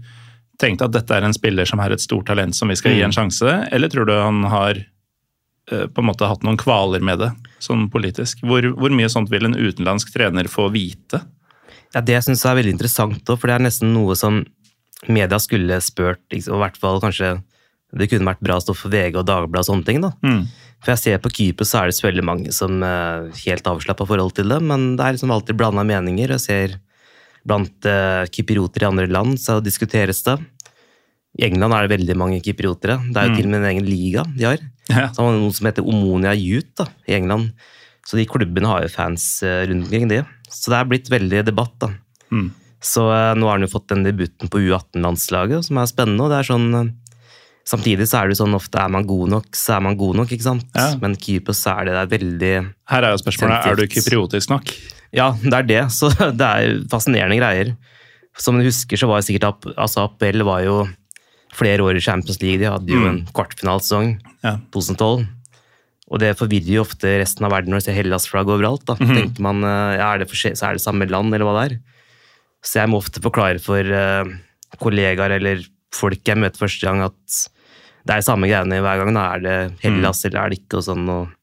tenkt 0.60 0.82
at 0.82 0.96
dette 0.96 1.14
er 1.16 1.28
en 1.28 1.36
spiller 1.36 1.70
som 1.70 1.82
har 1.84 1.94
et 1.94 2.02
stort 2.02 2.26
talent 2.32 2.58
som 2.58 2.72
vi 2.72 2.78
skal 2.80 2.96
gi 2.96 3.04
en 3.06 3.14
sjanse, 3.16 3.52
eller 3.72 3.92
tror 3.92 4.10
du 4.10 4.16
han 4.16 4.42
har 4.52 4.80
øh, 4.82 5.86
på 5.86 6.02
en 6.02 6.10
måte 6.10 6.28
hatt 6.28 6.44
noen 6.48 6.60
kvaler 6.60 7.06
med 7.06 7.22
det, 7.22 7.30
sånn 7.64 7.88
politisk? 7.94 8.42
Hvor, 8.42 8.72
hvor 8.74 8.96
mye 8.96 9.12
sånt 9.12 9.32
vil 9.32 9.48
en 9.48 9.58
utenlandsk 9.60 10.12
trener 10.16 10.50
få 10.52 10.72
vite? 10.74 11.22
Ja, 11.94 12.02
Det 12.02 12.20
syns 12.26 12.44
jeg 12.44 12.52
er 12.52 12.60
veldig 12.64 12.76
interessant, 12.78 13.30
for 13.30 13.50
det 13.50 13.56
er 13.56 13.66
nesten 13.66 13.94
noe 13.96 14.18
som 14.20 14.44
media 15.08 15.40
skulle 15.40 15.80
spurt, 15.82 16.22
liksom, 16.34 16.58
og 16.58 16.60
i 16.60 16.66
hvert 16.66 16.82
fall 16.82 17.00
kanskje 17.04 17.38
det 17.98 18.10
kunne 18.12 18.30
vært 18.30 18.44
bra 18.46 18.60
stoff 18.62 18.84
for 18.84 18.94
VG 18.94 19.18
og 19.18 19.26
Dagbladet 19.26 19.66
og 19.66 19.70
sånne 19.72 19.88
ting. 19.88 20.02
da. 20.04 20.12
Mm. 20.22 20.44
For 20.80 20.94
jeg 20.94 21.02
ser 21.02 21.24
på 21.24 21.32
Kypros, 21.34 21.72
så 21.74 21.82
er 21.82 21.90
det 21.90 21.98
så 21.98 22.06
veldig 22.08 22.24
mange 22.24 22.54
som 22.56 22.84
er 22.86 23.32
helt 23.42 23.66
avslappa 23.68 24.06
forhold 24.08 24.36
til 24.38 24.52
det, 24.54 24.62
men 24.64 24.94
det 25.00 25.06
er 25.06 25.18
liksom 25.18 25.34
alltid 25.34 25.58
blanda 25.60 25.84
meninger. 25.88 26.36
Jeg 26.38 26.46
ser 26.46 26.78
blant 27.48 27.88
uh, 27.88 28.24
kyprioter 28.32 28.84
i 28.84 28.90
andre 28.90 29.08
land 29.10 29.40
så 29.42 29.60
diskuteres 29.64 30.22
det. 30.28 30.38
I 31.40 31.46
England 31.48 31.76
er 31.76 31.86
det 31.86 31.96
veldig 31.98 32.16
mange 32.20 32.40
kypriotere. 32.44 33.00
Det 33.10 33.20
er 33.20 33.30
jo 33.30 33.38
til 33.38 33.48
og 33.48 33.54
med 33.54 33.62
en 33.62 33.70
egen 33.72 33.88
liga 33.88 34.26
de 34.36 34.48
har. 34.48 34.64
Ja. 34.90 35.10
Så 35.14 35.22
har 35.22 35.30
man 35.30 35.44
noe 35.44 35.56
som 35.56 35.70
heter 35.70 35.86
Omonia 35.86 36.34
Youth 36.36 36.74
da, 36.80 36.88
i 37.08 37.16
England. 37.20 37.52
Så 38.08 38.18
de 38.18 38.26
klubbene 38.30 38.70
har 38.72 38.86
jo 38.86 38.94
fans 38.94 39.28
uh, 39.46 39.62
rundt 39.70 39.88
omkring 39.88 40.10
de. 40.12 40.24
Så 40.50 40.72
det 40.72 40.80
er 40.80 40.90
blitt 40.90 41.12
veldig 41.12 41.44
debatt, 41.52 41.76
da. 41.82 41.92
Mm. 42.34 42.50
Så 42.84 43.04
uh, 43.12 43.36
nå 43.38 43.50
har 43.50 43.60
han 43.60 43.68
jo 43.68 43.72
fått 43.72 43.92
den 43.92 44.08
debuten 44.08 44.52
på 44.52 44.64
U18-landslaget, 44.64 45.68
som 45.68 45.80
er 45.82 45.92
spennende. 45.92 46.26
og 46.26 46.34
det 46.34 46.42
er 46.42 46.52
sånn... 46.54 46.96
Samtidig 47.70 48.08
så 48.10 48.24
er 48.24 48.32
det 48.32 48.38
sånn 48.40 48.56
ofte 48.58 48.80
er 48.82 48.90
man 48.90 49.06
god 49.06 49.30
nok, 49.30 49.50
så 49.54 49.76
er 49.76 49.84
man 49.86 49.98
god 50.00 50.16
nok, 50.24 50.32
ikke 50.34 50.46
sant? 50.48 50.66
Ja. 50.74 50.88
Men 51.02 51.14
Kypros 51.22 51.60
så 51.62 51.76
er 51.78 51.90
det 51.90 51.98
der 52.00 52.08
veldig 52.16 52.54
Her 52.90 53.06
er 53.06 53.14
jo 53.14 53.20
spørsmålet 53.22 53.68
er 53.70 53.78
du 53.78 53.84
kypriotisk 53.94 54.50
nok. 54.50 54.72
Ja, 55.14 55.32
det 55.44 55.54
er 55.54 55.68
det. 55.70 55.82
Så 55.94 56.10
det 56.40 56.48
er 56.48 56.80
fascinerende 56.90 57.38
greier. 57.38 57.76
Som 58.40 58.58
du 58.58 58.66
husker, 58.66 58.98
så 58.98 59.10
var 59.10 59.22
jo 59.22 59.28
sikkert 59.30 59.68
altså 59.76 60.08
Appell 60.08 60.42
var 60.48 60.64
jo 60.66 60.80
flere 61.54 61.84
år 61.86 61.98
i 62.00 62.04
Champions 62.04 62.42
League. 62.42 62.62
De 62.62 62.70
hadde 62.72 62.94
jo 62.94 63.06
en 63.10 63.22
kvartfinalesesong, 63.36 64.16
Ja. 64.46 64.58
2012. 64.74 65.28
Og 66.10 66.18
det 66.24 66.34
forvirrer 66.40 66.80
jo 66.80 66.82
ofte 66.82 67.12
resten 67.22 67.46
av 67.46 67.52
verden 67.54 67.70
når 67.74 67.84
du 67.84 67.86
ser 67.86 67.98
Hellas-flagg 68.00 68.50
overalt. 68.50 68.82
da. 68.90 68.96
Tenker 68.98 69.44
man, 69.46 69.62
eh, 69.62 69.98
ja, 70.00 70.08
er 70.16 70.24
det 70.24 70.30
for, 70.32 70.42
så 70.42 70.70
er 70.72 70.78
det 70.78 70.82
samme 70.82 71.06
land, 71.06 71.34
eller 71.36 71.46
hva 71.46 71.54
det 71.60 71.66
er. 71.68 71.76
Så 72.66 72.80
jeg 72.82 72.90
må 72.90 72.98
ofte 72.98 73.22
forklare 73.22 73.62
for 73.62 73.86
uh, 73.86 74.26
kollegaer 74.82 75.38
eller 75.38 75.62
folk 75.96 76.26
jeg 76.28 76.38
møter 76.42 76.60
første 76.66 76.86
gang, 76.88 77.06
at 77.06 77.38
det 78.08 78.16
er 78.16 78.22
samme 78.26 78.48
greiene 78.50 78.80
hver 78.84 79.02
gang. 79.04 79.14
da. 79.18 79.26
Er 79.36 79.44
det 79.44 79.58
Hellas, 79.84 80.24
eller 80.26 80.40
er 80.46 80.50
det 80.54 80.60
ikke? 80.62 80.78
og 80.80 80.86
sånn, 80.88 81.10
og 81.10 81.36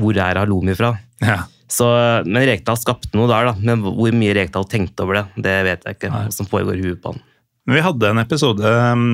Hvor 0.00 0.16
er 0.22 0.38
Halloumi 0.38 0.74
fra? 0.78 0.92
Ja. 1.24 1.40
Så, 1.70 1.86
men 2.26 2.44
Rekdal 2.48 2.76
skapte 2.78 3.14
noe 3.18 3.28
der, 3.30 3.50
da. 3.50 3.54
Men 3.62 3.82
hvor 3.84 4.12
mye 4.14 4.34
Rekdal 4.34 4.64
tenkte 4.70 5.04
over 5.06 5.20
det, 5.20 5.24
det 5.46 5.56
vet 5.66 5.84
jeg 5.86 5.96
ikke. 5.98 6.24
Som 6.34 6.46
foregår 6.50 6.78
i 6.80 6.84
huet 6.88 7.00
på 7.02 7.12
han. 7.14 7.20
Men 7.68 7.76
vi 7.76 7.82
hadde 7.84 8.08
en 8.10 8.18
episode 8.22 8.64
um, 8.66 9.04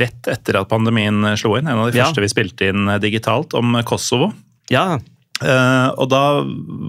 rett 0.00 0.28
etter 0.30 0.56
at 0.60 0.68
pandemien 0.70 1.18
slo 1.36 1.56
inn, 1.58 1.66
en 1.68 1.82
av 1.82 1.90
de 1.92 1.98
Ja. 1.98 2.06
første 2.06 2.22
vi 2.24 2.30
spilte 2.32 2.68
inn 2.70 2.88
eh, 2.88 3.00
digitalt, 3.02 3.54
om 3.58 3.76
Kosovo. 3.88 4.32
Ja, 4.72 4.98
Uh, 5.38 5.94
og 5.94 6.08
da 6.10 6.20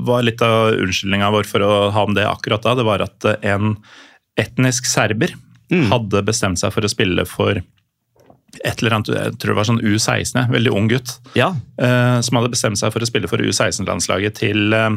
var 0.07 0.23
litt 0.25 0.39
av 0.41 0.71
unnskyldninga 0.73 1.27
vår 1.35 1.45
for 1.45 1.61
å 1.61 1.73
ha 1.93 2.01
om 2.07 2.15
det 2.17 2.23
akkurat 2.25 2.63
da, 2.65 2.71
det 2.79 2.85
var 2.87 3.03
at 3.05 3.27
eh, 3.29 3.35
en 3.51 3.75
etnisk 4.41 4.87
serber 4.89 5.35
hadde 5.91 6.23
bestemt 6.25 6.57
seg 6.57 6.73
for 6.73 6.81
å 6.81 6.89
spille 6.89 7.27
for 7.29 7.59
et 8.63 8.81
eller 8.81 8.95
annet, 8.97 9.07
jeg 9.13 9.35
tror 9.39 9.51
det 9.53 9.57
var 9.59 9.67
sånn 9.69 9.81
U16, 9.85 10.49
veldig 10.51 10.71
ung 10.75 10.87
gutt, 10.91 11.17
ja, 11.37 11.51
eh, 11.79 12.19
som 12.25 12.37
hadde 12.39 12.51
bestemt 12.53 12.77
seg 12.81 12.91
for 12.93 12.99
å 13.05 13.07
spille 13.09 13.29
for 13.29 13.37
U16-landslaget 13.43 14.35
til 14.41 14.73
eh, 14.73 14.89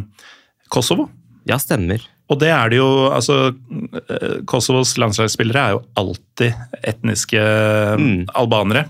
Kosovo. 0.73 1.09
ja, 1.47 1.59
stemmer. 1.59 2.01
Og 2.31 2.39
det 2.41 2.49
er 2.55 2.71
det 2.73 2.79
jo 2.79 2.89
altså 3.13 3.37
eh, 3.53 4.41
Kosovos 4.49 4.95
landslagsspillere 4.97 5.61
er 5.67 5.73
jo 5.77 5.83
alltid 6.01 6.55
etniske 6.89 7.43
Mm. 7.99 8.27
albanere. 8.35 8.87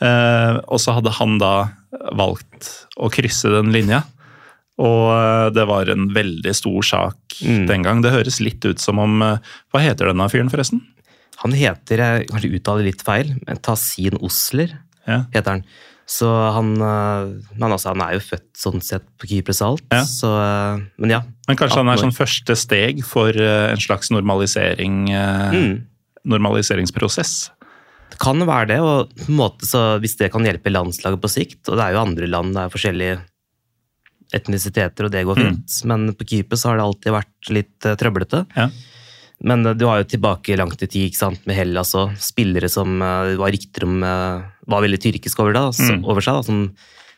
Eh, 0.00 0.58
og 0.68 0.80
så 0.80 0.92
hadde 0.96 1.12
han 1.18 1.38
da 1.40 1.70
valgt 2.16 2.68
å 3.00 3.08
krysse 3.12 3.48
den 3.52 3.72
linja. 3.72 4.02
Og 4.80 5.52
det 5.52 5.66
var 5.68 5.90
en 5.92 6.06
veldig 6.14 6.54
stor 6.56 6.82
sak 6.82 7.16
Mm. 7.44 7.66
den 7.68 7.82
gang. 7.82 8.00
Det 8.02 8.12
høres 8.12 8.40
litt 8.40 8.64
ut 8.64 8.78
som 8.80 8.98
om 8.98 9.18
Hva 9.20 9.80
heter 9.80 10.08
denne 10.08 10.28
fyren, 10.28 10.50
forresten? 10.52 10.82
Han 11.42 11.52
heter, 11.56 12.02
jeg 12.04 12.26
kanskje 12.28 12.50
uttaler 12.58 12.84
litt 12.84 13.02
feil, 13.06 13.30
men 13.46 13.56
Tasin 13.64 14.18
Osler 14.20 14.74
Ja. 15.08 15.22
heter 15.32 15.50
han. 15.58 15.64
Så 16.10 16.26
han, 16.52 16.72
øh, 16.82 17.30
men 17.56 17.70
altså, 17.72 17.92
han 17.94 18.00
er 18.02 18.16
jo 18.18 18.22
født 18.24 18.48
sånn 18.58 18.82
sett 18.82 19.04
på 19.16 19.28
Kypros 19.30 19.60
alt, 19.62 19.84
Ja. 19.94 20.02
så 20.04 20.26
øh, 20.26 20.82
Men 20.98 21.10
ja. 21.10 21.20
Men 21.48 21.56
kanskje 21.56 21.78
han 21.80 21.88
er 21.88 21.96
sånn 22.02 22.12
første 22.16 22.56
steg 22.58 23.04
for 23.06 23.30
eh, 23.30 23.70
en 23.70 23.78
slags 23.80 24.10
normalisering 24.10 25.08
eh, 25.10 25.50
Mm. 25.54 25.86
normaliseringsprosess. 26.26 27.50
Det 28.10 28.18
kan 28.18 28.38
være 28.44 28.66
det, 28.74 28.80
og 28.82 29.14
på 29.14 29.28
en 29.30 29.36
måte 29.38 29.64
så 29.64 29.98
hvis 30.02 30.16
det 30.18 30.32
kan 30.32 30.42
hjelpe 30.44 30.68
landslaget 30.74 31.20
på 31.22 31.30
sikt, 31.30 31.68
og 31.70 31.78
det 31.78 31.84
er 31.86 31.92
jo 31.94 32.02
andre 32.04 32.26
land, 32.26 32.54
det 32.54 32.64
er 32.66 32.74
forskjellige 32.74 33.20
etnisiteter, 34.34 35.06
og 35.08 35.10
det 35.14 35.24
går 35.26 35.38
fint, 35.40 35.76
men 35.90 36.12
på 36.14 36.26
Kypros 36.28 36.62
har 36.68 36.76
det 36.78 36.84
alltid 36.84 37.12
vært 37.16 37.50
litt 37.50 37.86
trøblete. 37.98 38.44
Ja. 38.56 38.68
Men 39.44 39.64
eh, 39.66 39.74
du 39.78 39.86
har 39.88 40.02
jo 40.02 40.08
tilbake 40.12 40.56
langt 40.58 40.82
i 40.82 40.88
tid 40.90 41.08
ikke 41.10 41.20
sant, 41.22 41.44
med 41.48 41.56
Hellas 41.56 41.94
og 41.98 42.16
spillere 42.20 42.68
som 42.72 43.00
eh, 43.02 43.34
var 43.40 43.52
rykter 43.54 43.86
om 43.88 44.02
eh, 44.04 44.42
var 44.70 44.84
veldig 44.84 45.00
tyrkisk 45.00 45.40
over, 45.44 45.56
da, 45.56 45.66
så, 45.72 45.90
Mm. 45.96 46.04
over 46.04 46.20
seg, 46.24 46.34
da, 46.40 46.42
som 46.46 46.60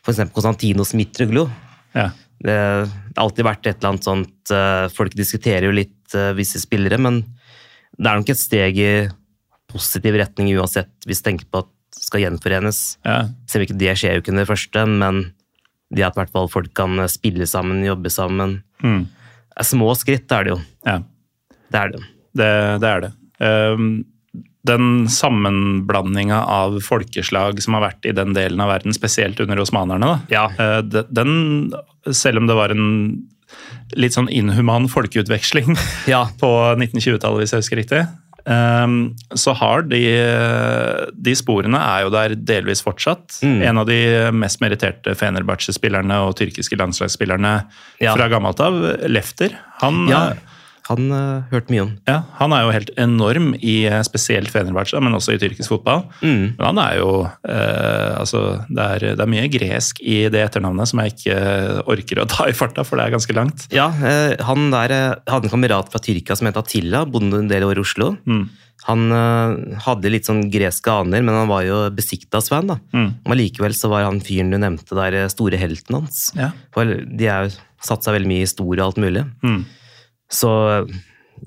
f.eks. 0.05 0.21
Konstantinos 0.35 0.93
Mitruglo. 0.97 1.47
Ja. 1.95 2.09
Det 2.43 2.53
har 2.59 2.89
alltid 3.23 3.45
vært 3.47 3.67
et 3.69 3.77
eller 3.77 3.93
annet 3.93 4.03
sånt 4.03 4.51
Folk 4.91 5.13
diskuterer 5.15 5.63
jo 5.69 5.75
litt 5.77 6.15
visse 6.35 6.59
spillere, 6.59 6.97
men 6.99 7.21
det 7.95 8.09
er 8.09 8.17
nok 8.19 8.31
et 8.33 8.39
steg 8.41 8.79
i 8.83 8.89
positiv 9.71 10.17
retning 10.19 10.49
uansett, 10.57 10.89
hvis 11.07 11.21
du 11.23 11.29
tenker 11.29 11.47
på 11.47 11.61
at 11.63 11.69
det 11.95 12.03
skal 12.03 12.23
gjenforenes. 12.25 12.81
Ja. 13.05 13.29
Selv 13.47 13.63
om 13.63 13.67
ikke 13.69 13.77
det 13.79 13.93
skjer 14.01 14.17
jo 14.17 14.23
ikke 14.25 14.33
under 14.33 14.43
det 14.43 14.51
første, 14.51 14.83
men 14.89 15.21
det 15.93 16.03
at 16.03 16.17
hvert 16.19 16.33
fall 16.35 16.49
folk 16.51 16.73
kan 16.75 16.99
spille 17.07 17.47
sammen, 17.47 17.83
jobbe 17.87 18.11
sammen 18.11 18.59
Mm. 18.83 19.05
er 19.55 19.63
Små 19.69 19.93
skritt 19.95 20.27
er 20.35 20.43
det 20.43 20.51
jo. 20.57 20.59
ja. 20.85 20.97
Det 21.71 21.79
er 21.79 21.89
det. 21.95 22.03
Det, 22.33 22.49
det 22.81 22.89
er 22.89 23.05
det. 23.07 23.11
Um, 23.43 24.05
den 24.65 25.09
sammenblandinga 25.11 26.37
av 26.47 26.77
folkeslag 26.85 27.59
som 27.61 27.75
har 27.75 27.83
vært 27.89 28.05
i 28.07 28.13
den 28.15 28.31
delen 28.33 28.61
av 28.63 28.69
verden, 28.71 28.95
spesielt 28.95 29.41
under 29.43 29.59
osmanerne, 29.59 30.07
da. 30.07 30.19
Ja. 30.31 30.45
Eh, 30.55 31.03
den, 31.11 31.33
selv 32.15 32.39
om 32.39 32.47
det 32.47 32.55
var 32.55 32.71
en 32.71 32.85
litt 33.99 34.15
sånn 34.15 34.31
inhuman 34.31 34.87
folkeutveksling 34.89 35.75
Ja. 36.13 36.23
på 36.39 36.49
1920-tallet, 36.79 37.43
hvis 37.43 37.53
jeg 37.53 37.65
husker 37.65 37.81
riktig, 37.81 37.99
um, 38.47 38.95
så 39.35 39.53
har 39.59 39.83
de, 39.91 39.99
de 41.27 41.35
sporene 41.37 41.83
er 41.83 42.05
jo 42.07 42.13
der 42.15 42.33
delvis 42.39 42.81
fortsatt. 42.87 43.41
Mm. 43.43 43.59
En 43.67 43.83
av 43.83 43.91
de 43.91 43.99
mest 44.39 44.63
meritterte 44.63 45.13
Fenerbahçe-spillerne 45.19 46.21
og 46.25 46.37
tyrkiske 46.39 46.79
landslagsspillerne 46.79 47.53
Ja. 48.01 48.15
fra 48.15 48.31
gammelt 48.31 48.63
av, 48.63 48.79
Lefter, 49.11 49.59
han 49.83 50.05
ja. 50.09 50.23
Eh, 50.83 50.89
Han 50.91 51.11
uh, 51.11 51.43
hørte 51.51 51.71
mye 51.71 51.83
om. 51.85 51.91
ja, 52.07 52.23
Han 52.39 52.53
er 52.53 52.63
jo 52.65 52.73
helt 52.75 52.91
enorm 52.99 53.53
i 53.55 53.85
eh, 53.87 54.01
spesielt 54.03 54.51
Fenerbahçe, 54.51 54.99
men 54.99 55.15
også 55.15 55.33
i 55.35 55.39
tyrkisk 55.41 55.71
fotball. 55.71 56.03
Mm. 56.21 56.55
Men 56.57 56.65
han 56.69 56.81
er 56.83 56.97
jo 56.99 57.09
uh, 57.23 58.19
altså, 58.19 58.65
det, 58.69 58.83
er, 58.83 59.05
det 59.15 59.23
er 59.23 59.31
mye 59.31 59.47
gresk 59.53 60.01
i 60.03 60.27
det 60.33 60.43
etternavnet 60.43 60.89
som 60.91 60.99
jeg 61.03 61.15
ikke 61.15 61.37
eh, 61.37 61.79
orker 61.93 62.23
å 62.23 62.27
ta 62.29 62.49
i 62.49 62.57
farta, 62.57 62.83
for 62.83 62.99
det 62.99 63.07
er 63.07 63.15
ganske 63.15 63.37
langt. 63.37 63.67
Ja, 63.73 63.87
uh, 63.89 64.35
han 64.43 64.69
der 64.73 64.91
eh, 64.91 65.15
hadde 65.31 65.47
en 65.49 65.55
kamerat 65.55 65.91
fra 65.93 66.01
Tyrkia 66.03 66.35
som 66.35 66.49
het 66.49 66.59
Attila, 66.59 67.05
bodde 67.09 67.39
en 67.39 67.49
del 67.51 67.63
år 67.67 67.79
i 67.79 67.83
Oslo. 67.85 68.13
Mm. 68.27 68.43
Han 68.87 69.05
eh, 69.15 69.77
hadde 69.85 70.11
litt 70.11 70.27
sånn 70.27 70.49
greske 70.51 70.91
aner, 70.91 71.23
men 71.23 71.37
han 71.37 71.47
var 71.47 71.63
jo 71.63 71.77
Besiktas-fan. 71.95 72.67
da. 72.73 72.79
Mm. 72.91 73.13
Men 73.29 73.39
likevel 73.39 73.75
så 73.77 73.87
var 73.91 74.03
han 74.09 74.19
fyren 74.23 74.51
du 74.51 74.57
nevnte 74.59 74.97
der, 74.97 75.15
eh, 75.21 75.29
store 75.31 75.59
helten 75.61 76.01
hans. 76.01 76.25
Ja. 76.35 76.51
For 76.75 76.91
de 76.91 77.29
er 77.31 77.47
jo 77.47 77.55
satt 77.83 78.03
seg 78.03 78.17
veldig 78.17 78.29
mye 78.31 78.41
i 78.41 78.47
historie 78.47 78.83
og 78.83 78.91
alt 78.91 79.01
mulig. 79.03 79.23
Mm. 79.43 79.63
Så 80.33 80.49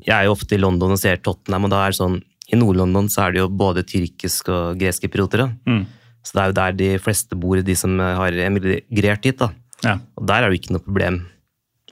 jeg 0.07 0.15
er 0.15 0.27
jo 0.29 0.35
ofte 0.37 0.55
i 0.57 0.61
London 0.63 0.95
og 0.95 1.01
ser 1.01 1.19
Tottenham, 1.25 1.67
og 1.69 1.73
da 1.73 1.85
er 1.87 1.95
det 1.95 1.99
sånn 2.01 2.19
I 2.53 2.59
Nord-London 2.61 3.09
så 3.11 3.25
er 3.27 3.33
det 3.35 3.41
jo 3.43 3.49
både 3.51 3.83
tyrkisk 3.89 4.51
og 4.55 4.77
greske 4.79 5.09
piloter. 5.11 5.49
Mm. 5.67 5.85
Så 6.23 6.35
det 6.37 6.43
er 6.43 6.51
jo 6.53 6.59
der 6.61 6.77
de 6.79 6.91
fleste 7.03 7.39
bor, 7.39 7.59
de 7.63 7.75
som 7.79 7.99
har 7.99 8.35
emigrert 8.47 9.27
hit. 9.27 9.39
da. 9.43 9.49
Ja. 9.83 9.97
Og 10.19 10.27
der 10.31 10.43
er 10.43 10.51
det 10.51 10.57
jo 10.57 10.63
ikke 10.63 10.77
noe 10.77 10.85
problem 10.87 11.19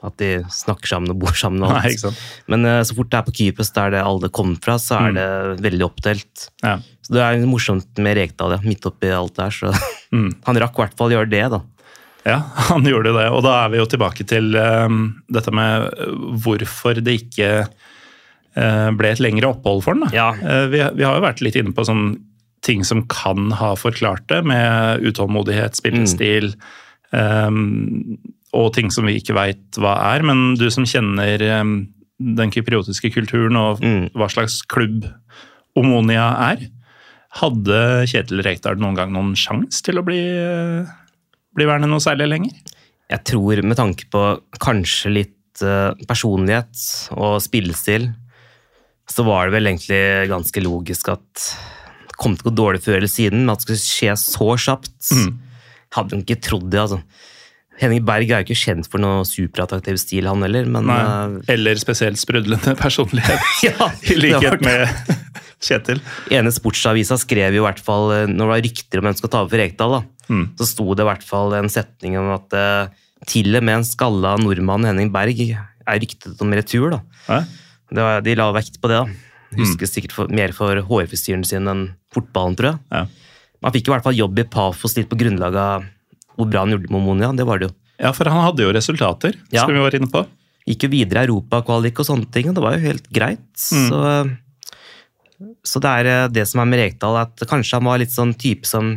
at 0.05 0.15
de 0.21 0.29
snakker 0.53 0.87
sammen 0.91 1.09
og 1.11 1.19
bor 1.23 1.33
sammen. 1.35 1.63
og 1.65 1.71
alt. 1.79 2.03
Nei? 2.03 2.13
Men 2.51 2.65
uh, 2.67 2.81
så 2.85 2.93
fort 2.97 3.09
det 3.09 3.17
er 3.19 3.27
på 3.27 3.33
Kypros, 3.39 3.71
der 3.73 3.93
det 3.95 4.01
alle 4.05 4.29
kom 4.29 4.55
fra, 4.61 4.75
så 4.79 4.99
er 5.07 5.15
det 5.15 5.27
veldig 5.65 5.85
oppdelt. 5.87 6.49
Ja. 6.63 6.75
Så 7.03 7.15
det 7.15 7.23
er 7.25 7.45
morsomt 7.49 8.01
med 8.03 8.17
Rekdal, 8.19 8.53
ja. 8.57 8.59
Midt 8.63 8.85
oppi 8.87 9.11
alt 9.15 9.35
der. 9.39 9.51
Så 9.55 9.71
Mm. 10.13 10.29
han 10.47 10.59
rakk 10.61 10.77
i 10.77 10.83
hvert 10.83 10.93
fall 10.99 11.11
gjøre 11.15 11.27
det, 11.31 11.41
da. 11.51 11.57
Ja, 12.25 12.39
han 12.71 12.87
gjorde 12.89 13.13
det. 13.15 13.27
Og 13.31 13.43
da 13.45 13.55
er 13.63 13.73
vi 13.73 13.81
jo 13.81 13.87
tilbake 13.89 14.25
til 14.27 14.55
um, 14.57 15.01
dette 15.31 15.53
med 15.53 15.89
eh, 15.93 16.15
hvorfor 16.43 16.97
det 17.05 17.19
ikke 17.21 17.49
uh, 17.65 18.89
ble 18.97 19.11
et 19.13 19.21
lengre 19.23 19.51
opphold 19.53 19.83
for 19.85 19.97
den. 19.99 20.09
Ja. 20.15 20.31
Uh, 20.41 20.65
vi, 20.73 20.81
vi 20.97 21.05
har 21.05 21.19
jo 21.19 21.25
vært 21.27 21.43
litt 21.45 21.59
inne 21.59 21.75
på 21.75 21.85
sånn 21.87 22.15
ting 22.65 22.81
som 22.87 23.03
kan 23.11 23.51
ha 23.59 23.75
forklart 23.77 24.25
det, 24.31 24.39
med 24.49 25.03
utålmodighet, 25.05 25.75
spillestil, 25.77 26.47
eh, 27.13 27.49
og 28.57 28.71
ting 28.73 28.89
som 28.89 29.05
vi 29.05 29.19
ikke 29.19 29.35
veit 29.37 29.77
hva 29.77 29.91
er. 30.15 30.23
Men 30.25 30.55
du 30.57 30.65
som 30.73 30.87
kjenner 30.89 31.43
um, 31.61 31.75
den 32.17 32.49
kypriotiske 32.55 33.11
kulturen 33.13 33.59
og 33.59 33.83
Mm. 33.85 34.07
hva 34.17 34.29
slags 34.33 34.63
klubb 34.65 35.05
Omonia 35.77 36.25
er, 36.49 36.65
hadde 37.41 37.79
Kjetil 38.09 38.41
Rekdal 38.41 38.79
noen 38.81 38.95
gang 38.95 39.13
noen 39.13 39.33
sjanse 39.37 39.83
til 39.83 39.99
å 39.99 40.05
bli, 40.07 40.21
eh, 40.23 40.87
bli 41.55 41.67
værende 41.69 41.89
noe 41.91 42.03
særlig 42.03 42.27
lenger? 42.31 42.73
Jeg 43.11 43.21
tror 43.29 43.61
med 43.63 43.77
tanke 43.77 44.07
på 44.11 44.21
kanskje 44.63 45.11
litt 45.13 45.61
eh, 45.65 45.91
personlighet 46.09 46.85
og 47.15 47.37
spillestil, 47.43 48.09
så 49.09 49.21
var 49.27 49.45
det 49.47 49.53
vel 49.59 49.69
egentlig 49.69 50.01
ganske 50.31 50.63
logisk 50.65 51.11
at 51.13 51.45
det 52.09 52.17
kom 52.17 52.33
til 52.37 52.47
å 52.47 52.49
gå 52.49 52.55
dårlig 52.57 52.81
før 52.81 52.97
eller 52.97 53.11
siden, 53.11 53.43
men 53.45 53.53
at 53.53 53.61
det 53.61 53.67
skulle 53.67 53.83
skje 53.85 54.15
så 54.17 54.47
kjapt, 54.65 55.11
hadde 55.95 56.15
hun 56.17 56.23
ikke 56.25 56.39
trodd 56.41 56.71
det. 56.73 56.81
altså. 56.81 57.01
Henning 57.77 58.05
Berg 58.07 58.29
er 58.31 58.41
jo 58.41 58.47
ikke 58.47 58.57
kjent 58.57 58.87
for 58.89 59.03
noe 59.03 59.25
superattraktiv 59.27 59.97
stil, 60.01 60.25
han 60.31 60.41
heller, 60.45 60.65
men 60.71 60.87
Nei. 60.89 60.97
eh, 61.03 61.53
Eller 61.53 61.77
spesielt 61.79 62.17
sprudlende 62.21 62.73
personlighet, 62.81 63.45
ja, 63.67 63.91
i 64.11 64.17
likhet 64.17 64.63
med 64.65 64.89
Kjetil. 65.65 66.01
ene 66.35 66.51
sportsavisa 66.53 67.15
skrev 67.21 67.55
jo 67.57 67.61
i 67.63 67.65
hvert 67.67 67.79
fall, 67.83 68.09
eh, 68.15 68.25
når 68.31 68.41
det 68.41 68.51
var 68.55 68.65
rykter 68.65 69.01
om 69.01 69.07
hvem 69.07 69.15
som 69.17 69.21
skal 69.23 69.33
ta 69.35 69.43
over 69.45 69.53
for 69.53 69.61
Rekdal, 69.61 69.95
da, 69.99 70.01
Mm. 70.29 70.45
så 70.57 70.65
sto 70.65 70.87
det 70.97 71.03
i 71.05 71.09
hvert 71.09 71.23
fall 71.25 71.53
en 71.53 71.69
setning 71.69 72.15
om 72.17 72.31
at 72.33 72.53
eh, 72.57 72.87
til 73.29 73.55
og 73.57 73.63
med 73.65 73.79
en 73.79 73.85
skalla 73.85 74.35
nordmann 74.41 74.85
Henning 74.87 75.11
Berg 75.13 75.37
er 75.45 75.99
ryktet 76.01 76.41
om 76.41 76.53
retur. 76.57 76.95
da. 76.97 77.43
Var, 77.93 78.21
de 78.25 78.33
la 78.37 78.47
vekt 78.55 78.79
på 78.81 78.89
det. 78.89 78.97
da. 79.03 79.05
Mm. 79.53 79.59
Husker 79.61 79.87
sikkert 79.89 80.15
for, 80.17 80.27
mer 80.33 80.51
for 80.57 80.81
hårfrisyren 80.87 81.45
sin 81.45 81.69
enn 81.69 81.83
fotballen, 82.13 82.55
tror 82.57 82.71
jeg. 82.73 82.79
Ja. 82.91 83.05
Man 83.61 83.73
fikk 83.75 83.87
i 83.87 83.93
hvert 83.93 84.03
fall 84.05 84.17
jobb 84.17 84.39
i 84.41 84.47
Pafos 84.51 84.97
litt 84.97 85.07
på 85.11 85.17
grunnlag 85.19 85.55
av 85.57 85.85
hvor 86.35 86.49
bra 86.51 86.65
han 86.65 86.73
gjorde 86.73 86.89
det 86.89 86.91
med 86.97 87.05
Monia. 87.05 87.29
Det 87.37 87.45
var 87.47 87.61
det 87.61 87.69
jo. 87.69 87.75
ja, 88.01 88.11
for 88.17 88.27
han 88.27 88.43
hadde 88.43 88.65
jo 88.65 88.73
resultater, 88.75 89.37
Ja. 89.53 89.61
som 89.63 89.71
vi 89.73 89.79
var 89.85 89.95
inne 89.95 90.09
på. 90.11 90.25
Gikk 90.67 90.83
jo 90.87 90.89
videre 90.91 91.21
i 91.23 91.29
europakvalik 91.29 92.01
og 92.01 92.07
sånne 92.09 92.27
ting, 92.33 92.49
og 92.49 92.57
det 92.57 92.63
var 92.65 92.75
jo 92.75 92.83
helt 92.89 93.07
greit. 93.13 93.45
Mm. 93.71 93.87
Så, 93.93 94.01
så 95.65 95.81
det 95.83 95.91
er 96.01 96.09
eh, 96.11 96.27
det 96.33 96.45
som 96.49 96.61
er 96.63 96.69
med 96.71 96.79
Rekdal, 96.81 97.17
at 97.21 97.45
kanskje 97.49 97.77
han 97.79 97.87
var 97.87 98.01
litt 98.01 98.13
sånn 98.13 98.33
type 98.39 98.67
som 98.67 98.95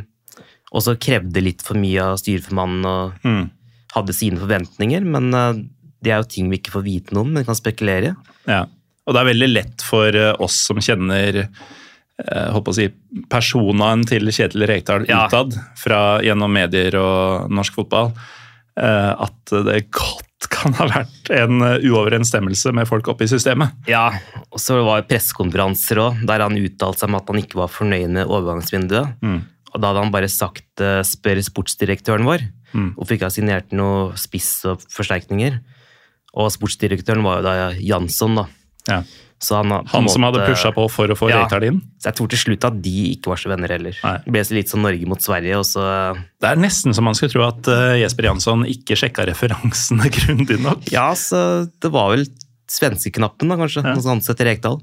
også 0.74 0.96
krevde 1.00 1.40
litt 1.42 1.62
for 1.64 1.78
mye 1.80 2.02
av 2.12 2.18
styreformannen 2.20 2.84
og 2.86 3.12
Mm. 3.24 3.50
hadde 3.94 4.12
sine 4.14 4.36
forventninger, 4.42 5.04
men 5.04 5.32
eh, 5.34 5.62
det 6.04 6.12
er 6.12 6.20
jo 6.22 6.28
ting 6.28 6.50
vi 6.50 6.58
ikke 6.60 6.74
får 6.76 6.84
vite 6.84 7.14
noe 7.16 7.24
om, 7.24 7.32
men 7.32 7.44
kan 7.48 7.56
spekulere. 7.58 8.14
Ja. 8.46 8.66
Og 9.08 9.14
det 9.16 9.20
er 9.22 9.30
veldig 9.32 9.48
lett 9.52 9.82
for 9.82 10.08
eh, 10.14 10.34
oss 10.38 10.58
som 10.68 10.76
kjenner 10.84 11.38
eh, 11.48 12.48
håper 12.52 12.72
å 12.72 12.76
si, 12.76 12.88
personaen 13.32 14.04
til 14.06 14.28
Kjetil 14.28 14.66
Rekdal 14.68 15.06
Ja. 15.08 15.26
utad, 15.26 15.56
fra, 15.80 16.20
gjennom 16.22 16.52
medier 16.52 16.94
og 17.00 17.48
norsk 17.50 17.74
fotball, 17.80 18.12
eh, 18.78 19.12
at 19.18 19.54
det 19.64 19.86
godt 19.90 20.24
kan 20.52 20.72
ha 20.78 20.86
vært 20.86 21.30
en 21.34 21.62
eh, 21.62 21.80
uoverensstemmelse 21.88 22.70
med 22.76 22.86
folk 22.86 23.08
oppe 23.10 23.24
i 23.26 23.30
systemet. 23.30 23.72
Ja, 23.90 24.10
og 24.52 24.60
så 24.62 24.78
var 24.84 25.00
det 25.00 25.08
pressekonferanser 25.10 25.98
òg, 26.04 26.20
der 26.28 26.44
han 26.44 26.58
uttalte 26.60 27.00
seg 27.02 27.08
om 27.10 27.16
at 27.18 27.26
han 27.32 27.40
ikke 27.42 27.58
var 27.64 27.72
fornøyd 27.72 28.10
med 28.20 28.26
overgangsvinduet. 28.28 29.16
Mm. 29.24 29.40
Og 29.78 29.82
da 29.84 29.92
hadde 29.92 30.02
han 30.02 30.10
bare 30.14 30.26
sagt 30.28 30.82
eh, 30.82 31.04
'spør 31.06 31.38
sportsdirektøren 31.46 32.26
vår', 32.26 32.48
Mm. 32.74 32.90
hvorfor 32.98 33.14
ikke 33.16 33.24
ha 33.24 33.32
signert 33.32 33.70
noe 33.72 34.12
spiss 34.18 34.64
og 34.68 34.82
forsterkninger. 34.92 35.60
Og 36.36 36.50
sportsdirektøren 36.52 37.22
var 37.24 37.38
jo 37.38 37.42
da 37.46 37.54
Jansson, 37.80 38.34
da. 38.36 38.44
Ja. 38.90 38.98
Så 39.40 39.54
han, 39.56 39.70
har 39.70 39.84
på 39.86 40.10
som 40.10 40.22
hadde 40.26 40.40
måte- 40.42 40.50
pusha 40.50 40.72
på 40.74 40.84
for 40.90 41.06
å 41.08 41.16
få 41.16 41.30
Ja. 41.30 41.44
Rekdal 41.46 41.64
inn. 41.64 41.80
Så 42.02 42.10
jeg 42.10 42.14
tror 42.16 42.28
til 42.28 42.38
slutt 42.42 42.64
at 42.66 42.82
de 42.82 43.14
ikke 43.16 43.28
var 43.30 43.36
så 43.38 43.48
venner 43.48 43.68
heller. 43.70 43.94
Nei. 44.04 44.18
Det 44.26 44.32
ble 44.34 44.40
så 44.44 44.54
litt 44.58 44.68
som 44.68 44.82
Norge 44.82 45.06
mot 45.06 45.18
Sverige, 45.22 45.56
og 45.56 45.64
så 45.64 46.12
Det 46.40 46.50
er 46.50 46.56
nesten 46.56 46.92
så 46.92 47.00
man 47.02 47.14
skulle 47.14 47.30
tro 47.32 47.46
at 47.46 47.68
eh, 47.68 48.02
Jesper 48.02 48.24
Jansson 48.24 48.64
ikke 48.66 48.98
sjekka 48.98 49.24
referansene 49.24 50.10
grundig 50.18 50.58
nok. 50.60 50.90
Ja, 50.92 51.12
så 51.14 51.70
det 51.80 51.90
var 51.90 52.10
vel 52.16 52.26
svenskeknappen, 52.68 53.48
da, 53.48 53.56
kanskje, 53.56 53.84
Ja. 53.84 53.94
noe 53.94 54.02
sånt 54.02 54.28
etter 54.28 54.44
Rekdal. 54.44 54.82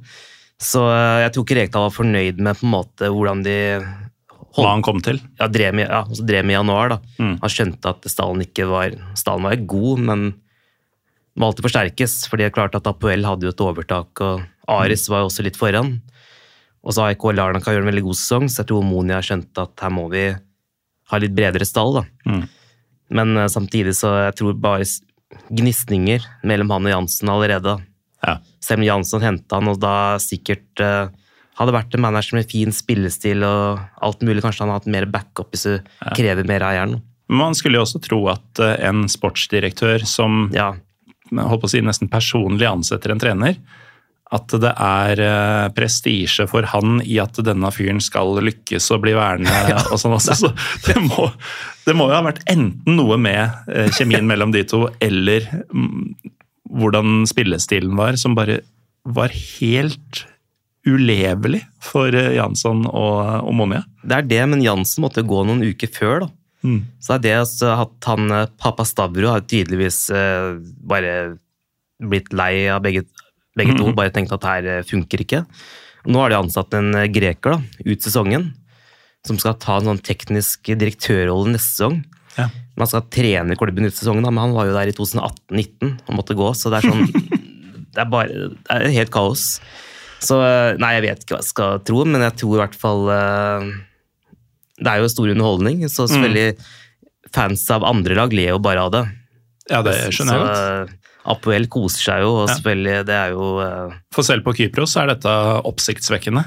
Så 0.58 0.82
eh, 0.90 1.28
jeg 1.28 1.34
tror 1.34 1.44
ikke 1.46 1.58
Rekdal 1.62 1.86
var 1.86 1.94
fornøyd 1.94 2.40
med 2.40 2.56
på 2.58 2.64
en 2.66 2.72
måte 2.72 3.12
hvordan 3.12 3.44
de 3.44 3.86
Hva 4.64 4.72
han 4.72 4.84
kom 4.86 5.02
til. 5.04 5.20
ja, 5.40 5.48
drev 5.52 5.76
med, 5.76 5.90
ja, 5.90 6.04
også 6.08 6.26
drev 6.26 6.46
med 6.48 6.56
i 6.56 6.58
januar. 6.58 6.90
da. 6.96 6.98
Mm. 7.20 7.38
Han 7.42 7.52
skjønte 7.52 7.92
at 7.92 8.10
stallen 8.12 8.44
ikke 8.46 8.68
var 8.70 8.96
Stallen 9.20 9.44
var 9.44 9.56
god, 9.68 10.00
men 10.00 10.26
må 11.36 11.50
alltid 11.50 11.66
forsterkes. 11.68 12.28
fordi 12.32 12.46
det 12.46 12.52
er 12.52 12.56
klart 12.56 12.76
at 12.76 12.88
Apoel 12.88 13.26
hadde 13.28 13.48
jo 13.48 13.52
et 13.52 13.64
overtak, 13.64 14.22
og 14.24 14.46
Aris 14.72 15.10
var 15.12 15.24
jo 15.24 15.30
også 15.30 15.44
litt 15.44 15.60
foran. 15.60 15.98
Og 16.86 16.94
så 16.94 17.08
AIK 17.10 17.24
Larnaka 17.34 17.74
gjør 17.74 17.84
en 17.84 17.90
veldig 17.92 18.06
god 18.06 18.20
sesong, 18.20 18.46
så 18.48 18.62
jeg 18.62 18.70
tror 18.72 18.86
Monia 18.86 19.20
skjønte 19.26 19.66
at 19.66 19.82
her 19.82 19.92
må 19.92 20.06
vi 20.14 20.28
ha 21.12 21.18
litt 21.22 21.36
bredere 21.36 21.66
stall. 21.68 22.00
da. 22.00 22.06
Mm. 22.30 22.46
Men 23.20 23.38
eh, 23.38 23.50
samtidig 23.52 23.96
så 23.98 24.14
jeg 24.28 24.38
tror 24.40 24.56
bare 24.62 24.86
gnisninger 25.52 26.24
mellom 26.46 26.72
han 26.74 26.88
og 26.88 26.94
Jansen 26.94 27.30
allerede. 27.34 27.76
Ja. 28.26 28.38
Selv 28.64 28.82
om 28.82 28.88
Jansson 28.88 29.26
henta 29.26 29.60
han, 29.60 29.70
og 29.74 29.80
da 29.82 30.16
sikkert 30.22 30.82
eh, 30.82 31.10
hadde 31.56 31.76
vært 31.76 31.96
en 31.96 32.04
manager 32.04 32.40
med 32.40 32.50
fin 32.52 32.74
spillestil 32.76 33.46
og 33.48 33.84
alt 34.04 34.24
mulig. 34.26 34.44
Kanskje 34.44 34.66
han 34.66 34.74
hadde 34.74 34.84
hatt 34.84 34.96
mer 34.98 35.08
backup 35.12 35.54
hvis 35.54 35.68
du 35.70 35.94
krever 36.18 36.48
mer 36.48 36.66
av 36.66 36.74
eieren. 36.74 36.98
Man 37.32 37.56
skulle 37.58 37.80
jo 37.80 37.86
også 37.86 38.02
tro 38.04 38.20
at 38.34 38.62
eh, 38.62 38.76
en 38.86 39.08
sportsdirektør 39.10 40.06
som 40.08 40.50
Ja, 40.54 40.76
holdt 41.32 41.64
på 41.64 41.70
å 41.70 41.74
si, 41.74 41.82
nesten 41.82 42.12
personlig 42.12 42.68
ansetter 42.70 43.14
en 43.14 43.22
trener, 43.22 43.58
at 44.36 44.54
det 44.62 44.72
er 44.82 45.22
eh, 45.22 45.72
prestisje 45.78 46.46
for 46.50 46.68
han 46.70 47.00
i 47.06 47.18
at 47.22 47.40
denne 47.46 47.72
fyren 47.74 48.02
skal 48.04 48.36
lykkes 48.46 48.92
og 48.94 49.04
bli 49.06 49.16
værende 49.18 49.54
og 49.92 49.98
sånn 50.02 50.18
også. 50.18 50.38
Så 50.44 50.54
det 50.86 51.00
må, 51.02 51.32
det 51.88 51.98
må 51.98 52.10
jo 52.12 52.18
ha 52.18 52.24
vært 52.26 52.44
enten 52.52 53.00
noe 53.00 53.18
med 53.22 53.72
eh, 53.72 53.90
kjemien 53.96 54.28
mellom 54.30 54.54
de 54.54 54.66
to, 54.70 54.86
eller 55.02 55.48
mm, 55.72 56.32
hvordan 56.76 57.26
spillestilen 57.30 57.98
var, 57.98 58.20
som 58.22 58.38
bare 58.38 58.62
var 59.06 59.34
helt 59.34 60.26
ulevelig 60.86 61.64
for 61.84 62.14
eh, 62.14 62.36
Jansson 62.38 62.86
og, 62.88 63.20
og 63.46 63.54
Monje. 63.58 63.84
det 64.06 64.18
er 64.18 64.28
det, 64.32 64.42
men 64.52 64.64
Jansson 64.64 65.06
måtte 65.06 65.26
gå 65.26 65.44
noen 65.48 65.64
uker 65.66 65.92
før, 65.94 66.26
da. 66.26 66.32
Mm. 66.66 66.80
Så 67.04 67.16
er 67.16 67.22
det 67.22 67.34
altså 67.38 67.72
at 67.84 68.10
han 68.10 68.32
eh, 68.34 68.52
Papa 68.62 68.86
Stavro 68.88 69.30
har 69.34 69.46
tydeligvis 69.46 70.08
eh, 70.14 70.56
bare 70.82 71.14
blitt 72.02 72.34
lei 72.36 72.66
av 72.74 72.82
begge, 72.86 73.06
begge 73.58 73.78
to, 73.78 73.92
bare 73.98 74.14
tenkt 74.14 74.34
at 74.36 74.48
her 74.50 74.70
eh, 74.72 74.86
funker 74.88 75.22
ikke. 75.26 75.44
Nå 76.10 76.22
har 76.22 76.34
de 76.34 76.40
ansatt 76.40 76.74
en 76.78 76.92
greker 77.14 77.56
da, 77.56 77.60
ut 77.86 78.06
sesongen, 78.06 78.52
som 79.26 79.40
skal 79.42 79.58
ta 79.62 79.80
en 79.80 79.90
sånn 79.92 80.04
teknisk 80.06 80.70
direktørrolle 80.74 81.56
neste 81.56 81.72
sesong. 81.72 82.02
Ja. 82.36 82.50
Man 82.76 82.90
skal 82.92 83.06
trene 83.14 83.58
klubben 83.58 83.88
ut 83.88 83.96
sesongen, 83.96 84.26
da, 84.26 84.34
men 84.34 84.48
han 84.48 84.58
var 84.58 84.70
jo 84.70 84.76
der 84.76 84.92
i 84.92 84.96
2018-19 84.98 85.94
og 85.96 86.18
måtte 86.18 86.38
gå, 86.38 86.52
så 86.58 86.74
det 86.74 86.82
er 86.82 86.94
sånn 86.94 87.10
Det 87.96 88.02
er 88.04 88.10
bare 88.12 88.48
Det 88.52 88.76
er 88.76 88.92
helt 88.92 89.12
kaos. 89.14 89.44
Så 90.26 90.40
eh, 90.42 90.78
Nei, 90.82 90.94
jeg 90.98 91.06
vet 91.06 91.24
ikke 91.26 91.36
hva 91.38 91.42
jeg 91.44 91.52
skal 91.52 91.80
tro, 91.86 92.02
men 92.10 92.24
jeg 92.26 92.36
tror 92.42 92.58
i 92.58 92.62
hvert 92.64 92.78
fall 92.82 93.04
eh, 93.14 93.68
Det 94.82 94.92
er 94.92 95.04
jo 95.04 95.12
stor 95.14 95.32
underholdning, 95.36 95.86
så 95.92 96.08
selvfølgelig 96.10 96.58
fans 97.36 97.64
av 97.76 97.84
andre 97.88 98.16
lag 98.18 98.34
ler 98.36 98.54
jo 98.54 98.60
bare 98.64 98.84
av 98.88 98.92
det. 98.96 99.04
Ja, 99.72 99.82
det 99.86 99.96
skjønner 100.14 100.38
jeg 100.38 100.46
godt. 100.46 100.92
Eh, 100.92 101.02
Apoel 101.34 101.66
koser 101.74 102.04
seg 102.06 102.22
jo, 102.22 102.34
og 102.44 102.52
selvfølgelig 102.52 103.06
Det 103.08 103.16
er 103.18 103.32
jo 103.34 103.46
For 104.14 104.22
selv 104.28 104.44
på 104.46 104.54
Kypros 104.60 104.94
er 105.02 105.10
dette 105.10 105.32
oppsiktsvekkende. 105.66 106.44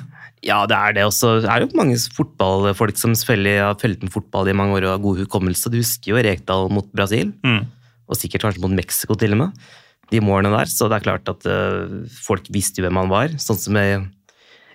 Ja, 0.47 0.61
det 0.71 0.77
er 0.79 0.93
det. 0.95 1.03
Og 1.09 1.11
så 1.17 1.33
er 1.43 1.65
det 1.65 1.67
jo 1.73 1.81
mange 1.81 1.97
fotballfolk 2.15 2.95
som 3.01 3.11
selvfølgelig 3.19 3.57
har 3.59 3.75
fulgt 3.81 4.05
med 4.07 4.13
fotball 4.15 4.47
i 4.47 4.55
mange 4.55 4.77
år 4.79 4.87
og 4.87 4.93
har 4.95 5.03
god 5.03 5.19
hukommelse. 5.25 5.73
Du 5.75 5.81
husker 5.81 6.13
jo 6.13 6.23
Rekdal 6.23 6.71
mot 6.71 6.87
Brasil, 6.95 7.33
Mm. 7.43 7.65
og 8.09 8.17
sikkert 8.21 8.45
kanskje 8.47 8.63
mot 8.63 8.71
Mexico 8.79 9.17
til 9.19 9.35
og 9.35 9.41
med. 9.43 9.67
De 10.13 10.23
målene 10.25 10.55
der. 10.55 10.71
Så 10.73 10.89
det 10.89 10.99
er 10.99 11.07
klart 11.07 11.31
at 11.31 11.47
uh, 11.49 12.05
folk 12.25 12.49
visste 12.55 12.81
jo 12.81 12.89
hvem 12.89 13.01
han 13.03 13.13
var. 13.13 13.35
Sånn 13.43 13.61
som 13.61 13.77
med 13.77 14.09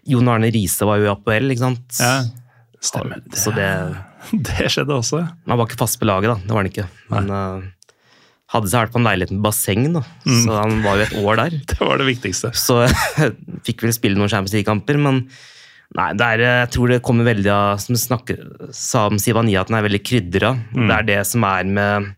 Jon 0.09 0.29
Arne 0.29 0.51
Riise 0.53 0.87
var 0.87 0.99
jo 0.99 1.07
i 1.07 1.13
Apoel, 1.13 1.53
ikke 1.53 1.63
sant. 1.63 1.99
Ja, 1.99 2.25
stemmer. 2.83 3.23
Det, 3.25 3.39
Så 3.39 3.53
det 3.55 3.69
det 4.47 4.71
skjedde 4.71 4.95
også. 4.95 5.23
Han 5.47 5.59
var 5.59 5.67
ikke 5.67 5.81
fast 5.83 5.99
på 5.99 6.07
laget, 6.07 6.31
da. 6.31 6.37
Det 6.43 6.55
var 6.55 6.63
han 6.63 6.71
ikke. 6.71 6.85
Men 7.11 7.31
uh, 7.31 7.71
hadde 8.53 8.69
seg 8.71 8.85
vært 8.85 8.93
på 8.93 9.01
en 9.01 9.07
leilighet 9.07 9.33
med 9.35 9.43
basseng, 9.45 9.87
da. 9.95 10.03
Mm. 10.27 10.41
Så 10.45 10.59
han 10.59 10.77
var 10.85 10.99
jo 10.99 11.07
et 11.07 11.17
år 11.23 11.41
der. 11.41 11.57
Det 11.73 11.79
var 11.81 12.01
det 12.01 12.09
viktigste. 12.11 12.53
Så 12.57 12.83
fikk 13.67 13.85
vel 13.85 13.95
spille 13.95 14.19
noen 14.19 14.31
Champions 14.31 14.55
League-kamper, 14.55 14.99
men 15.01 15.23
nei, 15.97 16.09
er, 16.25 16.45
jeg 16.63 16.73
tror 16.73 16.89
det 16.89 17.03
kommer 17.05 17.27
veldig 17.27 17.49
av 17.53 17.81
Som 17.83 17.97
snakker, 17.99 18.39
sa 18.73 19.07
om 19.11 19.19
Sivania, 19.21 19.61
at 19.61 19.71
den 19.71 19.79
er 19.79 19.87
veldig 19.87 20.03
krydra. 20.05 20.53
Mm. 20.73 20.85
Det 20.87 20.97
er 20.97 21.09
det 21.11 21.21
som 21.29 21.47
er 21.47 21.73
med 21.79 22.13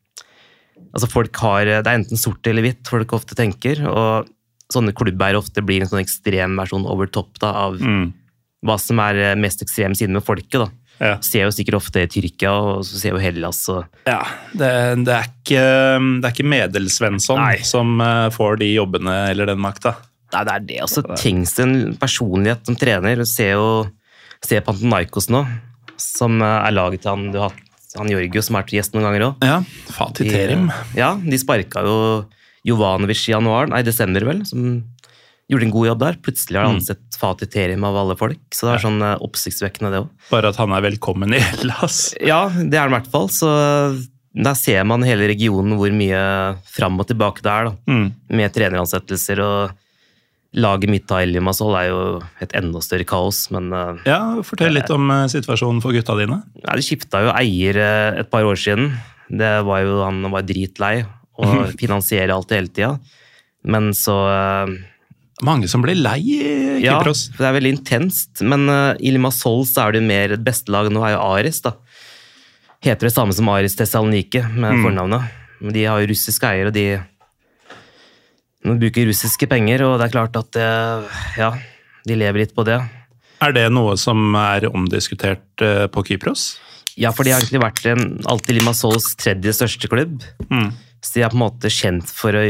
Altså 0.95 1.09
folk 1.11 1.35
har, 1.43 1.65
Det 1.65 1.87
er 1.91 1.97
enten 1.99 2.17
sort 2.17 2.47
eller 2.47 2.63
hvitt, 2.63 2.87
folk 2.87 3.11
ofte 3.17 3.35
tenker. 3.35 3.81
og 3.89 4.29
Sånne 4.71 4.93
klubber 4.97 5.35
ofte 5.37 5.61
blir 5.61 5.83
en 5.83 5.87
sånn 5.91 6.01
ekstrem 6.01 6.55
versjon 6.57 6.87
over 6.89 7.05
top 7.11 7.37
da, 7.39 7.51
av 7.67 7.75
Mm. 7.77 8.13
hva 8.65 8.79
som 8.81 8.97
er 9.03 9.15
eh, 9.31 9.35
mest 9.35 9.61
ekstrem 9.61 9.93
siden 9.93 10.13
med 10.17 10.23
folket. 10.25 10.57
da. 10.63 10.69
Ja. 10.99 11.17
Ser 11.19 11.43
jo 11.43 11.51
sikkert 11.51 11.75
ofte 11.81 12.01
i 12.01 12.07
Tyrkia, 12.07 12.53
og 12.55 12.85
så 12.87 12.95
ser 12.97 13.11
jo 13.11 13.19
Hellas 13.19 13.59
og 13.69 13.83
Ja, 14.07 14.21
det, 14.55 15.03
det, 15.03 15.11
er 15.13 15.27
ikke, 15.27 15.63
det 16.21 16.29
er 16.29 16.31
ikke 16.31 16.47
Medelsvensson 16.49 17.37
Nei. 17.43 17.57
som 17.67 17.99
eh, 18.01 18.29
får 18.31 18.57
de 18.63 18.71
jobbene 18.73 19.29
eller 19.29 19.45
den 19.51 19.59
makta. 19.59 19.97
Nei, 20.33 20.43
det 20.47 20.53
er 20.55 20.59
det. 20.71 20.79
altså. 20.81 21.03
så 21.03 21.15
tenk 21.19 21.45
deg 21.51 21.65
en 21.67 21.97
personlighet 21.99 22.65
som 22.65 22.75
trener. 22.79 23.15
Du 23.19 23.25
ser 23.27 23.51
jo 23.59 23.67
ser 24.41 24.61
Pantanaikos 24.65 25.27
nå, 25.29 25.43
som 26.01 26.41
eh, 26.41 26.67
er 26.67 26.71
laget 26.73 27.03
til 27.03 27.11
han 27.11 27.27
du 27.35 27.39
har 27.43 27.51
hatt 27.51 27.64
han 27.99 28.11
Jorgo, 28.11 28.43
som 28.43 28.57
har 28.57 28.65
vært 28.65 28.75
gjest 28.77 28.95
noen 28.95 29.07
ganger 29.09 29.27
òg. 29.29 29.45
Ja, 29.45 29.59
Fatih 29.95 30.31
Terim. 30.31 30.67
Ja, 30.97 31.13
de 31.21 31.39
sparka 31.41 31.83
jo 31.85 31.95
Jovanovic 32.65 33.27
i 33.27 33.33
januar, 33.35 33.69
nei, 33.69 33.83
desember 33.85 34.25
vel, 34.25 34.41
som 34.49 34.81
gjorde 35.51 35.67
en 35.67 35.73
god 35.75 35.87
jobb 35.91 36.01
der. 36.01 36.17
Plutselig 36.25 36.57
har 36.57 36.67
de 36.67 36.79
ansett 36.79 37.19
Fatih 37.21 37.49
Terim 37.51 37.85
av 37.85 37.97
alle 38.01 38.17
folk, 38.17 38.41
så 38.55 38.67
det 38.69 38.73
er 38.73 38.83
sånn 38.87 39.05
eh, 39.05 39.21
oppsiktsvekkende, 39.25 39.93
det 39.93 40.01
òg. 40.05 40.11
Bare 40.31 40.51
at 40.51 40.59
han 40.61 40.73
er 40.73 40.85
velkommen 40.87 41.35
i 41.37 41.41
Hellas. 41.43 42.09
Ja, 42.31 42.47
det 42.49 42.77
er 42.77 42.87
han 42.87 42.95
i 42.95 42.97
hvert 42.97 43.11
fall. 43.13 43.29
Så 43.33 43.49
der 44.35 44.57
ser 44.59 44.83
man 44.89 45.05
hele 45.05 45.29
regionen 45.29 45.77
hvor 45.79 45.93
mye 45.95 46.21
fram 46.67 46.97
og 46.99 47.07
tilbake 47.11 47.45
det 47.45 47.53
er, 47.53 47.69
da. 47.69 47.75
Mm. 47.91 48.07
Med 48.41 48.55
treneransettelser 48.55 49.43
og 49.45 49.75
laget 50.55 50.89
mitt 50.91 51.11
av 51.11 51.21
Elimassol 51.25 51.75
er 51.77 51.89
jo 51.89 51.99
et 52.43 52.53
enda 52.57 52.81
større 52.83 53.05
kaos, 53.07 53.45
men 53.53 53.69
eh, 53.75 54.01
Ja, 54.07 54.19
Fortell 54.45 54.75
litt 54.75 54.89
om 54.93 55.09
eh, 55.11 55.25
situasjonen 55.31 55.81
for 55.83 55.95
gutta 55.95 56.15
dine. 56.19 56.41
ja, 56.63 56.75
de 56.75 56.85
skifta 56.85 57.21
jo 57.25 57.33
eier 57.35 57.79
eh, 57.81 58.19
et 58.21 58.31
par 58.31 58.47
år 58.47 58.59
siden. 58.59 58.93
Det 59.29 59.53
var 59.67 59.81
jo, 59.83 60.01
Han 60.05 60.21
var 60.31 60.45
dritlei 60.47 61.05
og 61.41 61.55
finansierer 61.81 62.33
alt 62.35 62.53
hele 62.55 62.71
tida. 62.71 62.95
Men 63.65 63.89
så 63.97 64.13
Mange 65.43 65.67
som 65.67 65.81
ble 65.83 65.95
lei 65.97 66.19
i 66.21 66.83
Ja, 66.83 66.99
det 67.03 67.43
er 67.43 67.55
veldig 67.57 67.71
intenst. 67.75 68.43
Men 68.45 68.69
uh, 68.69 68.93
i 69.03 69.11
Limassol 69.11 69.65
så 69.67 69.87
er 69.87 69.97
det 69.97 70.03
mer 70.05 70.31
et 70.31 70.43
bestelag. 70.45 70.87
nå, 70.93 71.01
er 71.03 71.15
jo 71.17 71.23
Aris. 71.25 71.59
da. 71.65 71.73
Heter 72.85 73.09
det 73.09 73.11
samme 73.11 73.35
som 73.35 73.49
Aris 73.51 73.75
Tessaloniki 73.75 74.45
med 74.53 74.79
fornavnet. 74.85 75.25
Men 75.59 75.75
de 75.75 75.83
har 75.89 75.99
jo 75.99 76.11
russisk 76.13 76.45
eier, 76.47 76.69
og 76.69 76.75
de, 76.77 76.85
de 78.65 78.77
bruker 78.81 79.09
russiske 79.09 79.47
penger, 79.49 79.85
og 79.85 79.99
det 79.99 80.07
er 80.07 80.15
klart 80.15 80.37
at 80.39 80.51
det, 80.57 80.69
ja, 81.37 81.51
de 82.05 82.17
lever 82.17 82.45
litt 82.45 82.55
på 82.57 82.65
det. 82.67 82.79
Er 83.43 83.53
det 83.55 83.67
noe 83.73 83.95
som 83.99 84.33
er 84.39 84.67
omdiskutert 84.71 85.63
eh, 85.63 85.85
på 85.91 86.05
Kypros? 86.07 86.55
Ja, 86.95 87.11
for 87.11 87.27
de 87.27 87.33
har 87.35 87.43
egentlig 87.43 87.61
vært 87.61 87.83
en, 87.91 88.05
alltid 88.31 88.57
Limassols 88.57 89.11
tredje 89.19 89.51
største 89.57 89.89
klubb. 89.91 90.23
Så 91.03 91.17
de 91.17 91.25
er 91.25 91.31
på 91.33 91.37
en 91.37 91.43
måte 91.43 91.69
kjent 91.69 92.09
for 92.09 92.33
å 92.33 92.43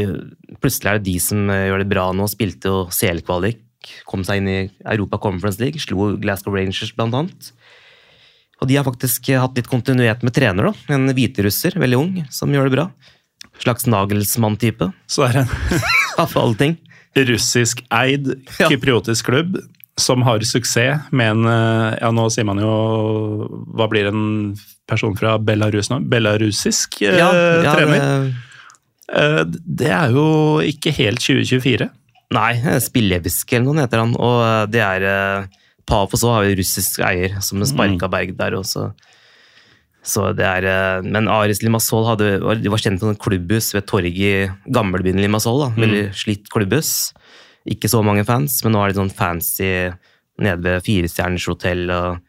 Plutselig 0.62 0.88
er 0.88 1.00
det 1.00 1.10
de 1.10 1.16
som 1.20 1.50
eh, 1.52 1.66
gjør 1.68 1.82
det 1.82 1.90
bra 1.90 2.06
nå. 2.16 2.24
Spilte 2.30 2.70
jo 2.70 2.76
CL-kvalik, 2.94 3.60
kom 4.08 4.22
seg 4.24 4.40
inn 4.40 4.48
i 4.48 4.60
Europa 4.88 5.18
Conference 5.20 5.60
League, 5.60 5.82
slo 5.82 6.14
Glasgow 6.22 6.54
Rangers 6.54 6.94
blant 6.96 7.16
annet. 7.18 7.50
Og 8.62 8.70
de 8.70 8.78
har 8.78 8.86
faktisk 8.86 9.28
eh, 9.32 9.42
hatt 9.42 9.58
litt 9.58 9.68
kontinuitet 9.68 10.24
med 10.24 10.34
trener, 10.36 10.70
da. 10.70 10.94
En 10.96 11.10
hviterusser, 11.12 11.76
veldig 11.82 12.00
ung, 12.00 12.14
som 12.32 12.54
gjør 12.54 12.70
det 12.70 12.76
bra. 12.78 12.86
Slags 13.62 13.86
Nagelsmann-type, 13.86 14.90
Så 15.08 15.26
det 15.26 15.36
er 15.36 15.38
en 15.44 15.80
av 16.22 16.36
alle 16.36 16.54
ting. 16.60 16.76
russisk-eid 17.16 18.28
Ja. 18.60 18.68
kypriotisk 18.68 19.26
klubb 19.30 19.56
som 19.98 20.22
har 20.22 20.40
suksess 20.44 21.06
med 21.10 21.30
en 21.30 21.46
eh, 21.46 21.98
Ja, 22.02 22.10
nå 22.12 22.26
sier 22.30 22.44
man 22.44 22.58
jo 22.60 23.48
Hva 23.76 23.86
blir 23.88 24.08
en 24.10 24.54
person 24.86 25.16
fra 25.16 25.38
Belarus 25.38 25.88
nå? 25.90 26.02
Belarusisk 26.08 27.00
eh, 27.02 27.16
Ja, 27.18 27.30
ja, 27.62 27.74
trener. 27.74 28.00
det- 28.26 28.34
Eh, 29.06 29.44
det 29.46 29.86
er 29.94 30.10
jo 30.10 30.58
ikke 30.66 30.90
helt 30.96 31.20
2024. 31.22 31.86
Nei, 32.34 32.54
Spillevisk 32.82 33.52
eller 33.54 33.68
noe 33.72 33.84
heter 33.84 34.00
han. 34.02 34.16
Og 34.18 34.40
eh, 34.42 34.64
det 34.66 34.80
er 34.82 35.04
eh, 35.06 35.44
Pafos 35.86 36.24
òg 36.26 36.32
har 36.34 36.42
jo 36.48 36.56
russisk 36.58 36.98
eier, 37.06 37.36
som 37.40 37.62
sparka 37.62 38.08
Berg 38.10 38.32
der 38.36 38.56
også. 38.58 38.88
Så 40.06 40.28
det 40.38 40.44
er, 40.46 40.64
eh, 40.70 41.02
Men 41.02 41.26
Aris 41.28 41.62
Limassol 41.64 42.04
hadde, 42.06 42.40
var- 42.40 42.54
de 42.62 42.68
var 42.70 42.78
kjent 42.78 43.00
for 43.00 43.10
en 43.10 43.16
klubbhus 43.18 43.72
ved 43.74 43.86
torget 43.86 44.14
i 44.16 44.70
gamlebyen 44.70 45.18
Limassol. 45.18 45.58
da, 45.66 45.68
Veldig 45.82 46.04
slitt 46.14 46.48
klubbhus. 46.48 47.12
Ikke 47.66 47.88
så 47.90 48.04
mange 48.06 48.24
fans, 48.24 48.62
men 48.62 48.72
nå 48.72 48.84
er 48.84 48.92
det 48.92 48.96
sånn 49.00 49.10
fancy 49.12 49.92
nede 50.38 50.62
ved 50.62 50.82
Firestjerners 50.86 51.46
hotell 51.50 51.90
og 51.90 52.20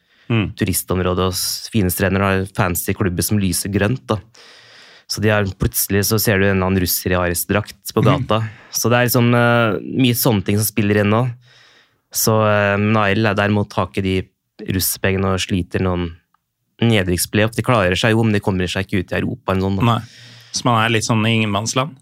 turistområdet. 0.57 1.27
og 1.29 1.71
fine 1.71 1.89
strender 1.93 2.19
har 2.21 2.45
fancy 2.53 2.93
klubber 2.93 3.21
som 3.23 3.37
lyser 3.39 3.69
grønt. 3.71 4.05
da. 4.07 4.17
Så 5.07 5.21
de 5.21 5.29
har, 5.29 5.43
plutselig 5.45 6.01
så 6.03 6.19
ser 6.19 6.39
du 6.39 6.45
en 6.47 6.63
annen 6.63 6.81
russer 6.81 7.11
i 7.11 7.15
Aris-drakt 7.15 7.93
på 7.93 8.03
gata. 8.03 8.49
Så 8.71 8.89
det 8.89 8.97
er 8.97 9.05
liksom 9.07 9.29
uh, 9.33 9.79
mye 9.79 10.13
sånne 10.17 10.43
ting 10.43 10.57
som 10.57 10.65
spiller 10.65 10.97
inn 10.99 11.09
nå. 11.13 11.21
Så 12.11 12.33
uh, 12.43 12.75
Nail 12.77 13.25
er 13.25 13.35
derimot 13.35 13.69
tak 13.69 13.97
i 13.99 14.01
de 14.01 14.27
russpengene 14.67 15.31
og 15.35 15.39
sliter 15.39 15.79
noen 15.85 16.09
nedrykksplayoff. 16.83 17.55
De 17.57 17.65
klarer 17.65 17.97
seg 17.97 18.13
jo, 18.15 18.25
men 18.25 18.35
de 18.37 18.43
kommer 18.43 18.69
seg 18.69 18.85
ikke 18.85 19.03
ut 19.03 19.13
i 19.13 19.19
Europa. 19.21 19.55
sånn. 19.57 19.79
Nei. 19.85 20.01
Så 20.53 20.65
man 20.67 20.81
er 20.83 20.93
litt 20.93 21.07
sånn 21.07 21.25
i 21.27 21.35
ingenmannsland. 21.39 21.95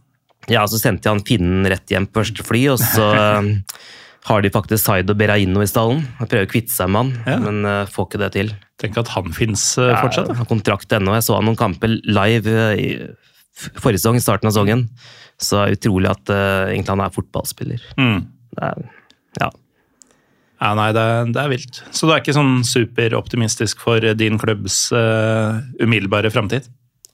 Ja, 0.52 0.66
så 0.70 0.78
sendte 0.78 1.10
jeg 1.10 1.16
han 1.16 1.26
finnen 1.26 1.66
rett 1.72 1.90
hjem 1.90 2.06
på 2.08 2.22
første 2.22 2.44
fly, 2.46 2.62
og 2.76 2.82
så 2.82 3.08
eh, 3.18 3.48
har 4.30 4.44
de 4.46 4.52
faktisk 4.54 4.84
Saido 4.84 5.16
Beraino 5.18 5.64
i 5.64 5.70
stallen. 5.70 6.04
Jeg 6.20 6.30
prøver 6.32 6.48
å 6.48 6.52
kvitte 6.52 6.74
seg 6.76 6.92
med 6.94 7.02
han, 7.02 7.12
Ja. 7.26 7.38
men 7.42 7.66
uh, 7.66 7.90
får 7.90 8.10
ikke 8.10 8.22
det 8.22 8.32
til. 8.36 8.54
Tenk 8.82 8.98
at 9.02 9.12
han 9.16 9.34
fins 9.34 9.64
uh, 9.80 9.94
fortsatt. 10.04 10.30
Jeg 10.34 10.40
har 10.42 10.50
kontrakt 10.50 10.96
ennå. 10.98 11.14
Jeg 11.18 11.26
så 11.28 11.38
han 11.38 11.48
noen 11.50 11.60
kamper 11.60 11.98
live 12.06 12.56
eh, 12.70 12.82
i 12.82 13.70
forrige 13.80 14.02
sesong, 14.04 14.20
i 14.20 14.24
starten 14.24 14.50
av 14.50 14.56
sesongen. 14.56 14.88
Så 15.42 15.62
utrolig 15.74 16.10
at 16.12 16.32
uh, 16.34 16.68
egentlig 16.72 16.94
han 16.94 17.06
er 17.06 17.14
fotballspiller. 17.16 17.86
Mm. 18.02 18.20
Det 18.56 18.70
er, 18.70 18.90
ja. 19.42 19.50
Ja, 20.66 20.72
nei, 20.78 20.90
det, 20.98 21.02
er- 21.06 21.30
det 21.30 21.42
er 21.46 21.52
vilt. 21.54 21.80
Så 21.94 22.08
du 22.10 22.14
er 22.16 22.24
ikke 22.24 22.34
sånn 22.34 22.64
superoptimistisk 22.66 23.84
for 23.86 24.02
din 24.18 24.40
klubbs 24.42 24.88
uh, 24.96 25.62
umiddelbare 25.78 26.32
framtid? 26.34 26.66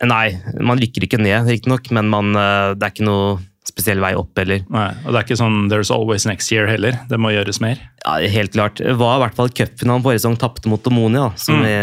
Nei, 0.07 0.31
man 0.63 0.79
rykker 0.81 1.03
ikke 1.05 1.19
ned, 1.21 1.49
riktignok, 1.51 1.91
men 1.93 2.07
man, 2.09 2.31
uh, 2.33 2.71
det 2.73 2.87
er 2.87 2.93
ikke 2.95 3.05
noe 3.09 3.35
spesiell 3.67 3.99
vei 4.01 4.13
opp 4.17 4.39
heller. 4.41 4.63
Nei, 4.73 4.87
og 5.03 5.11
det 5.13 5.19
er 5.19 5.25
ikke 5.27 5.37
sånn 5.43 5.59
'there's 5.69 5.91
always 5.93 6.25
next 6.25 6.49
year' 6.51 6.65
heller. 6.71 6.95
Det 7.11 7.19
må 7.21 7.29
gjøres 7.35 7.59
mer. 7.61 7.77
Ja, 8.05 8.15
helt 8.33 8.55
klart. 8.55 8.79
Det 8.81 8.95
var 8.97 9.19
i 9.19 9.23
hvert 9.25 9.37
fall 9.37 9.51
cupfinalen 9.53 10.01
forrige 10.07 10.23
sesong 10.23 10.39
tapte 10.41 10.71
mot 10.71 10.87
Omonia, 10.89 11.27
som 11.37 11.61
vi 11.61 11.75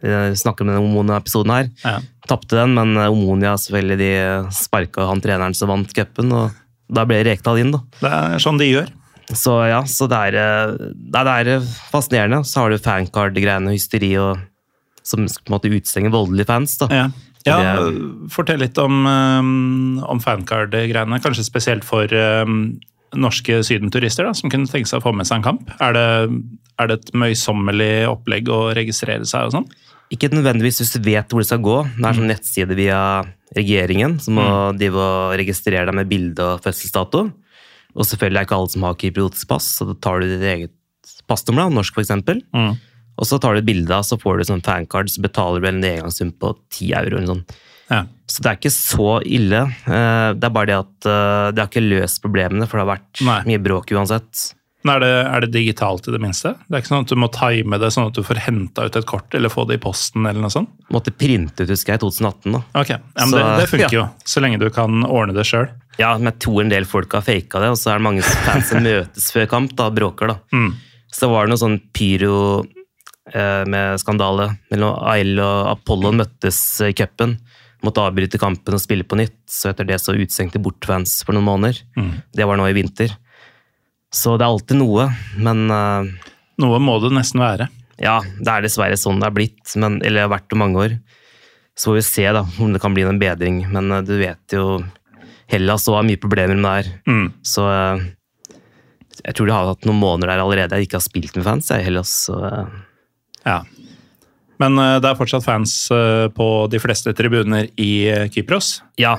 vi 0.00 0.08
snakker 0.40 0.64
om 0.64 0.70
i 0.70 0.72
den 0.78 0.86
Omonia-episoden 0.86 1.52
her. 1.52 1.66
Ja. 1.84 1.98
Tapte 2.30 2.56
den, 2.56 2.72
men 2.72 2.96
eh, 2.96 3.10
Omonia 3.12 3.52
selvfølgelig, 3.60 3.98
de 4.00 4.52
sparka 4.56 5.04
han 5.10 5.20
treneren 5.20 5.52
som 5.56 5.68
vant 5.68 5.92
cupen, 5.92 6.32
og 6.32 6.54
da 6.88 7.04
ble 7.04 7.18
Rekdal 7.26 7.60
inn, 7.60 7.74
da. 7.74 7.82
Det 8.00 8.12
er 8.16 8.38
sånn 8.40 8.56
de 8.60 8.70
gjør. 8.70 8.88
Så 9.32 9.54
ja, 9.70 9.80
så 9.88 10.08
det 10.10 10.18
er, 10.30 10.40
eh, 10.40 10.90
det 11.14 11.22
er 11.22 11.52
eh, 11.56 11.68
fascinerende. 11.92 12.42
Så 12.44 12.64
har 12.64 12.72
du 12.72 12.82
fancard-greiene, 12.82 13.72
hysteri, 13.72 14.12
og, 14.20 14.42
som 15.06 15.24
på 15.24 15.48
en 15.48 15.56
måte 15.56 15.72
utstenger 15.72 16.12
voldelige 16.14 16.50
fans. 16.50 16.76
da. 16.82 16.90
Ja. 16.92 17.06
Ja, 17.44 17.76
Fortell 18.32 18.62
litt 18.62 18.78
om, 18.80 19.02
um, 19.04 19.98
om 20.00 20.20
fancard-greiene. 20.22 21.20
Kanskje 21.20 21.44
spesielt 21.44 21.84
for 21.84 22.08
um, 22.08 22.78
norske 23.20 23.58
sydenturister 23.68 24.24
da, 24.24 24.32
som 24.36 24.48
kunne 24.52 24.70
tenke 24.70 24.88
seg 24.88 25.02
å 25.02 25.04
få 25.04 25.12
med 25.12 25.28
seg 25.28 25.42
en 25.42 25.48
kamp. 25.50 25.74
Er 25.84 25.92
det, 25.92 26.06
er 26.80 26.88
det 26.88 26.96
et 27.02 27.12
møysommelig 27.20 27.92
opplegg 28.08 28.48
å 28.48 28.60
registrere 28.76 29.28
seg 29.28 29.50
og 29.50 29.58
sånn? 29.58 29.68
Ikke 30.14 30.32
nødvendigvis 30.32 30.80
hvis 30.80 30.94
du 30.96 31.04
vet 31.04 31.28
hvor 31.28 31.44
det 31.44 31.50
skal 31.50 31.62
gå. 31.64 31.78
Det 31.98 32.08
er 32.08 32.16
sånn 32.16 32.32
nettside 32.32 32.78
via 32.78 33.00
regjeringen 33.54 34.16
som 34.22 34.38
må 34.40 34.48
mm. 34.72 34.82
registrere 35.36 35.84
deg 35.88 35.96
med 36.00 36.08
bilde 36.08 36.48
og 36.48 36.64
fødselsdato. 36.64 37.26
Og 37.94 38.04
selvfølgelig 38.08 38.40
er 38.40 38.46
ikke 38.48 38.56
alle 38.58 38.72
som 38.74 38.82
har 38.88 38.94
kypriotisk 38.98 39.48
pass, 39.48 39.68
så 39.78 39.86
da 39.86 39.94
tar 40.02 40.20
du 40.20 40.26
ditt 40.32 40.42
eget 40.42 40.72
passnummer, 41.30 41.70
norsk 41.72 41.94
f.eks. 42.00 42.10
Mm. 42.54 42.72
Og 43.14 43.28
så 43.28 43.38
tar 43.40 43.54
du 43.54 43.60
et 43.62 43.68
bilde 43.68 43.94
av, 43.94 44.02
så 44.02 44.18
får 44.18 44.40
du 44.40 44.48
sånn 44.48 44.64
fancard, 44.66 45.08
så 45.12 45.22
betaler 45.22 45.62
du 45.62 45.68
en 45.70 45.84
engangssum 45.84 46.32
på 46.34 46.56
10 46.74 46.90
euro. 46.98 47.20
eller 47.20 47.30
sånn. 47.30 47.44
Ja. 47.92 48.00
Så 48.26 48.42
det 48.42 48.50
er 48.50 48.58
ikke 48.58 48.72
så 48.74 49.08
ille. 49.22 49.60
Eh, 49.86 50.32
Det 50.34 50.48
er 50.48 50.54
bare 50.56 50.66
det 50.72 50.78
at 50.80 51.06
eh, 51.06 51.46
det 51.54 51.62
har 51.62 51.68
ikke 51.70 51.84
løst 51.86 52.22
problemene, 52.24 52.66
for 52.66 52.80
det 52.80 52.86
har 52.86 52.96
vært 52.96 53.22
Nei. 53.28 53.40
mye 53.52 53.62
bråk 53.62 53.92
uansett. 53.94 54.54
Er 54.84 55.00
det, 55.00 55.08
er 55.24 55.40
det 55.40 55.52
digitalt 55.54 56.08
i 56.08 56.12
det 56.12 56.20
minste? 56.20 56.50
Det 56.68 56.74
er 56.76 56.82
ikke 56.82 56.90
sånn 56.92 57.06
at 57.06 57.12
du 57.14 57.16
må 57.16 57.30
time 57.32 57.78
det 57.80 57.88
sånn 57.94 58.10
at 58.10 58.18
du 58.18 58.22
får 58.26 58.36
henta 58.44 58.84
ut 58.84 58.96
et 59.00 59.06
kort 59.08 59.32
eller 59.32 59.48
få 59.48 59.64
det 59.68 59.78
i 59.78 59.80
posten? 59.80 60.26
eller 60.28 60.42
noe 60.44 60.52
sånt? 60.52 60.68
Måtte 60.92 61.14
printe 61.16 61.64
ut, 61.64 61.70
husker 61.72 61.94
jeg, 61.94 62.02
i 62.02 62.04
2018. 62.04 62.52
da. 62.52 62.60
Ok, 62.82 62.90
ja, 62.90 62.98
men 63.16 63.28
Så- 63.30 63.38
det, 63.38 63.46
det 63.62 63.68
funker 63.70 63.96
ja. 63.96 64.02
jo, 64.02 64.04
så 64.28 64.42
lenge 64.44 64.58
du 64.60 64.68
kan 64.74 65.04
ordne 65.06 65.32
det 65.38 65.46
sjøl. 65.48 65.70
Ja, 66.00 66.12
men 66.18 66.32
jeg 66.32 66.40
tror 66.42 66.62
en 66.64 66.72
del 66.72 66.86
folk 66.90 67.12
har 67.14 67.22
faka 67.22 67.60
det, 67.62 67.68
og 67.70 67.78
så 67.78 67.92
er 67.92 68.00
det 68.00 68.06
mange 68.08 68.22
fans 68.26 68.70
som 68.72 68.82
møtes 68.88 69.28
før 69.34 69.46
kamp 69.50 69.74
da, 69.78 69.86
og 69.90 69.94
bråker. 69.98 70.32
da. 70.34 70.38
Så 71.14 71.28
var 71.30 71.46
det 71.46 71.52
noe 71.54 71.60
sånn 71.62 71.76
pyro 71.94 72.64
eh, 73.30 73.62
med 73.70 74.00
skandale 74.02 74.48
mellom 74.72 74.96
Ail 75.12 75.36
og 75.38 75.68
Apollo 75.76 76.10
møttes 76.18 76.58
i 76.82 76.90
cupen. 76.98 77.36
Måtte 77.84 78.02
avbryte 78.02 78.40
kampen 78.40 78.74
og 78.74 78.80
spille 78.82 79.04
på 79.06 79.18
nytt, 79.20 79.36
så 79.50 79.70
etter 79.70 79.86
det 79.86 80.00
så 80.02 80.14
utstengte 80.16 80.58
bortfans 80.64 81.20
for 81.26 81.36
noen 81.36 81.46
måneder. 81.46 81.78
Det 82.34 82.46
var 82.48 82.56
nå 82.58 82.66
i 82.70 82.74
vinter. 82.76 83.12
Så 84.14 84.36
det 84.38 84.46
er 84.46 84.50
alltid 84.54 84.78
noe, 84.80 85.08
men 85.42 85.64
eh, 85.70 86.30
Noe 86.62 86.78
må 86.78 86.92
det 87.02 87.08
nesten 87.10 87.40
være. 87.42 87.64
ja, 87.98 88.20
det 88.38 88.46
er 88.50 88.62
dessverre 88.62 88.94
sånn 88.98 89.18
det 89.18 89.26
er 89.26 89.34
blitt, 89.34 89.72
men, 89.74 89.96
eller 90.06 90.20
det 90.20 90.26
har 90.28 90.30
vært 90.36 90.54
i 90.54 90.58
mange 90.60 90.78
år. 90.78 90.92
Så 91.74 91.90
får 91.90 91.96
vi 91.98 92.02
se 92.06 92.26
da, 92.36 92.44
om 92.62 92.70
det 92.74 92.78
kan 92.82 92.94
bli 92.94 93.02
en 93.02 93.18
bedring, 93.18 93.56
men 93.74 93.90
eh, 93.90 94.04
du 94.06 94.12
vet 94.20 94.54
jo 94.54 94.78
Hellas 95.52 95.86
og 95.88 95.98
har 96.00 96.06
mye 96.08 96.20
problemer 96.20 96.56
med 96.56 96.64
det 96.64 96.74
her. 96.84 96.90
Mm. 97.10 97.26
Så 97.44 97.64
eh, 97.68 98.04
jeg 99.24 99.34
tror 99.36 99.46
de 99.46 99.52
har 99.56 99.70
hatt 99.70 99.86
noen 99.88 100.00
måneder 100.00 100.32
der 100.32 100.42
allerede 100.42 100.78
jeg 100.78 100.88
ikke 100.88 100.98
har 101.00 101.06
spilt 101.06 101.36
med 101.38 101.44
fans. 101.46 101.70
Jeg, 101.70 101.84
Hellas, 101.86 102.12
så, 102.28 102.40
eh, 102.48 102.66
Ja. 103.44 103.60
Men 104.62 104.78
eh, 104.78 104.98
det 105.02 105.10
er 105.10 105.18
fortsatt 105.18 105.44
fans 105.44 105.72
på 106.34 106.48
de 106.70 106.78
fleste 106.78 107.12
tribuner 107.18 107.68
i 107.76 107.90
Kypros. 108.32 108.80
ja, 108.98 109.16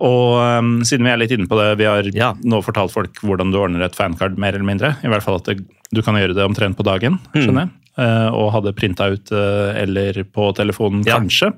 Og 0.00 0.40
siden 0.88 1.04
vi 1.04 1.10
er 1.12 1.18
litt 1.20 1.30
inne 1.36 1.46
på 1.46 1.58
det, 1.60 1.76
vi 1.76 1.84
har 1.84 2.02
Ja. 2.16 2.32
nå 2.42 2.62
fortalt 2.64 2.90
folk 2.90 3.12
hvordan 3.20 3.52
du 3.52 3.58
ordner 3.60 3.82
et 3.84 3.94
fancard, 3.94 4.38
mer 4.38 4.54
eller 4.54 4.64
mindre. 4.64 4.96
I 5.04 5.08
hvert 5.12 5.22
fall 5.22 5.36
at 5.36 5.44
det, 5.44 5.58
du 5.92 6.00
kan 6.02 6.14
gjøre 6.14 6.34
det 6.34 6.42
omtrent 6.48 6.74
på 6.78 6.82
dagen, 6.86 7.18
Mm. 7.34 7.42
skjønner 7.44 7.60
jeg. 7.68 7.70
Eh, 7.98 8.28
og 8.32 8.52
ha 8.52 8.60
det 8.60 8.76
printa 8.76 9.10
ut 9.12 9.30
eller 9.30 10.22
på 10.24 10.54
telefonen, 10.56 11.04
Ja. 11.04 11.18
kanskje. 11.18 11.52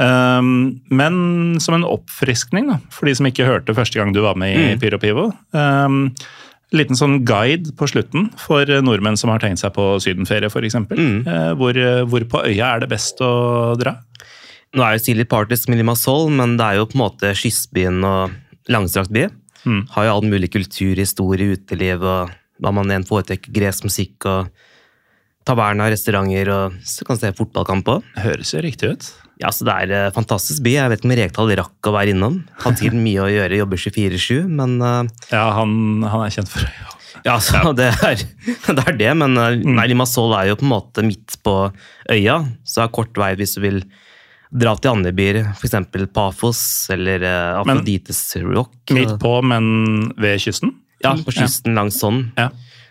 Um, 0.00 0.80
men 0.88 1.60
som 1.60 1.76
en 1.76 1.84
oppfriskning, 1.84 2.70
da, 2.72 2.78
for 2.94 3.08
de 3.10 3.14
som 3.18 3.26
ikke 3.28 3.44
hørte 3.48 3.74
første 3.76 4.00
gang 4.00 4.14
du 4.16 4.22
var 4.24 4.38
med 4.40 4.54
i 4.54 4.62
Mm. 4.70 4.80
Pyro 4.80 4.98
Pivo. 5.02 5.26
Um, 5.52 6.06
liten 6.72 6.96
sånn 6.96 7.18
guide 7.26 7.74
på 7.76 7.88
slutten 7.90 8.30
for 8.38 8.64
nordmenn 8.64 9.18
som 9.20 9.32
har 9.32 9.42
tenkt 9.42 9.60
seg 9.60 9.74
på 9.74 9.98
sydenferie, 10.00 10.48
f.eks. 10.48 10.78
Mm. 10.88 11.26
Uh, 11.26 11.52
hvor, 11.58 11.76
eh, 11.76 12.04
hvor 12.08 12.24
på 12.30 12.44
øya 12.46 12.76
er 12.76 12.84
det 12.84 12.90
best 12.94 13.20
å 13.20 13.76
dra? 13.80 13.98
Nå 14.72 14.84
er 14.86 14.94
jo 14.94 15.02
Silje 15.02 15.26
Parties 15.26 15.66
med 15.68 15.80
Limassol, 15.82 16.30
men 16.30 16.56
det 16.56 16.64
er 16.64 16.78
jo 16.78 16.86
på 16.86 16.94
en 16.96 17.04
måte 17.04 17.32
kystbyen 17.34 18.04
og 18.06 18.36
langstrakt 18.70 19.10
by. 19.10 19.26
Mm. 19.66 19.80
Har 19.96 20.06
jo 20.06 20.12
all 20.14 20.28
mulig 20.30 20.52
kultur, 20.54 20.94
historie, 20.94 21.56
uteliv 21.58 22.04
og 22.06 22.30
hva 22.62 22.72
man 22.72 22.92
enn 22.94 23.04
foretrekker. 23.08 23.50
Gresk 23.52 23.84
musikk 23.88 24.24
og 24.30 24.52
taverna, 25.48 25.90
restauranter 25.90 26.52
og 26.54 26.78
så 26.86 27.04
kan 27.04 27.18
du 27.18 27.24
se 27.24 27.34
fotballkamp 27.36 27.90
òg. 27.90 28.06
Høres 28.22 28.54
jo 28.54 28.62
riktig 28.62 28.94
ut. 28.94 29.10
Ja, 29.40 29.50
så 29.54 29.64
det 29.64 29.72
er 29.72 29.92
en 29.96 30.14
fantastisk 30.14 30.62
by. 30.64 30.74
Jeg 30.76 30.92
vet 30.92 31.00
ikke 31.00 31.08
om 31.08 31.16
Rekdal 31.16 31.52
rakk 31.62 31.88
å 31.88 31.94
være 31.94 32.12
innom. 32.12 32.40
Hadde 32.60 32.82
sikkert 32.82 33.00
mye 33.00 33.24
å 33.24 33.30
gjøre, 33.32 33.60
jobber 33.62 33.80
24-7, 33.80 34.34
men 34.60 34.76
eh, 34.84 35.12
Ja, 35.32 35.46
han, 35.56 35.72
han 36.04 36.26
er 36.26 36.34
kjent 36.34 36.52
for 36.52 36.66
Ja, 37.24 37.38
så 37.42 37.72
Det, 37.76 37.88
er, 38.10 38.24
det 38.76 38.84
er 38.84 38.98
det, 39.00 39.10
men 39.22 39.40
eh, 39.40 39.64
nei, 39.64 39.88
Limassol 39.92 40.36
er 40.36 40.50
jo 40.50 40.60
på 40.60 40.68
en 40.68 40.74
måte 40.74 41.04
midt 41.06 41.38
på 41.46 41.56
øya, 42.12 42.42
så 42.64 42.82
det 42.82 42.86
er 42.86 42.94
kort 43.00 43.20
vei 43.22 43.32
hvis 43.40 43.56
du 43.56 43.64
vil 43.64 43.82
dra 44.50 44.74
til 44.76 44.92
andre 44.92 45.12
byer, 45.14 45.40
f.eks. 45.54 45.76
Pafos 46.10 46.60
eller 46.90 47.22
uh, 47.22 47.60
Afrodites 47.60 48.18
Rock. 48.42 48.74
Midt 48.96 49.14
på, 49.22 49.36
men 49.46 50.10
ved 50.18 50.42
kysten? 50.42 50.74
Ja, 51.04 51.14
på 51.14 51.32
kysten 51.32 51.78
langs 51.78 52.00
sånn. 52.02 52.24
Ja. 52.34 52.48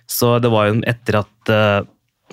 Så 0.10 0.38
det 0.41 0.50
var 0.54 0.70
jo 0.70 0.80
etter 0.88 1.20
at 1.20 1.52
uh, 1.52 1.84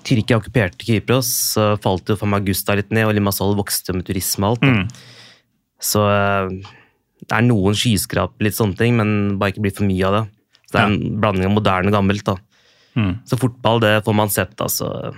Tyrkia 0.05 0.37
okkuperte 0.41 0.85
Kypros, 0.87 1.29
så 1.57 1.69
falt 1.83 2.09
jo 2.09 2.17
Famagusta 2.21 2.77
litt 2.79 2.91
ned, 2.95 3.07
og 3.09 3.15
Limassol 3.17 3.57
vokste 3.59 3.95
med 3.97 4.07
turisme 4.07 4.47
og 4.51 4.57
alt. 4.57 4.67
Mm. 4.67 4.89
Så 5.83 6.03
eh, 6.09 6.51
det 7.27 7.33
er 7.39 7.47
noen 7.47 7.75
skyskraper, 7.77 8.45
litt 8.47 8.55
sånne 8.59 8.77
ting, 8.79 8.97
men 9.01 9.39
bare 9.41 9.55
ikke 9.55 9.65
bli 9.67 9.75
for 9.75 9.89
mye 9.89 10.07
av 10.07 10.19
det. 10.19 10.25
Så 10.67 10.75
det 10.77 10.83
er 10.83 10.93
en 10.93 11.21
blanding 11.23 11.49
av 11.49 11.55
moderne 11.57 11.91
og 11.91 11.97
gammelt. 11.97 12.25
da. 12.27 12.37
Mm. 12.97 13.13
Så 13.29 13.39
fotball, 13.41 13.81
det 13.85 13.95
får 14.07 14.15
man 14.19 14.31
sett, 14.33 14.55
altså. 14.63 15.15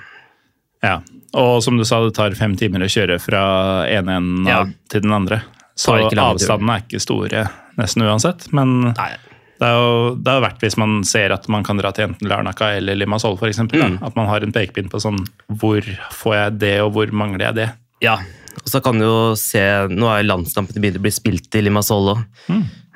Ja. 0.85 1.01
Og 1.37 1.63
som 1.65 1.77
du 1.79 1.85
sa, 1.85 2.01
det 2.05 2.15
tar 2.17 2.35
fem 2.39 2.55
timer 2.59 2.85
å 2.87 2.91
kjøre 2.91 3.19
fra 3.21 3.43
ene 3.91 4.17
enden 4.21 4.47
Ja. 4.49 4.65
til 4.89 5.03
den 5.05 5.13
andre. 5.13 5.43
Så 5.79 5.95
avstandene 5.95 6.75
er 6.79 6.83
ikke 6.87 7.01
store 7.03 7.45
nesten 7.79 8.03
uansett. 8.03 8.49
Men 8.53 8.95
Nei. 8.97 9.13
Det 9.59 9.67
er 9.69 9.75
jo 9.75 10.15
det 10.23 10.33
er 10.33 10.43
verdt 10.45 10.61
hvis 10.63 10.77
man 10.79 11.03
ser 11.09 11.33
at 11.35 11.49
man 11.51 11.65
kan 11.67 11.77
dra 11.81 11.91
til 11.93 12.07
enten 12.09 12.29
Larnaca 12.31 12.71
eller 12.79 12.95
Limassol 12.99 13.37
f.eks. 13.39 13.59
Mm. 13.67 13.99
At 14.07 14.15
man 14.19 14.29
har 14.31 14.45
en 14.47 14.53
pekepinn 14.55 14.91
på 14.93 15.01
sånn 15.03 15.19
Hvor 15.61 15.83
får 16.15 16.35
jeg 16.37 16.59
det, 16.63 16.75
og 16.85 16.93
hvor 16.95 17.11
mangler 17.11 17.49
jeg 17.49 17.55
det? 17.59 17.69
Ja, 18.05 18.19
og 18.59 18.69
så 18.71 18.81
kan 18.85 18.99
du 18.99 19.05
jo 19.07 19.35
se 19.39 19.63
Nå 19.91 20.07
er 20.13 20.23
landskampene 20.29 20.81
begynt 20.83 21.01
å 21.01 21.03
bli 21.03 21.11
spilt 21.15 21.59
i 21.59 21.65
Limassol 21.67 22.13
òg. 22.15 22.23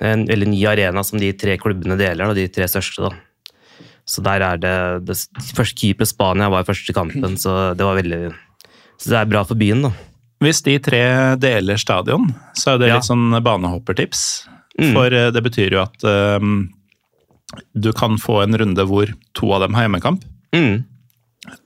En 0.02 0.24
veldig 0.26 0.48
ny 0.50 0.62
arena 0.66 1.02
som 1.06 1.18
de 1.22 1.32
tre 1.38 1.56
klubbene 1.62 1.94
deler, 1.98 2.26
da, 2.26 2.34
de 2.34 2.48
tre 2.50 2.66
største. 2.70 3.08
da. 3.10 3.12
Så 4.06 4.22
der 4.26 4.42
er 4.42 4.56
det, 4.58 4.72
det 5.06 5.14
Først 5.54 5.76
Kypros 5.78 6.10
Spania 6.10 6.48
var 6.50 6.64
første 6.66 6.94
kampen, 6.96 7.36
så 7.38 7.72
det 7.78 7.86
var 7.86 7.98
veldig 8.00 8.32
Så 8.98 9.10
det 9.12 9.18
er 9.20 9.30
bra 9.30 9.44
for 9.46 9.58
byen, 9.58 9.82
da. 9.86 9.92
Hvis 10.42 10.58
de 10.66 10.74
tre 10.82 11.02
deler 11.38 11.78
stadion, 11.78 12.32
så 12.58 12.72
er 12.74 12.78
det 12.82 12.88
Ja. 12.88 12.96
litt 12.98 13.06
sånn 13.06 13.30
banehoppertips. 13.46 14.48
Mm. 14.80 14.92
For 14.94 15.12
eh, 15.12 15.30
det 15.34 15.42
betyr 15.44 15.74
jo 15.76 15.82
at 15.84 16.04
um, 16.40 16.68
du 17.76 17.90
kan 17.92 18.16
få 18.20 18.40
en 18.44 18.56
runde 18.58 18.86
hvor 18.88 19.10
to 19.36 19.50
av 19.52 19.64
dem 19.66 19.74
har 19.76 19.86
hjemmekamp. 19.88 20.22
Mm. 20.56 20.84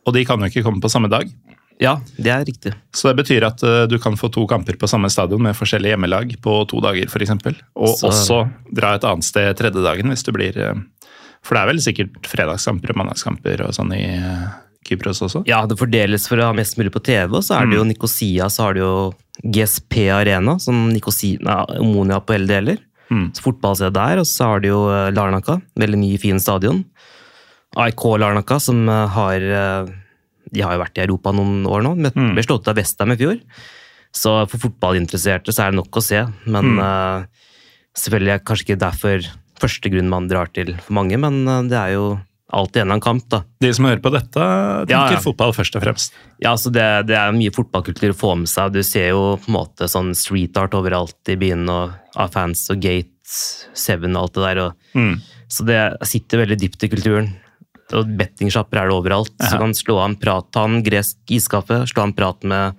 Og 0.07 0.15
de 0.17 0.25
kan 0.27 0.41
jo 0.43 0.49
ikke 0.51 0.65
komme 0.67 0.83
på 0.83 0.91
samme 0.91 1.11
dag. 1.13 1.29
Ja, 1.79 1.99
det 2.17 2.31
er 2.33 2.45
riktig. 2.49 2.73
Så 2.97 3.11
det 3.11 3.19
betyr 3.21 3.45
at 3.51 3.61
uh, 3.67 3.85
du 3.91 3.99
kan 4.01 4.17
få 4.17 4.31
to 4.33 4.47
kamper 4.49 4.79
på 4.81 4.89
samme 4.89 5.11
stadion 5.13 5.43
med 5.45 5.57
forskjellige 5.59 5.93
hjemmelag 5.93 6.33
på 6.43 6.55
to 6.71 6.81
dager 6.81 7.11
f.eks. 7.13 7.35
Og 7.77 7.93
Så- 8.01 8.09
også 8.09 8.39
dra 8.73 8.95
et 8.97 9.05
annet 9.05 9.27
sted 9.29 9.51
tredje 9.61 9.85
dagen 9.85 10.09
hvis 10.11 10.25
du 10.25 10.33
blir 10.33 10.57
uh, 10.57 10.79
For 11.45 11.55
det 11.55 11.63
er 11.63 11.71
vel 11.75 11.83
sikkert 11.85 12.27
fredagskamper 12.27 12.95
og 12.95 13.03
mandagskamper 13.03 13.67
og 13.69 13.77
sånn 13.77 13.93
i 13.95 14.07
uh, 14.19 14.49
Kypros 14.89 15.21
også? 15.27 15.45
Ja, 15.51 15.61
det 15.69 15.77
fordeles 15.79 16.27
for 16.31 16.41
å 16.41 16.49
ha 16.49 16.57
mest 16.57 16.79
mulig 16.79 16.93
på 16.95 17.03
TV, 17.05 17.29
og 17.35 17.43
så 17.45 17.59
er 17.59 17.67
det 17.69 17.77
jo 17.79 17.85
Nikosia, 17.87 18.47
så 18.51 18.69
har 18.69 18.77
du 18.77 18.81
jo 18.85 18.93
GSP 19.43 19.97
Arena, 20.15 20.57
som 20.63 20.87
Nikosia, 20.93 21.65
Omonia 21.83 22.21
på 22.23 22.37
hele 22.37 22.47
deler. 22.51 22.79
Mm. 23.11 23.29
Så 23.37 23.53
jeg 23.85 23.95
der, 23.95 24.19
og 24.19 24.27
så 24.27 24.51
har 24.51 24.61
du 24.63 24.69
jo 24.69 24.81
Larnaka. 25.15 25.61
Veldig 25.79 25.99
ny, 26.01 26.17
fin 26.19 26.41
stadion. 26.43 26.85
AIK 27.77 28.05
Larnaka, 28.21 28.59
som 28.63 28.89
eh, 28.89 29.07
har 29.17 29.41
eh, 29.61 29.95
De 30.55 30.63
har 30.63 30.77
jo 30.77 30.83
vært 30.85 30.99
i 30.99 31.05
Europa 31.05 31.33
noen 31.35 31.67
år 31.67 31.83
nå, 31.85 31.97
men 31.99 32.37
ble 32.37 32.45
slått 32.45 32.69
av 32.71 32.79
Westham 32.79 33.13
i 33.13 33.19
fjor. 33.21 33.41
Så 34.17 34.33
for 34.49 34.63
fotballinteresserte 34.63 35.53
så 35.53 35.67
er 35.67 35.75
det 35.75 35.81
nok 35.81 35.99
å 35.99 36.05
se, 36.05 36.23
men 36.49 36.79
eh, 36.81 37.27
selvfølgelig 37.99 38.33
er 38.33 38.41
det 38.41 38.49
kanskje 38.49 38.67
ikke 38.69 38.85
derfor 38.85 39.29
første 39.61 39.93
grunn 39.93 40.13
man 40.13 40.29
drar 40.31 40.51
til 40.55 40.75
for 40.79 40.97
mange, 41.01 41.19
men 41.21 41.43
eh, 41.45 41.67
det 41.69 41.79
er 41.81 41.97
jo 41.97 42.07
alltid 42.53 42.77
en 42.83 42.87
eller 42.87 42.93
annen 42.95 43.03
kamp, 43.03 43.25
da. 43.29 43.41
De 43.61 43.73
som 43.75 43.85
hører 43.89 44.03
på 44.05 44.13
dette, 44.15 44.39
tenker 44.39 44.91
Ja, 44.95 45.11
ja. 45.17 45.21
fotball 45.23 45.53
først 45.57 45.77
og 45.77 45.83
fremst. 45.83 46.13
Ja, 46.43 46.53
altså 46.53 46.71
det, 46.73 46.85
det 47.09 47.17
er 47.19 47.33
mye 47.35 47.51
fotballkultur 47.55 48.13
å 48.13 48.19
få 48.19 48.35
med 48.39 48.49
seg. 48.49 48.73
Du 48.73 48.83
ser 48.87 49.09
jo 49.11 49.37
på 49.43 49.49
en 49.51 49.57
måte 49.59 49.89
sånn 49.91 50.13
street 50.15 50.57
art 50.57 50.75
overalt 50.79 51.33
i 51.33 51.37
byen 51.41 51.67
og 51.69 51.97
av 52.17 52.31
fans 52.33 52.69
og 52.71 52.79
Gate, 52.81 53.11
Seven 53.27 54.15
og 54.17 54.23
alt 54.29 54.35
det 54.39 54.45
der. 54.47 54.61
Og, 54.67 54.73
Mm. 54.97 55.17
Så 55.49 55.65
det 55.67 55.81
sitter 56.09 56.41
veldig 56.45 56.57
dypt 56.59 56.83
i 56.83 56.89
kulturen. 56.89 57.27
Og 57.95 58.09
bettingsjapper 58.19 58.81
er 58.81 58.89
det 58.89 58.95
overalt. 58.97 59.31
Så 59.39 59.45
Ja. 59.47 59.51
du 59.59 59.59
kan 59.63 59.75
slå 59.75 59.99
av 59.99 60.09
en 60.11 60.17
prat, 60.17 60.47
ta 60.51 60.65
en 60.65 60.83
gresk 60.83 61.17
iskaffe, 61.31 61.83
slå 61.87 62.03
av 62.03 62.09
en 62.09 62.13
prat 62.15 62.43
med 62.45 62.75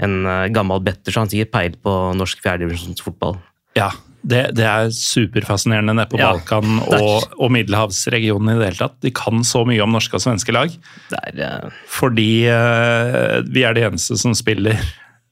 en 0.00 0.26
eh, 0.26 0.48
gammel 0.48 0.80
better, 0.84 1.12
så 1.12 1.20
han 1.22 1.28
sikkert 1.28 1.52
peil 1.52 1.76
på 1.80 1.94
norsk 2.16 2.40
fjerdedivisjonsfotball. 2.42 3.38
Ja, 3.76 3.90
det, 4.24 4.42
det 4.56 4.64
er 4.64 4.90
superfascinerende 4.96 5.94
nede 5.96 6.08
på 6.08 6.18
Ja, 6.20 6.32
Balkan 6.32 6.78
og, 6.86 7.26
og 7.36 7.52
middelhavsregionen 7.52 8.54
i 8.54 8.58
det 8.58 8.70
hele 8.70 8.80
tatt. 8.80 8.96
De 9.04 9.12
kan 9.14 9.44
så 9.44 9.64
mye 9.68 9.82
om 9.84 9.92
norske 9.92 10.16
og 10.16 10.24
svenske 10.24 10.54
lag. 10.56 10.72
Det 11.10 11.20
er 11.30 11.40
uh... 11.44 11.80
Fordi 11.92 12.28
uh, 12.48 13.40
vi 13.52 13.66
er 13.68 13.76
de 13.76 13.84
eneste 13.90 14.16
som 14.20 14.36
spiller 14.36 14.80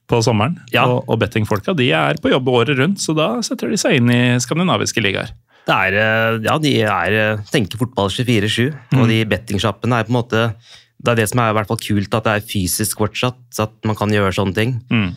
på 0.09 0.19
sommeren. 0.25 0.59
Ja. 0.73 0.85
Og, 0.85 1.07
og 1.09 1.21
bettingfolka 1.23 1.73
de 1.77 1.89
er 1.95 2.19
på 2.21 2.33
jobb 2.33 2.51
året 2.53 2.77
rundt, 2.77 3.01
så 3.01 3.15
da 3.17 3.33
setter 3.45 3.71
de 3.71 3.79
seg 3.79 3.97
inn 3.97 4.13
i 4.13 4.21
skandinaviske 4.43 5.01
ligaer. 5.03 5.33
Det 5.63 5.75
er, 5.87 5.95
eh, 5.95 6.37
ja, 6.43 6.57
de 6.59 6.71
er, 6.83 7.13
tenker 7.47 7.79
fotball 7.79 8.09
24-7, 8.11 8.73
og 8.97 9.05
de 9.07 9.21
bettingsjappene 9.31 10.01
er 10.01 10.07
på 10.09 10.11
en 10.11 10.17
måte 10.17 10.41
Det 11.03 11.11
er 11.11 11.15
det 11.19 11.29
som 11.29 11.39
er 11.43 11.49
i 11.51 11.53
hvert 11.57 11.67
fall 11.67 11.77
kult, 11.83 12.13
at 12.15 12.23
det 12.23 12.33
er 12.37 12.45
fysisk 12.47 12.97
fortsatt, 13.03 13.35
så 13.51 13.63
at 13.67 13.73
man 13.83 13.95
kan 13.99 14.09
gjøre 14.09 14.31
sånne 14.33 14.55
ting. 14.55 14.77
Mm. 14.89 15.09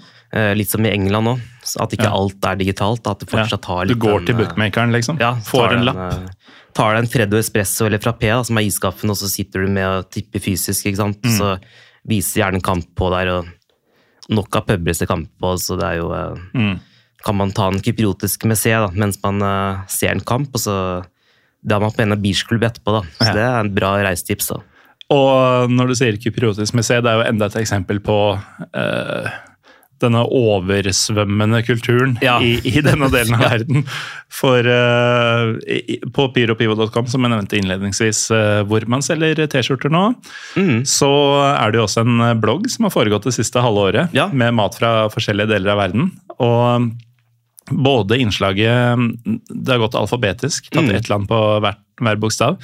Litt 0.58 0.68
som 0.68 0.84
i 0.84 0.90
England 0.90 1.28
òg, 1.30 1.40
at 1.80 1.92
ikke 1.94 2.08
Ja. 2.08 2.12
alt 2.18 2.44
er 2.44 2.56
digitalt. 2.58 3.06
At 3.06 3.20
det 3.20 3.28
fortsatt 3.30 3.64
har 3.70 3.86
Du 3.86 3.94
går 3.94 4.18
den, 4.18 4.26
til 4.26 4.34
eh, 4.34 4.40
bookmakeren, 4.44 4.90
liksom. 4.92 5.20
Ja, 5.20 5.34
Får 5.46 5.72
en 5.76 5.84
lapp. 5.86 5.96
eh, 5.96 6.26
Tar 6.74 6.92
deg 6.94 7.04
en 7.04 7.08
Freddo 7.08 7.38
Espresso 7.38 7.86
eller 7.86 7.98
Frappé, 8.02 8.28
da, 8.34 8.42
som 8.42 8.58
er 8.58 8.66
iskaffen, 8.66 9.08
og 9.08 9.16
så 9.16 9.30
sitter 9.30 9.64
du 9.64 9.68
med 9.72 9.86
og 9.86 10.10
tipper 10.10 10.40
fysisk. 10.42 10.84
ikke 10.90 10.96
sant? 10.96 11.22
Mm. 11.22 11.38
Så 11.38 11.60
viser 12.06 12.42
gjerne 12.42 12.54
en 12.56 12.60
kamp 12.60 12.84
på 12.98 13.08
der, 13.14 13.28
og 13.38 13.46
nok 14.28 14.56
av 14.56 14.66
puber 14.66 14.92
til 14.98 15.06
kamp 15.06 15.28
på, 15.40 15.54
så 15.56 15.78
det 15.78 15.86
er 15.86 15.96
jo 16.02 16.10
eh, 16.12 16.34
Mm. 16.54 16.80
Kan 17.24 17.36
man 17.36 17.50
ta 17.52 17.68
en 17.68 17.80
kypriotisk 17.80 18.44
messé 18.46 18.70
da, 18.74 18.88
mens 18.94 19.18
man 19.22 19.40
uh, 19.42 19.84
ser 19.88 20.10
en 20.10 20.20
kamp, 20.20 20.50
og 20.54 20.60
så 20.60 21.06
Det 21.64 21.72
har 21.72 21.80
man 21.80 21.90
på 21.90 22.02
en 22.02 22.12
av 22.12 22.18
beachklubb 22.18 22.62
etterpå. 22.62 22.92
da. 22.92 23.00
Så 23.24 23.26
Ja. 23.26 23.32
det 23.32 23.42
er 23.42 23.60
en 23.60 23.74
bra 23.74 23.96
reisetips. 24.02 24.48
da. 24.48 24.60
Og 25.14 25.70
når 25.70 25.88
du 25.92 25.94
sier 25.98 26.16
kypriotisk 26.18 26.74
museum, 26.74 27.04
det 27.04 27.12
er 27.12 27.20
jo 27.22 27.28
enda 27.30 27.46
et 27.46 27.60
eksempel 27.60 28.00
på 28.02 28.16
uh, 28.36 29.28
denne 30.02 30.20
oversvømmende 30.28 31.62
kulturen 31.64 32.16
Ja. 32.20 32.34
i, 32.42 32.56
i 32.68 32.82
denne 32.84 33.06
delen 33.12 33.36
av 33.38 33.44
verden. 33.54 33.84
For 34.28 34.66
uh, 34.66 35.54
i- 35.70 36.00
på 36.12 36.26
pyropivo.com, 36.34 37.06
som 37.08 37.22
jeg 37.24 37.32
nevnte 37.32 37.56
innledningsvis, 37.60 38.24
uh, 38.34 38.64
hvor 38.68 38.84
man 38.90 39.00
selger 39.06 39.46
T-skjorter 39.46 39.94
nå, 39.94 40.02
Mm. 40.56 40.82
så 40.88 41.08
er 41.54 41.70
det 41.72 41.78
jo 41.80 41.86
også 41.86 42.02
en 42.04 42.40
blogg 42.42 42.66
som 42.72 42.84
har 42.88 42.94
foregått 42.94 43.24
det 43.30 43.34
siste 43.38 43.62
halve 43.62 43.86
året, 43.92 44.12
Ja. 44.16 44.26
med 44.32 44.54
mat 44.58 44.74
fra 44.74 45.06
forskjellige 45.12 45.48
deler 45.54 45.72
av 45.76 45.78
verden. 45.86 46.10
Og 46.40 46.90
både 47.70 48.18
innslaget 48.22 49.00
Det 49.24 49.72
har 49.72 49.80
gått 49.82 49.94
alfabetisk, 49.98 50.68
tatt 50.70 50.84
Mm. 50.90 50.94
ett 50.96 51.08
land 51.08 51.28
på 51.28 51.40
hver, 51.60 51.76
hver 52.00 52.16
bokstav. 52.20 52.58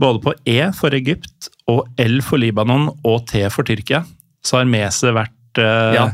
Både 0.00 0.18
på 0.24 0.32
E 0.48 0.70
for 0.72 0.94
Egypt 0.96 1.50
og 1.70 1.86
L 2.02 2.18
for 2.26 2.40
Libanon 2.42 2.88
og 3.06 3.24
T 3.30 3.44
for 3.54 3.66
Tyrkia, 3.68 4.02
så 4.44 4.60
har 4.60 4.68
Mese 4.70 5.12
vært 5.14 5.60
eh, 5.62 5.94
Ja. 5.96 6.06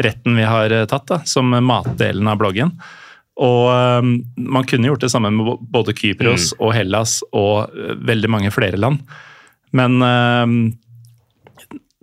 retten 0.00 0.36
vi 0.38 0.46
har 0.48 0.72
eh, 0.72 0.86
tatt, 0.90 1.06
da, 1.10 1.20
som 1.28 1.50
matdelen 1.50 2.28
av 2.30 2.38
bloggen. 2.40 2.72
Og 3.40 3.70
um, 3.72 4.08
man 4.36 4.66
kunne 4.68 4.90
gjort 4.90 5.00
det 5.00 5.08
samme 5.12 5.30
med 5.32 5.62
både 5.72 5.94
Kypros 5.96 6.50
og 6.58 6.74
Hellas 6.76 7.22
og 7.32 7.72
uh, 7.72 7.94
veldig 8.04 8.28
mange 8.28 8.50
flere 8.52 8.76
land. 8.76 9.00
Men 9.72 9.96
uh, 10.04 10.44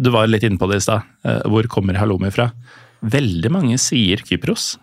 du 0.01 0.10
var 0.14 0.26
litt 0.32 0.47
inne 0.47 0.58
på 0.58 0.70
det 0.72 0.80
i 0.82 0.86
stad. 0.88 1.05
Uh, 1.28 1.43
hvor 1.51 1.70
kommer 1.70 1.99
halloumi 2.01 2.32
fra? 2.34 2.47
Veldig 3.05 3.51
mange 3.53 3.78
sier 3.82 4.24
Kypros, 4.26 4.80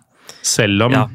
selv 0.47 0.87
om 0.87 0.95
Ja. 0.95 1.09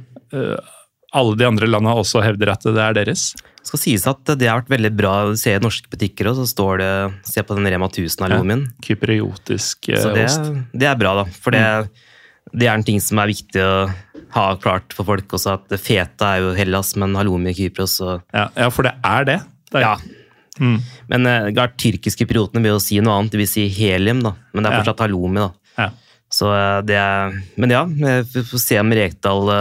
alle 1.15 1.37
de 1.39 1.45
andre 1.47 1.65
landene 1.71 1.95
også 1.97 2.19
hevder 2.21 2.51
at 2.51 2.67
det 2.67 2.83
er 2.83 2.97
deres. 2.99 3.29
Det 3.69 3.75
skal 3.77 3.81
sies 3.83 4.05
at 4.09 4.29
det 4.39 4.47
har 4.49 4.63
vært 4.63 4.71
veldig 4.73 4.89
bra. 4.97 5.11
Du 5.29 5.35
ser 5.37 5.59
i 5.59 5.61
norske 5.61 5.85
butikker, 5.91 6.25
òg, 6.31 6.39
så 6.39 6.45
står 6.49 6.79
det 6.81 6.91
Se 7.29 7.43
på 7.45 7.53
den 7.53 7.67
Rema 7.69 7.85
1000-halloumien. 7.85 8.63
Kypriotisk 8.81 9.89
eh, 9.93 9.99
Så 10.01 10.13
det, 10.15 10.23
ost. 10.25 10.47
det 10.73 10.87
er 10.89 10.95
bra, 10.97 11.11
da. 11.19 11.25
For 11.43 11.53
det, 11.53 11.61
det 12.49 12.65
er 12.65 12.73
en 12.79 12.85
ting 12.87 12.97
som 13.03 13.21
er 13.21 13.29
viktig 13.29 13.61
å 13.61 13.75
ha 14.33 14.45
klart 14.61 14.93
for 14.97 15.05
folk 15.05 15.29
også, 15.37 15.59
at 15.59 15.77
feta 15.81 16.31
er 16.35 16.41
jo 16.47 16.55
Hellas, 16.57 16.95
men 16.97 17.13
halloumi 17.17 17.51
er 17.53 17.59
Kypros. 17.59 17.99
Og, 18.01 18.23
Ja, 18.33 18.47
ja, 18.57 18.71
for 18.73 18.89
det 18.89 18.95
er 19.05 19.29
det. 19.29 19.37
det 19.69 19.83
er, 19.83 19.85
ja. 19.85 19.95
Men 21.13 21.29
eh, 21.29 21.51
klart, 21.53 21.77
tyrkiske 21.79 22.25
pilotene 22.27 22.65
vil 22.65 22.73
jo 22.73 22.81
si 22.83 22.97
noe 23.05 23.19
annet, 23.19 23.31
de 23.37 23.43
vil 23.43 23.47
si 23.53 23.67
helium, 23.77 24.23
da. 24.25 24.33
Men 24.53 24.65
det 24.65 24.71
er 24.71 24.79
Ja. 24.79 24.81
fortsatt 24.81 25.05
halloumi, 25.05 25.45
da. 25.45 25.51
Ja. 25.77 25.89
Så 26.33 26.49
eh, 26.57 26.81
det 26.89 26.97
er 26.97 27.37
Men 27.57 27.69
ja, 27.77 27.85
vi 27.85 28.43
får 28.49 28.65
se 28.65 28.81
om 28.81 28.89
Rekdal 28.97 29.53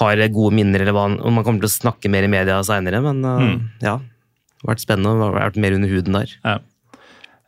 har 0.00 0.22
gode 0.34 0.54
minner, 0.58 0.82
eller 0.82 0.94
hva 0.96 1.04
om 1.12 1.34
man 1.38 1.44
kommer 1.46 1.62
til 1.62 1.70
å 1.70 1.78
snakke 1.78 2.10
mer 2.10 2.26
i 2.26 2.30
media 2.32 2.60
seinere. 2.66 3.00
Men 3.04 3.24
eh, 3.24 3.42
Mm. 3.44 3.58
ja, 3.84 3.96
det 4.00 4.64
har 4.66 4.72
vært 4.74 4.82
spennende. 4.86 5.18
Har 5.22 5.36
vært 5.38 5.60
mer 5.60 5.76
under 5.76 5.88
huden 5.92 6.16
der. 6.18 6.32
Ja. 6.44 6.58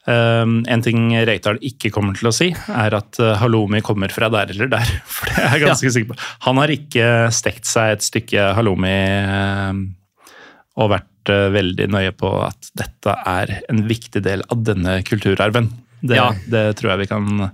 Um, 0.06 0.60
en 0.70 0.82
ting 0.86 1.08
Reitdal 1.26 1.56
ikke 1.66 1.90
kommer 1.90 2.14
til 2.14 2.28
å 2.30 2.34
si, 2.34 2.46
er 2.70 2.94
at 2.94 3.18
uh, 3.18 3.32
halloumi 3.40 3.80
kommer 3.82 4.12
fra 4.14 4.28
der 4.30 4.52
eller 4.54 4.68
der. 4.70 4.86
For 5.16 5.26
det 5.32 5.40
er 5.42 5.56
jeg 5.56 5.64
ganske 5.64 5.90
sikker 5.96 6.12
på. 6.12 6.18
Han 6.46 6.60
har 6.62 6.70
ikke 6.70 7.08
stekt 7.34 7.66
seg 7.66 7.96
et 7.96 8.06
stykke 8.06 8.52
halloumi 8.54 8.92
um, 9.26 9.80
og 10.78 10.92
vært 10.94 11.32
uh, 11.34 11.48
veldig 11.56 11.88
nøye 11.90 12.14
på 12.14 12.30
at 12.46 12.70
dette 12.78 13.16
er 13.32 13.56
en 13.66 13.82
viktig 13.90 14.22
del 14.22 14.46
av 14.46 14.62
denne 14.68 15.00
kulturarven. 15.08 15.72
Det, 16.06 16.20
Ja. 16.20 16.28
det 16.54 16.62
tror 16.78 16.92
jeg 16.92 17.02
vi 17.02 17.10
kan 17.10 17.26
uh, 17.48 17.50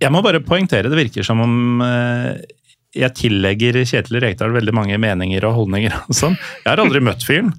Jeg 0.00 0.08
må 0.14 0.22
bare 0.24 0.40
poengtere, 0.40 0.88
det 0.88 0.96
virker 0.96 1.26
som 1.28 1.44
om 1.44 1.82
jeg 2.94 3.14
tillegger 3.16 3.78
Kjetil 3.88 4.20
Rekdal 4.20 4.52
veldig 4.52 4.74
mange 4.76 4.98
meninger 5.00 5.44
og 5.48 5.54
holdninger. 5.62 5.94
og 6.08 6.14
sånn. 6.18 6.36
Jeg 6.64 6.68
har 6.70 6.82
aldri 6.84 7.00
møtt 7.00 7.24
fyren, 7.24 7.52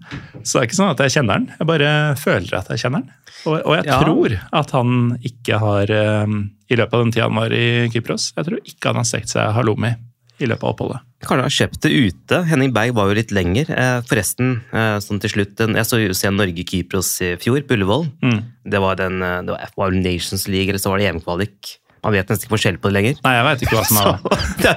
så 0.44 0.60
det 0.60 0.62
er 0.62 0.68
ikke 0.70 0.80
sånn 0.80 0.92
at 0.94 1.04
jeg 1.06 1.16
kjenner 1.18 1.34
han. 1.40 1.48
Jeg 1.60 1.68
bare 1.68 1.92
føler 2.22 2.58
at 2.60 2.70
jeg 2.74 2.84
kjenner 2.86 3.02
han. 3.04 3.10
Og, 3.46 3.58
og 3.66 3.76
jeg 3.76 3.86
Ja. 3.90 4.00
tror 4.04 4.40
at 4.62 4.72
han 4.72 5.18
ikke 5.26 5.60
har, 5.60 5.92
eh, 5.92 6.26
i 6.72 6.76
løpet 6.80 6.94
av 6.94 7.04
den 7.04 7.12
tida 7.12 7.28
han 7.28 7.36
var 7.42 7.52
i 7.52 7.90
Kypros, 7.92 8.32
jeg 8.38 8.46
tror 8.46 8.62
ikke 8.64 8.92
han 8.94 9.02
har 9.02 9.10
stekt 9.10 9.30
seg 9.34 9.52
halloumi 9.58 9.96
i 10.40 10.46
løpet 10.50 10.64
av 10.64 10.72
oppholdet. 10.74 11.02
Kanskje 11.24 11.36
han 11.40 11.46
har 11.48 11.56
kjøpt 11.56 11.80
det 11.86 11.92
ute. 11.94 12.40
Henning 12.50 12.72
Berg 12.76 12.94
var 12.98 13.08
jo 13.08 13.16
litt 13.16 13.32
lenger. 13.32 13.70
Eh, 13.72 14.00
forresten, 14.10 14.62
eh, 14.74 14.98
sånn 15.00 15.20
til 15.24 15.30
slutt, 15.32 15.56
jeg 15.58 15.86
så 15.88 16.00
jo 16.02 16.14
se 16.14 16.28
Norge-Kypros 16.34 17.12
i 17.24 17.36
fjor, 17.40 17.62
på 17.64 17.78
Ullevål. 17.78 18.08
Mm. 18.22 18.40
Det 18.70 18.80
var 18.82 18.96
den, 19.00 19.22
eh, 19.24 19.42
det 19.42 19.58
var, 19.78 19.92
Nations 19.92 20.48
League, 20.48 20.70
eller 20.70 20.80
så 20.84 20.90
var 20.92 20.98
det 21.00 21.08
EM-kvalik. 21.14 21.78
Man 22.04 22.12
vet 22.18 22.28
nesten 22.30 22.46
ikke 22.48 22.54
forskjell 22.58 22.78
på 22.84 22.90
det 22.92 22.96
lenger. 22.98 23.20
Nei, 23.24 23.34
jeg 23.38 23.46
vet 23.48 23.62
ikke 23.64 23.78
hva 23.80 23.84
som 23.88 24.00
er 24.02 24.40
det. 24.66 24.74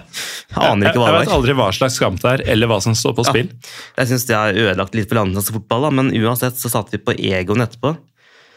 aner 0.62 0.90
ikke 0.90 1.00
hva 1.02 1.06
Jeg, 1.08 1.14
jeg 1.16 1.26
vet 1.26 1.34
aldri 1.36 1.54
hva 1.58 1.68
slags 1.74 1.96
kamp 2.02 2.20
det 2.22 2.32
er, 2.36 2.44
eller 2.54 2.70
hva 2.70 2.76
som 2.84 2.94
står 2.94 3.16
på 3.18 3.24
spill. 3.26 3.48
Jeg 3.98 4.10
syns 4.12 4.26
det 4.28 4.36
har 4.38 4.54
ødelagt 4.66 4.94
litt 4.94 5.08
for 5.10 5.18
landets 5.18 5.50
fotball, 5.50 5.88
da. 5.88 5.90
men 5.98 6.12
uansett 6.22 6.60
så 6.60 6.70
satt 6.70 6.92
vi 6.94 7.00
på 7.02 7.16
Egon 7.18 7.64
etterpå. 7.66 7.96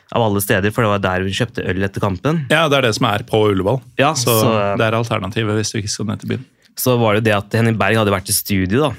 Av 0.09 0.23
alle 0.25 0.41
steder, 0.41 0.71
for 0.73 0.81
det 0.85 0.89
var 0.89 1.01
der 1.03 1.21
vi 1.25 1.33
kjøpte 1.37 1.61
øl 1.69 1.83
etter 1.85 2.01
kampen. 2.01 2.39
Ja, 2.49 2.63
det 2.69 2.79
er 2.79 2.87
det 2.87 2.95
som 2.97 3.05
er 3.05 3.21
på 3.29 3.43
Ullevål. 3.51 3.77
Ja, 4.01 4.15
så, 4.17 4.39
så- 4.41 4.55
det 4.79 4.87
er 4.87 4.97
alternativet 4.97 5.57
hvis 5.59 5.69
du 5.73 5.77
ikke 5.83 5.91
skal 5.93 6.07
ned 6.09 6.23
til 6.23 6.31
byen. 6.33 6.45
Så 6.79 6.95
var 6.97 7.13
det 7.13 7.19
jo 7.21 7.25
det 7.27 7.35
at 7.35 7.57
Henning 7.59 7.77
Berg 7.77 7.97
hadde 7.99 8.13
vært 8.15 8.29
i 8.31 8.33
studio 8.33 8.87
da, 8.87 8.91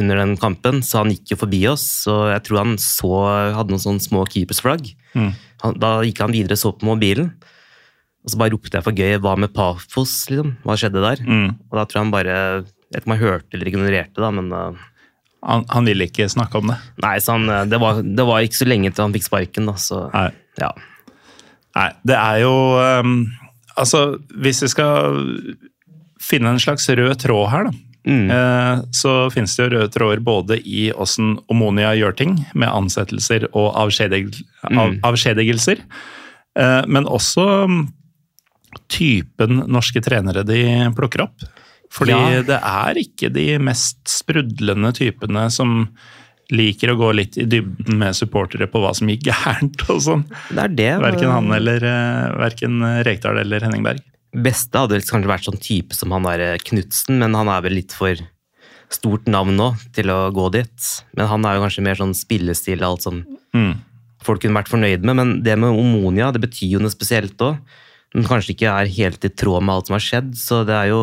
under 0.00 0.16
den 0.22 0.32
kampen, 0.40 0.80
så 0.82 1.02
han 1.02 1.10
gikk 1.12 1.34
jo 1.34 1.38
forbi 1.44 1.60
oss. 1.70 1.84
Og 2.10 2.30
jeg 2.32 2.42
tror 2.48 2.62
han 2.62 2.74
så, 2.80 3.10
hadde 3.58 3.74
noen 3.74 3.82
sånne 3.84 4.02
små 4.02 4.22
keepersflagg. 4.32 4.88
Mm. 5.14 5.30
Han, 5.62 5.76
da 5.78 5.90
gikk 6.06 6.22
han 6.24 6.32
videre 6.34 6.56
og 6.58 6.62
så 6.64 6.72
på 6.74 6.88
mobilen. 6.90 7.34
Og 8.22 8.30
så 8.30 8.38
bare 8.38 8.52
ropte 8.54 8.76
jeg 8.78 8.84
for 8.86 8.92
gøy 8.94 9.16
'hva 9.18 9.36
med 9.38 9.52
Pafos', 9.52 10.28
liksom? 10.30 10.56
Hva 10.64 10.76
skjedde 10.78 11.02
der? 11.02 11.22
Mm. 11.26 11.48
Og 11.70 11.74
da 11.78 11.84
tror 11.84 11.98
jeg 12.00 12.04
han 12.04 12.12
bare 12.14 12.36
Jeg 12.36 12.64
vet 12.94 13.02
ikke 13.02 13.06
om 13.10 13.16
han 13.16 13.24
hørte 13.26 13.54
eller 13.56 13.68
ignorerte, 13.70 14.20
da, 14.20 14.30
men 14.30 14.52
uh, 14.52 14.74
Han, 15.42 15.64
han 15.70 15.84
ville 15.88 16.04
ikke 16.06 16.28
snakke 16.30 16.54
om 16.60 16.68
det. 16.70 16.76
Nei, 17.02 17.18
så 17.18 17.32
han, 17.32 17.48
uh, 17.50 17.64
det, 17.66 17.80
var, 17.80 17.98
det 18.02 18.26
var 18.26 18.40
ikke 18.44 18.60
så 18.62 18.68
lenge 18.68 18.92
til 18.94 19.02
han 19.02 19.12
fikk 19.12 19.24
sparken, 19.26 19.66
da, 19.66 19.72
så 19.74 20.04
Nei. 20.12 20.30
ja. 20.60 20.70
Nei, 21.74 21.88
det 22.04 22.14
er 22.14 22.36
jo 22.44 22.52
um, 23.02 23.26
Altså, 23.76 24.18
hvis 24.38 24.60
vi 24.62 24.68
skal 24.68 25.16
finne 26.20 26.52
en 26.52 26.60
slags 26.60 26.86
rød 26.92 27.16
tråd 27.18 27.48
her, 27.50 27.64
da. 27.70 27.72
Mm. 28.04 28.30
eh, 28.30 28.80
Så 28.92 29.30
finnes 29.32 29.54
det 29.56 29.62
jo 29.64 29.70
røde 29.78 29.90
tråder 29.94 30.20
både 30.20 30.56
i 30.66 30.90
åssen 30.92 31.38
Omonia 31.48 31.92
gjør 31.94 32.16
ting, 32.18 32.34
med 32.54 32.68
ansettelser 32.68 33.46
og 33.54 33.74
avskjedigelser, 33.78 34.44
av, 34.64 34.90
Mm. 34.92 35.00
avskjedigelser, 35.02 35.78
eh, 36.56 36.82
men 36.86 37.04
også 37.04 37.64
um, 37.64 37.88
typen 38.92 39.64
norske 39.68 40.02
trenere 40.04 40.44
de 40.46 40.62
plukker 40.96 41.24
opp. 41.26 41.44
Fordi 41.92 42.12
Ja. 42.16 42.42
det 42.42 42.58
er 42.62 42.94
ikke 43.02 43.28
de 43.32 43.58
mest 43.58 43.98
sprudlende 44.08 44.92
typene 44.96 45.50
som 45.52 45.88
liker 46.52 46.92
å 46.92 46.96
gå 46.98 47.10
litt 47.14 47.36
i 47.40 47.44
dybden 47.48 47.96
med 48.00 48.14
supportere 48.16 48.66
på 48.68 48.80
hva 48.82 48.94
som 48.96 49.08
gikk 49.08 49.28
gærent 49.30 49.84
og 49.90 50.00
sånn. 50.04 50.24
Det 50.50 50.58
er 50.64 50.68
det. 50.76 50.90
Verken 51.00 51.30
han 51.32 51.52
eller 51.52 51.84
uh, 51.84 52.38
verken 52.40 52.80
Rekdal 53.06 53.38
eller 53.44 53.60
Henning 53.64 53.82
Berg. 53.84 54.00
beste 54.34 54.72
hadde 54.80 55.00
kanskje 55.04 55.28
vært 55.28 55.44
sånn 55.48 55.60
type 55.60 55.94
som 55.96 56.12
han 56.12 56.22
der 56.24 56.56
Knutsen, 56.64 57.18
men 57.20 57.34
han 57.36 57.48
er 57.52 57.60
vel 57.64 57.74
litt 57.76 57.92
for 57.92 58.16
stort 58.92 59.26
navn 59.28 59.56
nå 59.56 59.70
til 59.96 60.08
å 60.12 60.30
gå 60.32 60.50
dit. 60.52 60.88
Men 61.16 61.28
han 61.28 61.44
er 61.48 61.56
jo 61.56 61.62
kanskje 61.66 61.84
mer 61.84 61.96
sånn 62.00 62.12
spillestil 62.16 62.80
og 62.82 62.88
alt 62.90 63.02
som 63.02 63.22
Mm. 63.54 63.74
folk 64.24 64.40
kunne 64.40 64.56
vært 64.62 64.68
fornøyd 64.72 65.02
med. 65.04 65.16
Men 65.16 65.42
det 65.42 65.58
med 65.58 65.68
Omonia, 65.76 66.30
det 66.32 66.40
betyr 66.40 66.70
jo 66.72 66.78
noe 66.80 66.90
spesielt 66.92 67.36
òg. 67.36 67.58
Men 68.14 68.26
kanskje 68.28 68.52
ikke 68.54 68.68
er 68.72 68.90
helt 68.92 69.24
i 69.24 69.30
tråd 69.32 69.62
med 69.64 69.74
alt 69.74 69.86
som 69.88 69.94
har 69.96 70.04
skjedd. 70.04 70.32
Så 70.36 70.62
det 70.68 70.74
er 70.76 70.90
jo 70.92 71.02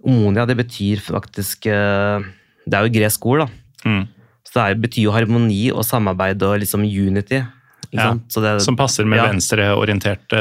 Omonia, 0.00 0.46
det 0.48 0.56
betyr 0.56 1.02
faktisk 1.04 1.66
eh, 1.68 2.22
Det 2.64 2.76
er 2.78 2.86
jo 2.86 2.94
gresk 2.94 3.26
ord, 3.28 3.42
da. 3.44 3.48
Mm. 3.90 4.02
Så 4.48 4.54
det 4.56 4.62
er, 4.64 4.78
betyr 4.80 5.04
jo 5.04 5.12
harmoni 5.14 5.60
og 5.74 5.84
samarbeid 5.86 6.42
og 6.46 6.58
liksom 6.62 6.82
unity. 6.88 7.42
Ja, 7.92 8.12
det, 8.14 8.56
Som 8.64 8.76
passer 8.78 9.04
med 9.04 9.18
Ja. 9.18 9.28
venstreorienterte 9.28 10.40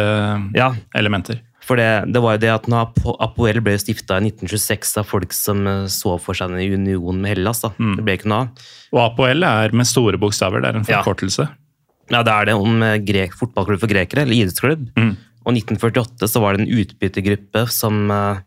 Ja, 0.55 0.71
elementer. 0.95 1.41
For 1.65 1.77
det, 1.77 2.11
det 2.13 2.21
var 2.23 2.33
jo 2.37 2.41
det 2.41 2.49
at 2.49 2.65
når 2.71 2.93
Apoel 3.21 3.59
ble 3.61 3.75
stifta 3.77 4.17
i 4.17 4.29
1926 4.31 4.95
av 4.97 5.05
folk 5.05 5.33
som 5.35 5.67
eh, 5.67 5.85
så 5.91 6.15
for 6.21 6.33
seg 6.37 6.49
en 6.55 6.79
union 6.79 7.19
med 7.21 7.35
Hellas. 7.35 7.61
da. 7.61 7.69
Mm. 7.77 7.95
Det 7.99 8.05
ble 8.07 8.15
ikke 8.17 8.29
noe 8.31 8.47
av. 8.47 8.67
Og 8.95 9.01
Apoel 9.11 9.43
er 9.45 9.75
med 9.77 9.85
store 9.85 10.17
bokstaver, 10.17 10.61
det 10.63 10.71
er 10.71 10.79
en 10.79 10.87
forkortelse. 10.87 11.49
Ja, 12.09 12.23
Det 12.25 12.33
er 12.33 12.45
det 12.49 12.55
om 12.57 12.81
eh, 12.81 12.97
grek, 13.05 13.35
fotballklubb 13.37 13.83
for 13.83 13.91
grekere, 13.91 14.23
eller 14.25 14.33
idrettsklubb. 14.39 14.87
Mm. 14.97 15.11
Og 15.49 15.55
1948 15.57 16.29
så 16.29 16.41
var 16.43 16.55
det 16.57 16.63
en 16.67 16.77
utbyttergruppe 16.83 17.65
som 17.73 18.03
eh, 18.13 18.41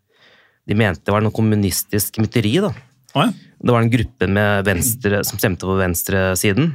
de 0.70 0.76
mente 0.78 1.10
var 1.10 1.24
noe 1.24 1.34
kommunistisk 1.34 2.20
mytteri. 2.22 2.54
da. 2.62 2.70
Ja. 3.16 3.26
Det 3.62 3.74
var 3.74 3.82
en 3.82 3.90
gruppe 3.92 4.28
med 4.30 4.64
venstre, 4.66 5.20
som 5.26 5.38
stemte 5.38 5.66
på 5.66 5.74
venstresiden, 5.78 6.70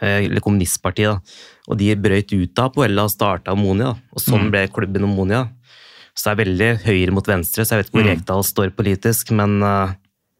eh, 0.00 0.24
eller 0.26 0.42
kommunistpartiet. 0.42 1.14
da. 1.14 1.20
Og 1.70 1.78
de 1.78 1.94
brøyt 1.94 2.32
ut 2.34 2.58
av 2.58 2.72
Poella 2.74 3.04
og 3.06 3.10
starta 3.14 3.54
Ammonia, 3.54 3.92
da. 3.94 3.98
Og 4.12 4.20
sånn 4.20 4.48
Mm. 4.48 4.50
ble 4.50 4.66
klubben 4.68 5.04
Ammonia. 5.06 5.48
Så 6.14 6.24
det 6.28 6.32
er 6.34 6.44
veldig 6.44 6.70
høyre 6.84 7.12
mot 7.14 7.24
venstre, 7.26 7.64
så 7.64 7.70
jeg 7.76 7.84
vet 7.84 7.86
ikke 7.90 8.02
hvor 8.02 8.10
Mm. 8.10 8.16
Rekdal 8.18 8.42
står 8.44 8.70
politisk, 8.76 9.30
men 9.30 9.62
eh, 9.62 9.94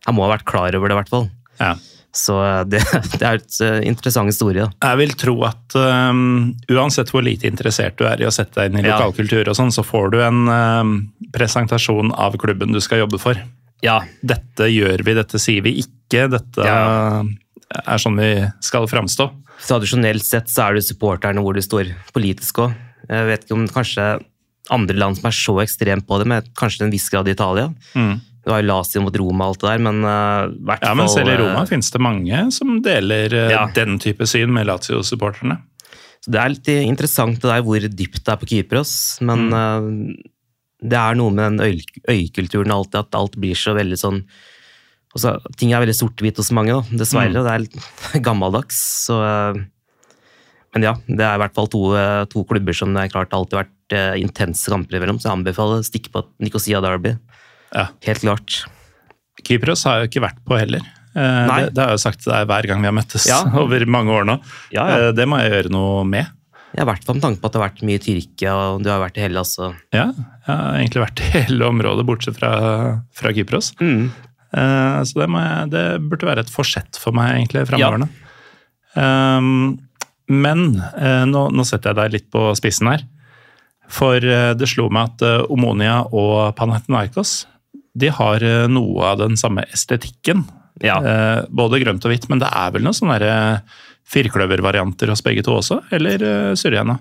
han 0.07 0.15
må 0.15 0.27
ha 0.29 0.37
vært 0.37 0.45
klar 0.45 0.75
over 0.75 0.89
det, 0.89 0.97
i 0.97 1.01
hvert 1.01 1.09
fall. 1.09 1.31
ja. 1.61 1.75
Så 2.13 2.35
eh, 2.45 2.61
det, 2.69 2.83
det 3.19 3.25
er 3.25 3.39
et 3.41 3.59
eh, 3.65 3.79
interessant 3.89 4.29
historie. 4.29 4.67
da. 4.67 4.91
Jeg 4.93 5.01
vil 5.01 5.15
tro 5.17 5.35
at 5.49 5.77
um, 5.79 6.53
uansett 6.71 7.09
hvor 7.13 7.25
lite 7.25 7.49
interessert 7.49 7.97
du 8.01 8.05
er 8.09 8.21
i 8.21 8.29
å 8.29 8.33
sette 8.35 8.61
deg 8.61 8.71
inn 8.73 8.83
i 8.83 8.89
lokalkultur, 8.89 9.49
og 9.49 9.57
sånn, 9.57 9.73
så 9.73 9.85
får 9.87 10.13
du 10.13 10.19
en 10.23 10.43
um, 10.53 10.95
presentasjon 11.33 12.13
av 12.21 12.37
klubben 12.43 12.75
du 12.77 12.81
skal 12.85 13.05
jobbe 13.07 13.21
for. 13.23 13.41
Ja, 13.83 14.03
Dette 14.23 14.69
gjør 14.71 15.03
vi, 15.03 15.15
dette 15.19 15.41
sier 15.43 15.65
vi 15.65 15.73
ikke, 15.83 16.29
dette 16.31 16.63
Ja. 16.69 17.23
er 17.83 17.99
sånn 17.99 18.21
vi 18.21 18.35
skal 18.63 18.85
framstå. 18.87 19.31
Tradisjonelt 19.65 20.23
sett 20.27 20.51
så 20.53 20.69
er 20.69 20.77
det 20.77 20.85
supporterne 20.87 21.43
hvor 21.43 21.57
du 21.57 21.63
står 21.65 21.91
politisk 22.15 22.61
òg. 22.67 22.77
Jeg 23.09 23.27
vet 23.31 23.43
ikke 23.47 23.57
om 23.57 23.65
kanskje 23.73 24.05
andre 24.71 24.95
land 25.01 25.19
som 25.19 25.27
er 25.31 25.35
så 25.35 25.57
ekstremt 25.65 26.07
på 26.07 26.19
det, 26.21 26.29
men 26.31 26.47
kanskje 26.59 26.83
til 26.83 26.87
en 26.87 26.95
viss 26.95 27.09
grad 27.11 27.27
i 27.27 27.35
Italia. 27.35 27.73
Mm. 27.99 28.21
Det 28.43 28.51
var 28.51 28.59
jo 28.63 28.67
Lazio 28.73 29.01
mot 29.05 29.17
Roma 29.21 29.47
og 29.47 29.53
alt 29.53 29.61
det 29.63 29.69
der, 29.71 29.83
men 29.87 29.99
uh, 30.03 30.51
hvert 30.67 30.83
Ja, 30.83 30.95
men 30.99 31.07
fall 31.07 31.13
selv 31.15 31.31
i 31.31 31.37
Roma 31.39 31.61
eh, 31.63 31.69
finnes 31.71 31.91
det 31.95 32.01
mange 32.03 32.41
som 32.57 32.73
deler 32.83 33.37
uh, 33.39 33.51
Ja. 33.53 33.61
den 33.77 34.01
type 34.03 34.27
syn 34.27 34.51
med 34.55 34.67
Lazio-supporterne. 34.67 35.61
Så 36.23 36.31
det 36.35 36.41
er 36.43 36.51
litt 36.55 36.71
interessant 36.83 37.39
det 37.43 37.51
der 37.51 37.63
hvor 37.67 37.83
dypt 37.87 38.19
det 38.25 38.33
er 38.35 38.41
på 38.41 38.49
Kypros, 38.51 38.95
men 39.23 39.49
Mm. 39.51 39.55
uh, 39.55 40.29
det 40.83 40.99
er 40.99 41.15
noe 41.15 41.31
med 41.31 41.59
den 41.61 41.61
øy, 41.63 41.79
øykulturen 42.11 42.73
alltid, 42.75 42.99
at 43.05 43.15
alt 43.15 43.37
blir 43.39 43.55
så 43.55 43.77
veldig 43.79 43.99
sånn 44.01 44.25
også, 45.15 45.37
Ting 45.61 45.71
er 45.77 45.83
veldig 45.85 45.95
sort-hvitt 45.95 46.39
hos 46.41 46.51
mange, 46.57 46.73
da, 46.73 46.99
dessverre. 47.05 47.31
Mm. 47.31 47.45
Det 47.47 47.53
er 47.53 47.63
litt 47.67 47.77
gammeldags. 48.27 48.79
Så, 49.07 49.19
uh, 49.23 49.55
men 50.75 50.83
ja, 50.89 50.95
det 51.07 51.21
er 51.23 51.37
i 51.37 51.43
hvert 51.45 51.55
fall 51.55 51.69
to, 51.71 51.83
to 52.33 52.43
klubber 52.49 52.75
som 52.75 52.95
det 52.97 53.05
er 53.05 53.13
klart 53.13 53.35
alltid 53.37 53.59
har 53.61 53.67
vært 53.69 54.19
intense 54.19 54.71
kamper 54.73 54.97
imellom, 54.97 55.19
så 55.21 55.29
jeg 55.29 55.37
anbefaler 55.37 55.83
å 55.83 55.85
stikke 55.85 56.09
på 56.15 56.23
Nikosia 56.41 56.81
Derby. 56.81 57.13
Ja. 57.75 57.87
Helt 58.07 58.21
klart. 58.25 58.59
Kypros 59.43 59.83
har 59.89 59.99
jeg 60.01 60.07
jo 60.07 60.11
ikke 60.13 60.27
vært 60.29 60.43
på 60.47 60.59
heller. 60.61 60.85
Eh. 61.13 61.49
Det, 61.49 61.73
det 61.77 61.83
har 61.83 61.91
jeg 61.93 61.99
jo 61.99 62.03
sagt 62.07 62.23
til 62.25 62.33
deg 62.33 62.47
hver 62.49 62.69
gang 62.71 62.81
vi 62.85 62.89
har 62.89 62.95
møttes 62.97 63.27
Ja. 63.29 63.41
over 63.63 63.85
mange 63.91 64.15
år 64.15 64.29
nå. 64.29 64.39
Ja, 64.75 64.85
ja. 64.89 65.01
Eh, 65.09 65.13
Det 65.17 65.27
må 65.29 65.41
jeg 65.43 65.53
gjøre 65.55 65.73
noe 65.75 66.05
med. 66.09 66.31
Jeg 66.73 66.81
har 66.87 66.89
vært 66.89 67.09
med 67.11 67.21
tanke 67.21 67.41
på 67.43 67.49
at 67.51 67.53
det 67.53 67.61
har 67.61 67.67
vært 67.69 67.83
mye 67.85 67.99
i 67.99 68.01
Tyrkia, 68.01 68.53
og 68.57 68.85
du 68.85 68.89
har 68.89 69.03
vært 69.03 69.19
i 69.21 69.25
Hellas. 69.27 69.51
Altså. 69.61 69.75
Ja, 69.93 70.07
jeg 70.17 70.47
har 70.49 70.79
egentlig 70.79 71.03
vært 71.03 71.21
i 71.21 71.31
hele 71.35 71.67
området, 71.69 72.07
bortsett 72.09 72.39
fra, 72.39 72.53
fra 73.13 73.33
Kypros. 73.37 73.75
Mm. 73.83 74.07
Uh, 74.57 75.01
Så 75.05 75.21
det, 75.21 75.27
må 75.33 75.41
jeg, 75.43 75.69
det 75.75 75.85
burde 76.09 76.29
være 76.31 76.47
et 76.47 76.53
forsett 76.53 76.97
for 77.01 77.13
meg 77.17 77.35
egentlig 77.43 77.67
fremover 77.69 78.01
nå. 78.05 78.09
Um, 78.97 79.79
men 80.33 80.65
uh, 80.97 81.25
nå, 81.29 81.47
nå 81.53 81.65
setter 81.69 81.93
jeg 81.93 82.01
deg 82.01 82.17
litt 82.17 82.29
på 82.33 82.47
spissen 82.57 82.89
her. 82.89 83.05
For 83.93 84.17
uh, 84.25 84.53
det 84.57 84.69
slo 84.73 84.89
meg 84.93 85.13
at 85.13 85.49
Omonia 85.53 85.99
og 86.09 86.55
Panathinaikos 86.57 87.43
de 87.99 88.11
har 88.13 88.45
eh, 88.47 88.67
noe 88.71 89.13
av 89.13 89.23
den 89.23 89.39
samme 89.41 89.65
estetikken. 89.73 90.45
Ja. 90.83 90.99
Eh, 90.99 91.45
Både 91.53 91.81
grønt 91.83 92.05
og 92.07 92.13
hvitt, 92.13 92.29
men 92.33 92.43
det 92.43 92.51
er 92.51 92.73
vel 92.75 92.85
noen 92.85 92.97
sånne 92.97 93.19
eh, 93.29 93.79
firkløvervarianter 94.13 95.13
hos 95.13 95.23
begge 95.25 95.45
to 95.47 95.55
også? 95.57 95.79
Eller 95.95 96.21
uh, 96.27 96.53
surrer 96.59 96.81
jeg 96.81 96.89
nå? 96.89 96.99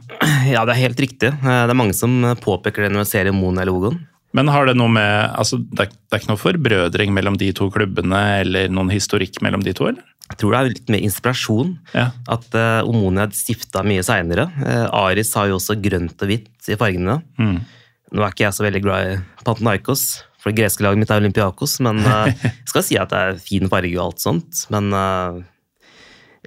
Ja, 0.53 0.61
det 0.67 0.75
er 0.75 0.83
helt 0.85 1.01
riktig. 1.01 1.31
Det 1.41 1.57
er 1.73 1.75
mange 1.75 1.95
som 1.97 2.13
påpeker 2.39 2.85
det 2.85 2.91
når 2.93 3.03
jeg 3.03 3.09
ser 3.09 3.31
Monia-logoen. 3.35 3.97
Men 4.37 4.47
har 4.53 4.69
det 4.69 4.77
noe 4.79 4.91
med 4.93 5.33
altså, 5.35 5.59
det, 5.59 5.89
er, 5.89 5.91
det 5.91 6.15
er 6.15 6.21
ikke 6.21 6.31
noe 6.31 6.39
forbrødring 6.39 7.11
mellom 7.15 7.35
de 7.41 7.49
to 7.57 7.67
klubbene, 7.73 8.21
eller 8.45 8.71
noen 8.71 8.93
historikk 8.93 9.41
mellom 9.43 9.65
de 9.65 9.73
to, 9.75 9.89
eller? 9.91 10.05
Jeg 10.31 10.39
tror 10.39 10.53
det 10.53 10.59
er 10.61 10.69
litt 10.69 10.93
mer 10.93 11.03
inspirasjon. 11.09 11.73
Ja. 11.97 12.07
At 12.31 12.47
uh, 12.55 12.87
Omonia 12.87 13.27
stifta 13.35 13.83
mye 13.83 14.05
seinere. 14.07 14.47
Uh, 14.61 14.87
Aris 15.01 15.33
har 15.35 15.49
jo 15.51 15.57
også 15.59 15.75
grønt 15.83 16.23
og 16.23 16.31
hvitt 16.31 16.71
i 16.71 16.77
fargene. 16.79 17.19
Mm. 17.41 17.57
Nå 18.11 18.23
er 18.23 18.31
ikke 18.31 18.45
jeg 18.45 18.55
så 18.55 18.63
veldig 18.63 18.83
glad 18.83 19.09
i 19.09 19.17
Pantanaikos, 19.43 20.05
for 20.41 20.49
det 20.51 20.57
greske 20.63 20.81
laget 20.85 20.97
mitt 21.03 21.11
er 21.13 21.21
Olympiakos. 21.21 21.77
Men 21.85 22.01
uh, 22.01 22.25
jeg 22.41 22.69
skal 22.71 22.85
si 22.87 22.97
at 22.99 23.13
det 23.13 23.21
er 23.21 23.41
fin 23.41 23.69
farge 23.71 23.93
og 23.99 24.07
alt 24.09 24.23
sånt. 24.23 24.63
Men 24.73 24.89
uh, 24.95 25.37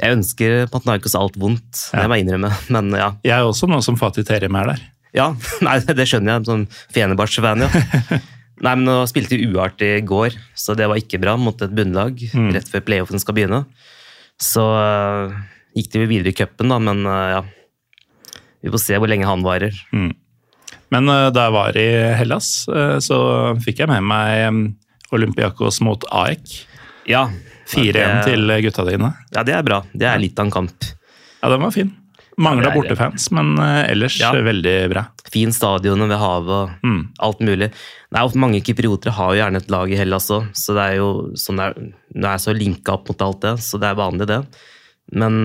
jeg 0.00 0.16
ønsker 0.16 0.64
Pantanaikos 0.72 1.14
alt 1.18 1.38
vondt, 1.38 1.84
det 1.94 2.08
må 2.10 2.18
jeg 2.18 2.26
innrømme. 2.26 2.50
Men 2.74 2.90
ja. 2.98 3.12
Jeg 3.22 3.36
er 3.38 3.46
også 3.46 3.68
noen 3.70 3.84
som 3.86 3.98
Fatih 4.00 4.26
Terim 4.26 4.58
er 4.58 4.72
der. 4.74 4.82
Ja, 5.14 5.28
nei, 5.66 5.76
det 5.86 6.08
skjønner 6.10 6.40
jeg. 6.40 6.48
Som 6.50 6.64
Fenebarts-fan, 6.96 7.62
ja. 7.62 8.20
Nei, 8.64 8.72
men 8.78 8.84
Nå 8.86 9.00
spilte 9.10 9.34
uart 9.50 9.82
i 9.82 9.96
går, 10.06 10.34
så 10.58 10.76
det 10.78 10.86
var 10.90 10.98
ikke 10.98 11.18
bra 11.22 11.34
mot 11.38 11.58
et 11.62 11.72
bunnlag 11.74 12.20
Mm. 12.34 12.52
rett 12.54 12.68
før 12.70 12.84
playoffen 12.86 13.18
skal 13.22 13.34
begynne. 13.36 13.64
Så 14.40 14.62
uh, 14.62 15.34
gikk 15.74 15.90
de 15.92 16.04
videre 16.10 16.30
i 16.30 16.36
cupen, 16.38 16.70
da, 16.70 16.78
men 16.82 17.02
uh, 17.06 17.30
ja. 17.34 17.40
Vi 18.64 18.70
får 18.72 18.80
se 18.82 18.98
hvor 18.98 19.10
lenge 19.10 19.26
han 19.28 19.42
varer. 19.44 19.74
Men 20.92 21.08
eh, 21.08 21.30
da 21.34 21.46
jeg 21.48 21.54
var 21.56 21.76
i 21.80 21.88
Hellas, 22.18 22.66
eh, 22.68 22.98
så 23.02 23.18
fikk 23.64 23.78
jeg 23.84 23.88
med 23.88 24.02
meg 24.04 24.74
Olympiakos 25.14 25.80
mot 25.84 26.04
AEK. 26.10 26.54
Ja. 27.10 27.28
4-1 27.70 28.24
til 28.26 28.50
gutta 28.66 28.84
dine. 28.90 29.12
Ja, 29.34 29.42
det 29.46 29.54
er 29.56 29.62
bra. 29.66 29.82
Det 29.96 30.06
er 30.08 30.18
litt 30.20 30.38
av 30.38 30.46
en 30.48 30.52
kamp. 30.52 30.84
Ja, 31.42 31.48
den 31.52 31.62
var 31.64 31.70
fin. 31.74 31.92
Mangla 32.36 32.72
Ja, 32.72 32.74
bortefans, 32.74 33.28
men 33.30 33.52
eh, 33.62 33.92
ellers 33.92 34.16
Ja. 34.20 34.32
eh, 34.34 34.42
veldig 34.42 34.90
bra. 34.90 35.04
Fin 35.30 35.52
stadion 35.54 36.02
ved 36.08 36.18
havet 36.18 36.50
og 36.50 36.70
Mm. 36.82 37.12
alt 37.22 37.38
mulig. 37.40 37.68
Det 37.70 38.18
er 38.18 38.24
ofte 38.26 38.38
Mange 38.42 38.60
kypriotere 38.60 39.12
har 39.14 39.34
jo 39.34 39.40
gjerne 39.42 39.56
et 39.62 39.70
lag 39.70 39.90
i 39.92 39.96
Hellas 39.96 40.28
òg, 40.30 40.48
så 40.54 40.74
det 40.74 40.82
er 40.82 40.96
jo 40.98 41.30
sånn 41.38 41.56
det 41.56 41.64
er, 41.68 41.74
det 42.14 42.24
er 42.24 42.38
så 42.42 42.54
linka 42.58 42.92
opp 42.94 43.08
mot 43.08 43.22
alt 43.22 43.40
det, 43.40 43.54
så 43.62 43.78
det 43.80 43.88
er 43.90 43.94
vanlig, 43.94 44.26
det. 44.26 44.40
Men 45.12 45.44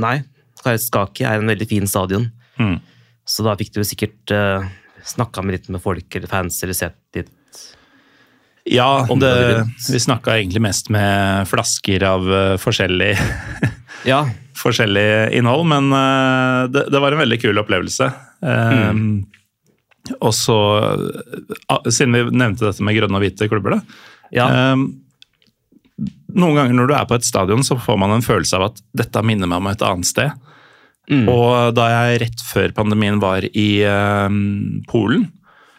nei, 0.00 0.22
Karaiskaki 0.64 1.24
er 1.24 1.38
en 1.38 1.46
veldig 1.46 1.68
fin 1.68 1.86
stadion. 1.86 2.30
Mm. 2.58 2.80
Så 3.28 3.44
da 3.44 3.54
fikk 3.60 3.74
du 3.76 3.82
sikkert 3.84 4.32
uh, 4.32 4.64
snakka 5.04 5.44
med 5.44 5.58
litt 5.58 5.68
med 5.72 5.82
folk 5.84 6.16
eller 6.16 6.30
fans 6.30 6.62
eller 6.64 6.76
sett 6.76 7.18
litt 7.18 7.34
Ja, 8.68 9.04
det, 9.20 9.32
vi 9.88 10.00
snakka 10.00 10.36
egentlig 10.38 10.62
mest 10.64 10.90
med 10.92 11.48
flasker 11.48 12.04
av 12.08 12.28
uh, 12.28 12.54
forskjellig, 12.60 13.14
Ja, 14.10 14.22
forskjellig 14.58 15.08
innhold, 15.38 15.66
men 15.70 15.92
uh, 15.92 16.68
det, 16.72 16.86
det 16.92 17.02
var 17.02 17.12
en 17.14 17.22
veldig 17.24 17.40
kul 17.42 17.60
opplevelse. 17.62 18.10
Eh, 18.44 19.02
Og 20.20 20.32
så, 20.36 20.56
uh, 21.68 21.90
siden 21.90 22.16
vi 22.16 22.24
nevnte 22.32 22.68
dette 22.68 22.84
med 22.84 22.96
grønne 22.96 23.18
og 23.18 23.24
hvite 23.24 23.48
klubber, 23.50 23.78
da. 23.78 24.00
ja, 24.32 24.48
Um, 24.72 24.88
noen 26.38 26.54
ganger 26.54 26.76
når 26.76 26.90
du 26.90 26.92
er 26.94 27.06
på 27.10 27.16
et 27.16 27.26
stadion, 27.26 27.64
så 27.66 27.74
får 27.80 27.96
man 27.98 28.12
en 28.14 28.22
følelse 28.22 28.54
av 28.58 28.68
at 28.68 28.82
dette 28.96 29.22
minner 29.26 29.50
meg 29.50 29.62
om 29.62 29.70
et 29.70 29.82
annet 29.82 30.06
sted. 30.06 30.47
Mm. 31.10 31.26
Og 31.32 31.74
da 31.74 31.86
jeg 31.88 32.20
rett 32.20 32.42
før 32.44 32.72
pandemien 32.76 33.18
var 33.22 33.42
i 33.48 33.68
uh, 33.88 34.28
Polen, 34.90 35.28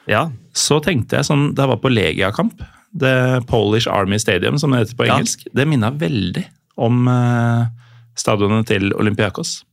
ja, 0.09 0.23
så 0.57 0.79
tenkte 0.81 1.19
jeg 1.19 1.27
sånn 1.27 1.51
Da 1.53 1.63
jeg 1.67 1.69
var 1.75 1.81
på 1.83 1.91
Legia-kamp, 1.93 2.63
The 2.97 3.41
Polish 3.47 3.85
Army 3.87 4.17
Stadium, 4.17 4.57
som 4.57 4.71
det 4.73 4.79
heter 4.87 4.97
på 4.97 5.05
Ja. 5.05 5.17
engelsk, 5.19 5.43
det 5.53 5.67
minna 5.69 5.91
veldig 5.93 6.45
om 6.81 7.03
uh, 7.07 7.67
stadionet 8.17 8.65
til 8.71 8.89
Olympiakos. 8.97 9.63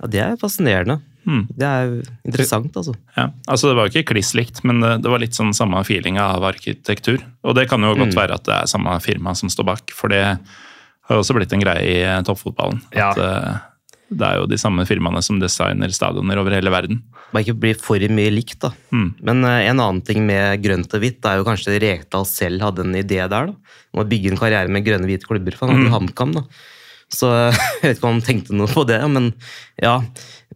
ja, 0.00 0.06
det 0.06 0.20
er 0.22 0.36
fascinerende. 0.38 1.00
Mm. 1.26 1.42
Det 1.54 1.66
er 1.66 1.90
interessant, 2.26 2.72
altså. 2.76 2.94
Ja, 3.16 3.28
altså 3.46 3.68
Det 3.70 3.76
var 3.76 3.86
jo 3.86 3.92
ikke 3.94 4.12
kliss 4.14 4.32
likt, 4.34 4.62
men 4.66 4.80
det, 4.82 5.02
det 5.04 5.10
var 5.10 5.20
litt 5.22 5.34
sånn 5.38 5.52
samme 5.54 5.78
feeling 5.86 6.18
av 6.18 6.42
arkitektur. 6.42 7.18
Og 7.46 7.54
det 7.54 7.68
kan 7.70 7.80
jo 7.82 7.92
godt 7.94 8.10
Mm. 8.14 8.18
være 8.18 8.34
at 8.34 8.44
det 8.44 8.54
er 8.54 8.66
samme 8.70 8.96
firma 9.00 9.34
som 9.38 9.48
står 9.48 9.64
bak, 9.64 9.90
for 9.94 10.08
det 10.10 10.22
har 10.24 11.16
også 11.18 11.34
blitt 11.34 11.52
en 11.52 11.60
greie 11.62 11.82
i 11.86 12.00
eh, 12.02 12.22
toppfotballen. 12.22 12.80
Ja. 12.94 13.10
At 13.10 13.18
eh, 13.18 13.58
det 14.18 14.26
er 14.28 14.40
jo 14.40 14.48
de 14.50 14.58
samme 14.60 14.84
firmaene 14.88 15.22
som 15.24 15.38
designer 15.40 15.92
stadioner 15.94 16.40
over 16.40 16.54
hele 16.56 16.72
verden. 16.72 17.00
Bare 17.32 17.44
ikke 17.46 17.58
bli 17.62 17.72
for 17.78 18.02
mye 18.12 18.34
likt, 18.34 18.58
da. 18.64 18.72
Mm. 18.92 19.08
Men 19.28 19.46
uh, 19.46 19.56
en 19.60 19.80
annen 19.80 20.02
ting 20.04 20.22
med 20.28 20.62
grønt 20.64 20.92
og 20.92 21.02
hvitt 21.02 21.24
er 21.28 21.40
jo 21.40 21.48
kanskje 21.48 21.78
Rekdal 21.82 22.28
selv 22.28 22.64
hadde 22.66 22.84
en 22.86 22.98
idé 22.98 23.22
der. 23.22 23.50
da, 23.50 23.80
Om 23.94 24.04
å 24.04 24.08
bygge 24.08 24.32
en 24.32 24.40
karriere 24.40 24.72
med 24.72 24.84
grønne 24.86 25.08
og 25.08 25.12
hvite 25.12 25.28
klubber. 25.28 25.56
For 25.56 25.68
han 25.68 25.80
hadde 25.80 25.90
jo 25.90 25.96
HamKam, 25.96 26.36
da. 26.36 26.46
Så 27.12 27.28
jeg 27.82 27.82
vet 27.82 27.98
ikke 27.98 28.08
om 28.08 28.16
han 28.16 28.24
tenkte 28.24 28.56
noe 28.56 28.70
på 28.72 28.84
det, 28.88 29.00
men 29.12 29.32
ja. 29.82 29.98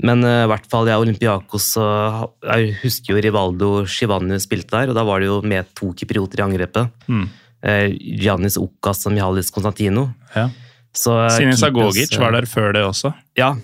Men 0.04 0.24
eh, 0.28 0.42
i 0.44 0.50
hvert 0.50 0.68
fall 0.68 0.88
ja, 0.90 0.98
Olympiakos 1.00 1.70
og 1.80 2.34
Jeg 2.44 2.74
husker 2.82 3.14
jo 3.14 3.22
Rivaldo 3.24 3.70
Shivani 3.88 4.36
spilte 4.42 4.74
der, 4.74 4.92
og 4.92 4.98
da 4.98 5.04
var 5.08 5.22
det 5.22 5.30
jo 5.30 5.40
med 5.40 5.68
to 5.76 5.92
kyprioter 5.96 6.42
i 6.42 6.46
angrepet. 6.46 6.92
Mm. 7.08 7.26
Eh, 7.66 7.88
Giannis 8.20 8.58
Okas 8.60 9.06
og 9.08 9.16
Mihalis 9.16 9.52
Konstantino. 9.54 10.10
Ja. 10.34 10.50
Eh, 10.96 11.30
Sinis 11.36 11.64
Agogic 11.66 12.12
eh, 12.14 12.20
var 12.22 12.36
der 12.36 12.48
før 12.50 12.72
det 12.76 12.84
også. 12.86 13.14
ja. 13.38 13.54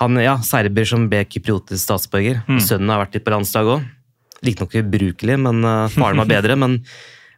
Han, 0.00 0.18
ja, 0.18 0.32
serber 0.42 0.82
som 0.90 1.04
ble 1.06 1.20
kypriotisk 1.30 1.78
statsborger. 1.78 2.40
Mm. 2.50 2.56
Sønnen 2.58 2.90
har 2.90 2.98
vært 3.04 3.12
litt 3.14 3.24
på 3.26 3.30
landslaget 3.30 3.76
òg. 3.76 3.84
Riktignok 4.42 4.74
ubrukelig, 4.80 5.36
men 5.38 5.60
uh, 5.62 5.86
faren 5.94 6.18
var 6.18 6.26
bedre. 6.26 6.56
men, 6.58 6.80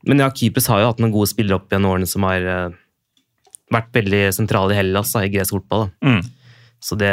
men 0.08 0.22
ja, 0.24 0.30
Kypros 0.32 0.70
har 0.72 0.80
jo 0.80 0.86
hatt 0.88 1.02
noen 1.02 1.12
gode 1.12 1.28
spillere 1.28 1.58
opp 1.58 1.68
gjennom 1.68 1.92
årene 1.92 2.08
som 2.08 2.24
har 2.24 2.46
uh, 2.48 2.78
vært 3.76 3.92
veldig 3.98 4.22
sentrale 4.32 4.72
i 4.72 4.78
Hellas, 4.78 5.12
da, 5.12 5.26
i 5.26 5.34
gresk 5.34 5.52
fotball. 5.58 5.90
Mm. 6.00 6.22
Så 6.80 6.96
det 6.96 7.12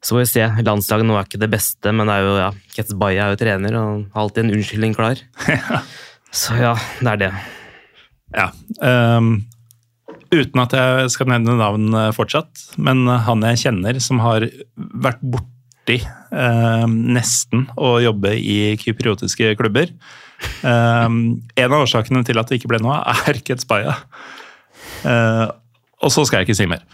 Så 0.00 0.14
får 0.14 0.22
vi 0.22 0.26
se. 0.32 0.48
Landslaget 0.64 1.10
nå 1.10 1.20
er 1.20 1.28
ikke 1.28 1.44
det 1.44 1.52
beste, 1.52 1.92
men 1.92 2.08
det 2.08 2.16
er 2.16 2.24
jo, 2.24 2.34
ja, 2.40 2.50
Ketsbaya 2.78 3.26
er 3.28 3.34
jo 3.34 3.40
trener 3.44 3.76
og 3.76 4.06
har 4.14 4.24
alltid 4.24 4.46
en 4.46 4.56
unnskyldning 4.56 4.96
klar. 4.96 5.20
Så 6.40 6.56
ja, 6.56 6.72
det 7.02 7.12
er 7.12 7.24
det. 7.26 7.32
Ja. 8.32 8.48
ehm, 8.88 9.34
uten 10.30 10.62
at 10.62 10.74
jeg 10.76 11.12
skal 11.14 11.30
nevne 11.32 11.58
navn 11.58 11.94
eh, 11.96 12.10
fortsatt, 12.16 12.64
men 12.78 13.04
han 13.08 13.46
jeg 13.50 13.62
kjenner 13.64 14.00
som 14.02 14.22
har 14.24 14.46
vært 14.76 15.22
borti 15.22 16.00
eh, 16.00 16.86
nesten 16.86 17.66
å 17.80 17.96
jobbe 18.04 18.36
i 18.38 18.76
kypriotiske 18.80 19.54
klubber 19.58 19.90
eh, 19.90 21.08
En 21.10 21.70
av 21.70 21.80
årsakene 21.80 22.22
til 22.26 22.40
at 22.40 22.50
det 22.50 22.60
ikke 22.60 22.72
ble 22.74 22.82
noe, 22.84 23.00
er 23.26 23.42
Ketspaya. 23.44 23.98
Eh, 25.04 25.46
og 26.00 26.12
så 26.14 26.24
skal 26.24 26.40
jeg 26.40 26.50
ikke 26.50 26.60
si 26.62 26.70
mer. 26.70 26.84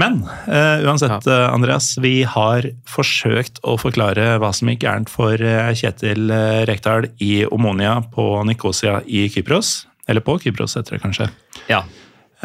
Men 0.00 0.22
eh, 0.48 0.80
uansett, 0.86 1.26
eh, 1.26 1.48
Andreas, 1.52 1.94
vi 2.00 2.22
har 2.24 2.64
forsøkt 2.88 3.60
å 3.66 3.76
forklare 3.80 4.38
hva 4.40 4.52
som 4.56 4.70
gikk 4.72 4.86
gærent 4.86 5.12
for 5.12 5.36
eh, 5.36 5.72
Kjetil 5.76 6.32
eh, 6.32 6.62
Rekdal 6.68 7.10
i 7.20 7.42
Omonia 7.44 7.98
på 8.14 8.24
Nikosia 8.48 9.00
i 9.04 9.26
Kypros. 9.32 9.82
Eller 10.08 10.24
på 10.24 10.38
Kypros, 10.42 10.78
heter 10.78 10.96
det 10.96 11.02
kanskje. 11.04 11.28
Ja. 11.68 11.82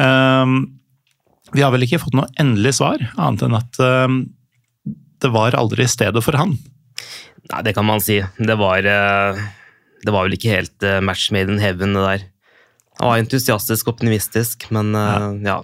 Ehm, 0.02 0.58
vi 1.52 1.64
har 1.64 1.72
vel 1.72 1.86
ikke 1.86 2.00
fått 2.02 2.16
noe 2.16 2.28
endelig 2.40 2.76
svar, 2.78 3.00
annet 3.16 3.46
enn 3.46 3.56
at 3.58 3.80
ehm, 3.82 4.18
det 5.18 5.30
var 5.34 5.56
aldri 5.58 5.86
stedet 5.90 6.22
for 6.24 6.38
han. 6.38 6.56
Nei, 7.48 7.62
det 7.64 7.74
kan 7.76 7.86
man 7.88 8.02
si. 8.02 8.20
Det 8.38 8.56
var, 8.60 8.84
eh, 8.84 9.40
det 10.04 10.14
var 10.14 10.26
vel 10.26 10.36
ikke 10.36 10.52
helt 10.52 10.84
eh, 10.84 11.00
match 11.04 11.30
made 11.34 11.52
in 11.52 11.62
heaven, 11.62 11.96
det 11.96 12.04
der. 12.04 12.26
Han 13.00 13.12
var 13.12 13.22
entusiastisk 13.22 13.88
optimistisk, 13.88 14.68
men 14.74 14.94
eh, 14.98 15.28
ja. 15.48 15.60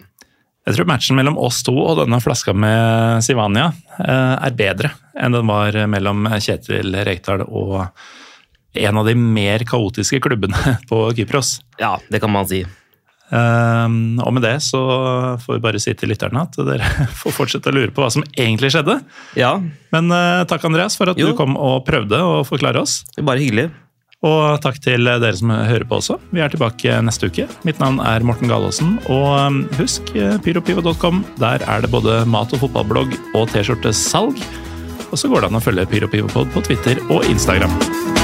Jeg 0.65 0.79
tror 0.79 0.89
matchen 0.89 1.19
mellom 1.19 1.37
oss 1.37 1.59
to 1.67 1.75
og 1.77 1.99
denne 1.99 2.17
flaska 2.25 2.55
med 2.57 3.21
Sivania 3.21 3.67
er 4.01 4.55
bedre 4.57 4.95
enn 5.13 5.35
den 5.37 5.45
var 5.45 5.77
mellom 5.93 6.25
Kjetil 6.41 6.97
Rekdal 7.05 7.43
og 7.45 7.83
en 8.81 9.01
av 9.03 9.05
de 9.05 9.13
mer 9.13 9.61
kaotiske 9.69 10.23
klubbene 10.25 10.79
på 10.89 11.03
Kypros. 11.19 11.59
Ja, 11.77 11.99
det 12.09 12.23
kan 12.25 12.33
man 12.33 12.49
si. 12.49 12.63
Ehm, 13.33 14.19
og 14.21 14.35
med 14.37 14.45
det 14.45 14.57
så 14.63 14.81
får 15.41 15.57
vi 15.57 15.63
bare 15.65 15.81
si 15.83 15.95
til 15.97 16.11
lytterne 16.13 16.43
at 16.45 16.59
dere 16.69 16.91
får 17.23 17.33
fortsette 17.39 17.71
å 17.73 17.77
lure 17.77 17.95
på 17.95 18.05
hva 18.05 18.11
som 18.13 18.27
egentlig 18.37 18.73
skjedde. 18.75 18.99
Ja, 19.41 19.55
Men 19.95 20.11
eh, 20.13 20.43
takk, 20.51 20.67
Andreas, 20.69 20.99
for 21.01 21.11
at 21.13 21.19
Jo. 21.21 21.31
du 21.33 21.39
kom 21.39 21.57
og 21.57 21.85
prøvde 21.89 22.21
å 22.21 22.43
forklare 22.47 22.83
oss. 22.85 23.03
bare 23.21 23.41
hyggelig. 23.41 23.71
Og 24.25 24.57
takk 24.65 24.79
til 24.81 25.05
dere 25.05 25.35
som 25.37 25.51
hører 25.53 25.85
på 25.85 25.99
også. 26.01 26.17
Vi 26.33 26.41
er 26.41 26.49
tilbake 26.49 26.95
neste 27.05 27.29
uke. 27.29 27.45
Mitt 27.69 27.77
navn 27.83 27.99
er 28.01 28.25
Morten 28.25 28.49
Galaasen. 28.49 28.95
Og 29.13 29.27
um, 29.37 29.59
husk 29.77 30.15
eh, 30.17 30.39
pyropivo.com. 30.41 31.21
Der 31.43 31.61
er 31.69 31.85
det 31.85 31.93
både 31.93 32.23
mat- 32.25 32.55
og 32.57 32.65
fotballblogg 32.65 33.13
og 33.37 33.49
T-skjortesalg. 33.53 34.41
Og 35.13 35.21
så 35.21 35.29
går 35.29 35.45
det 35.45 35.53
an 35.53 35.61
å 35.61 35.65
følge 35.65 35.85
Pyropivopod 35.93 36.55
på 36.57 36.65
Twitter 36.65 37.05
og 37.13 37.29
Instagram. 37.29 38.24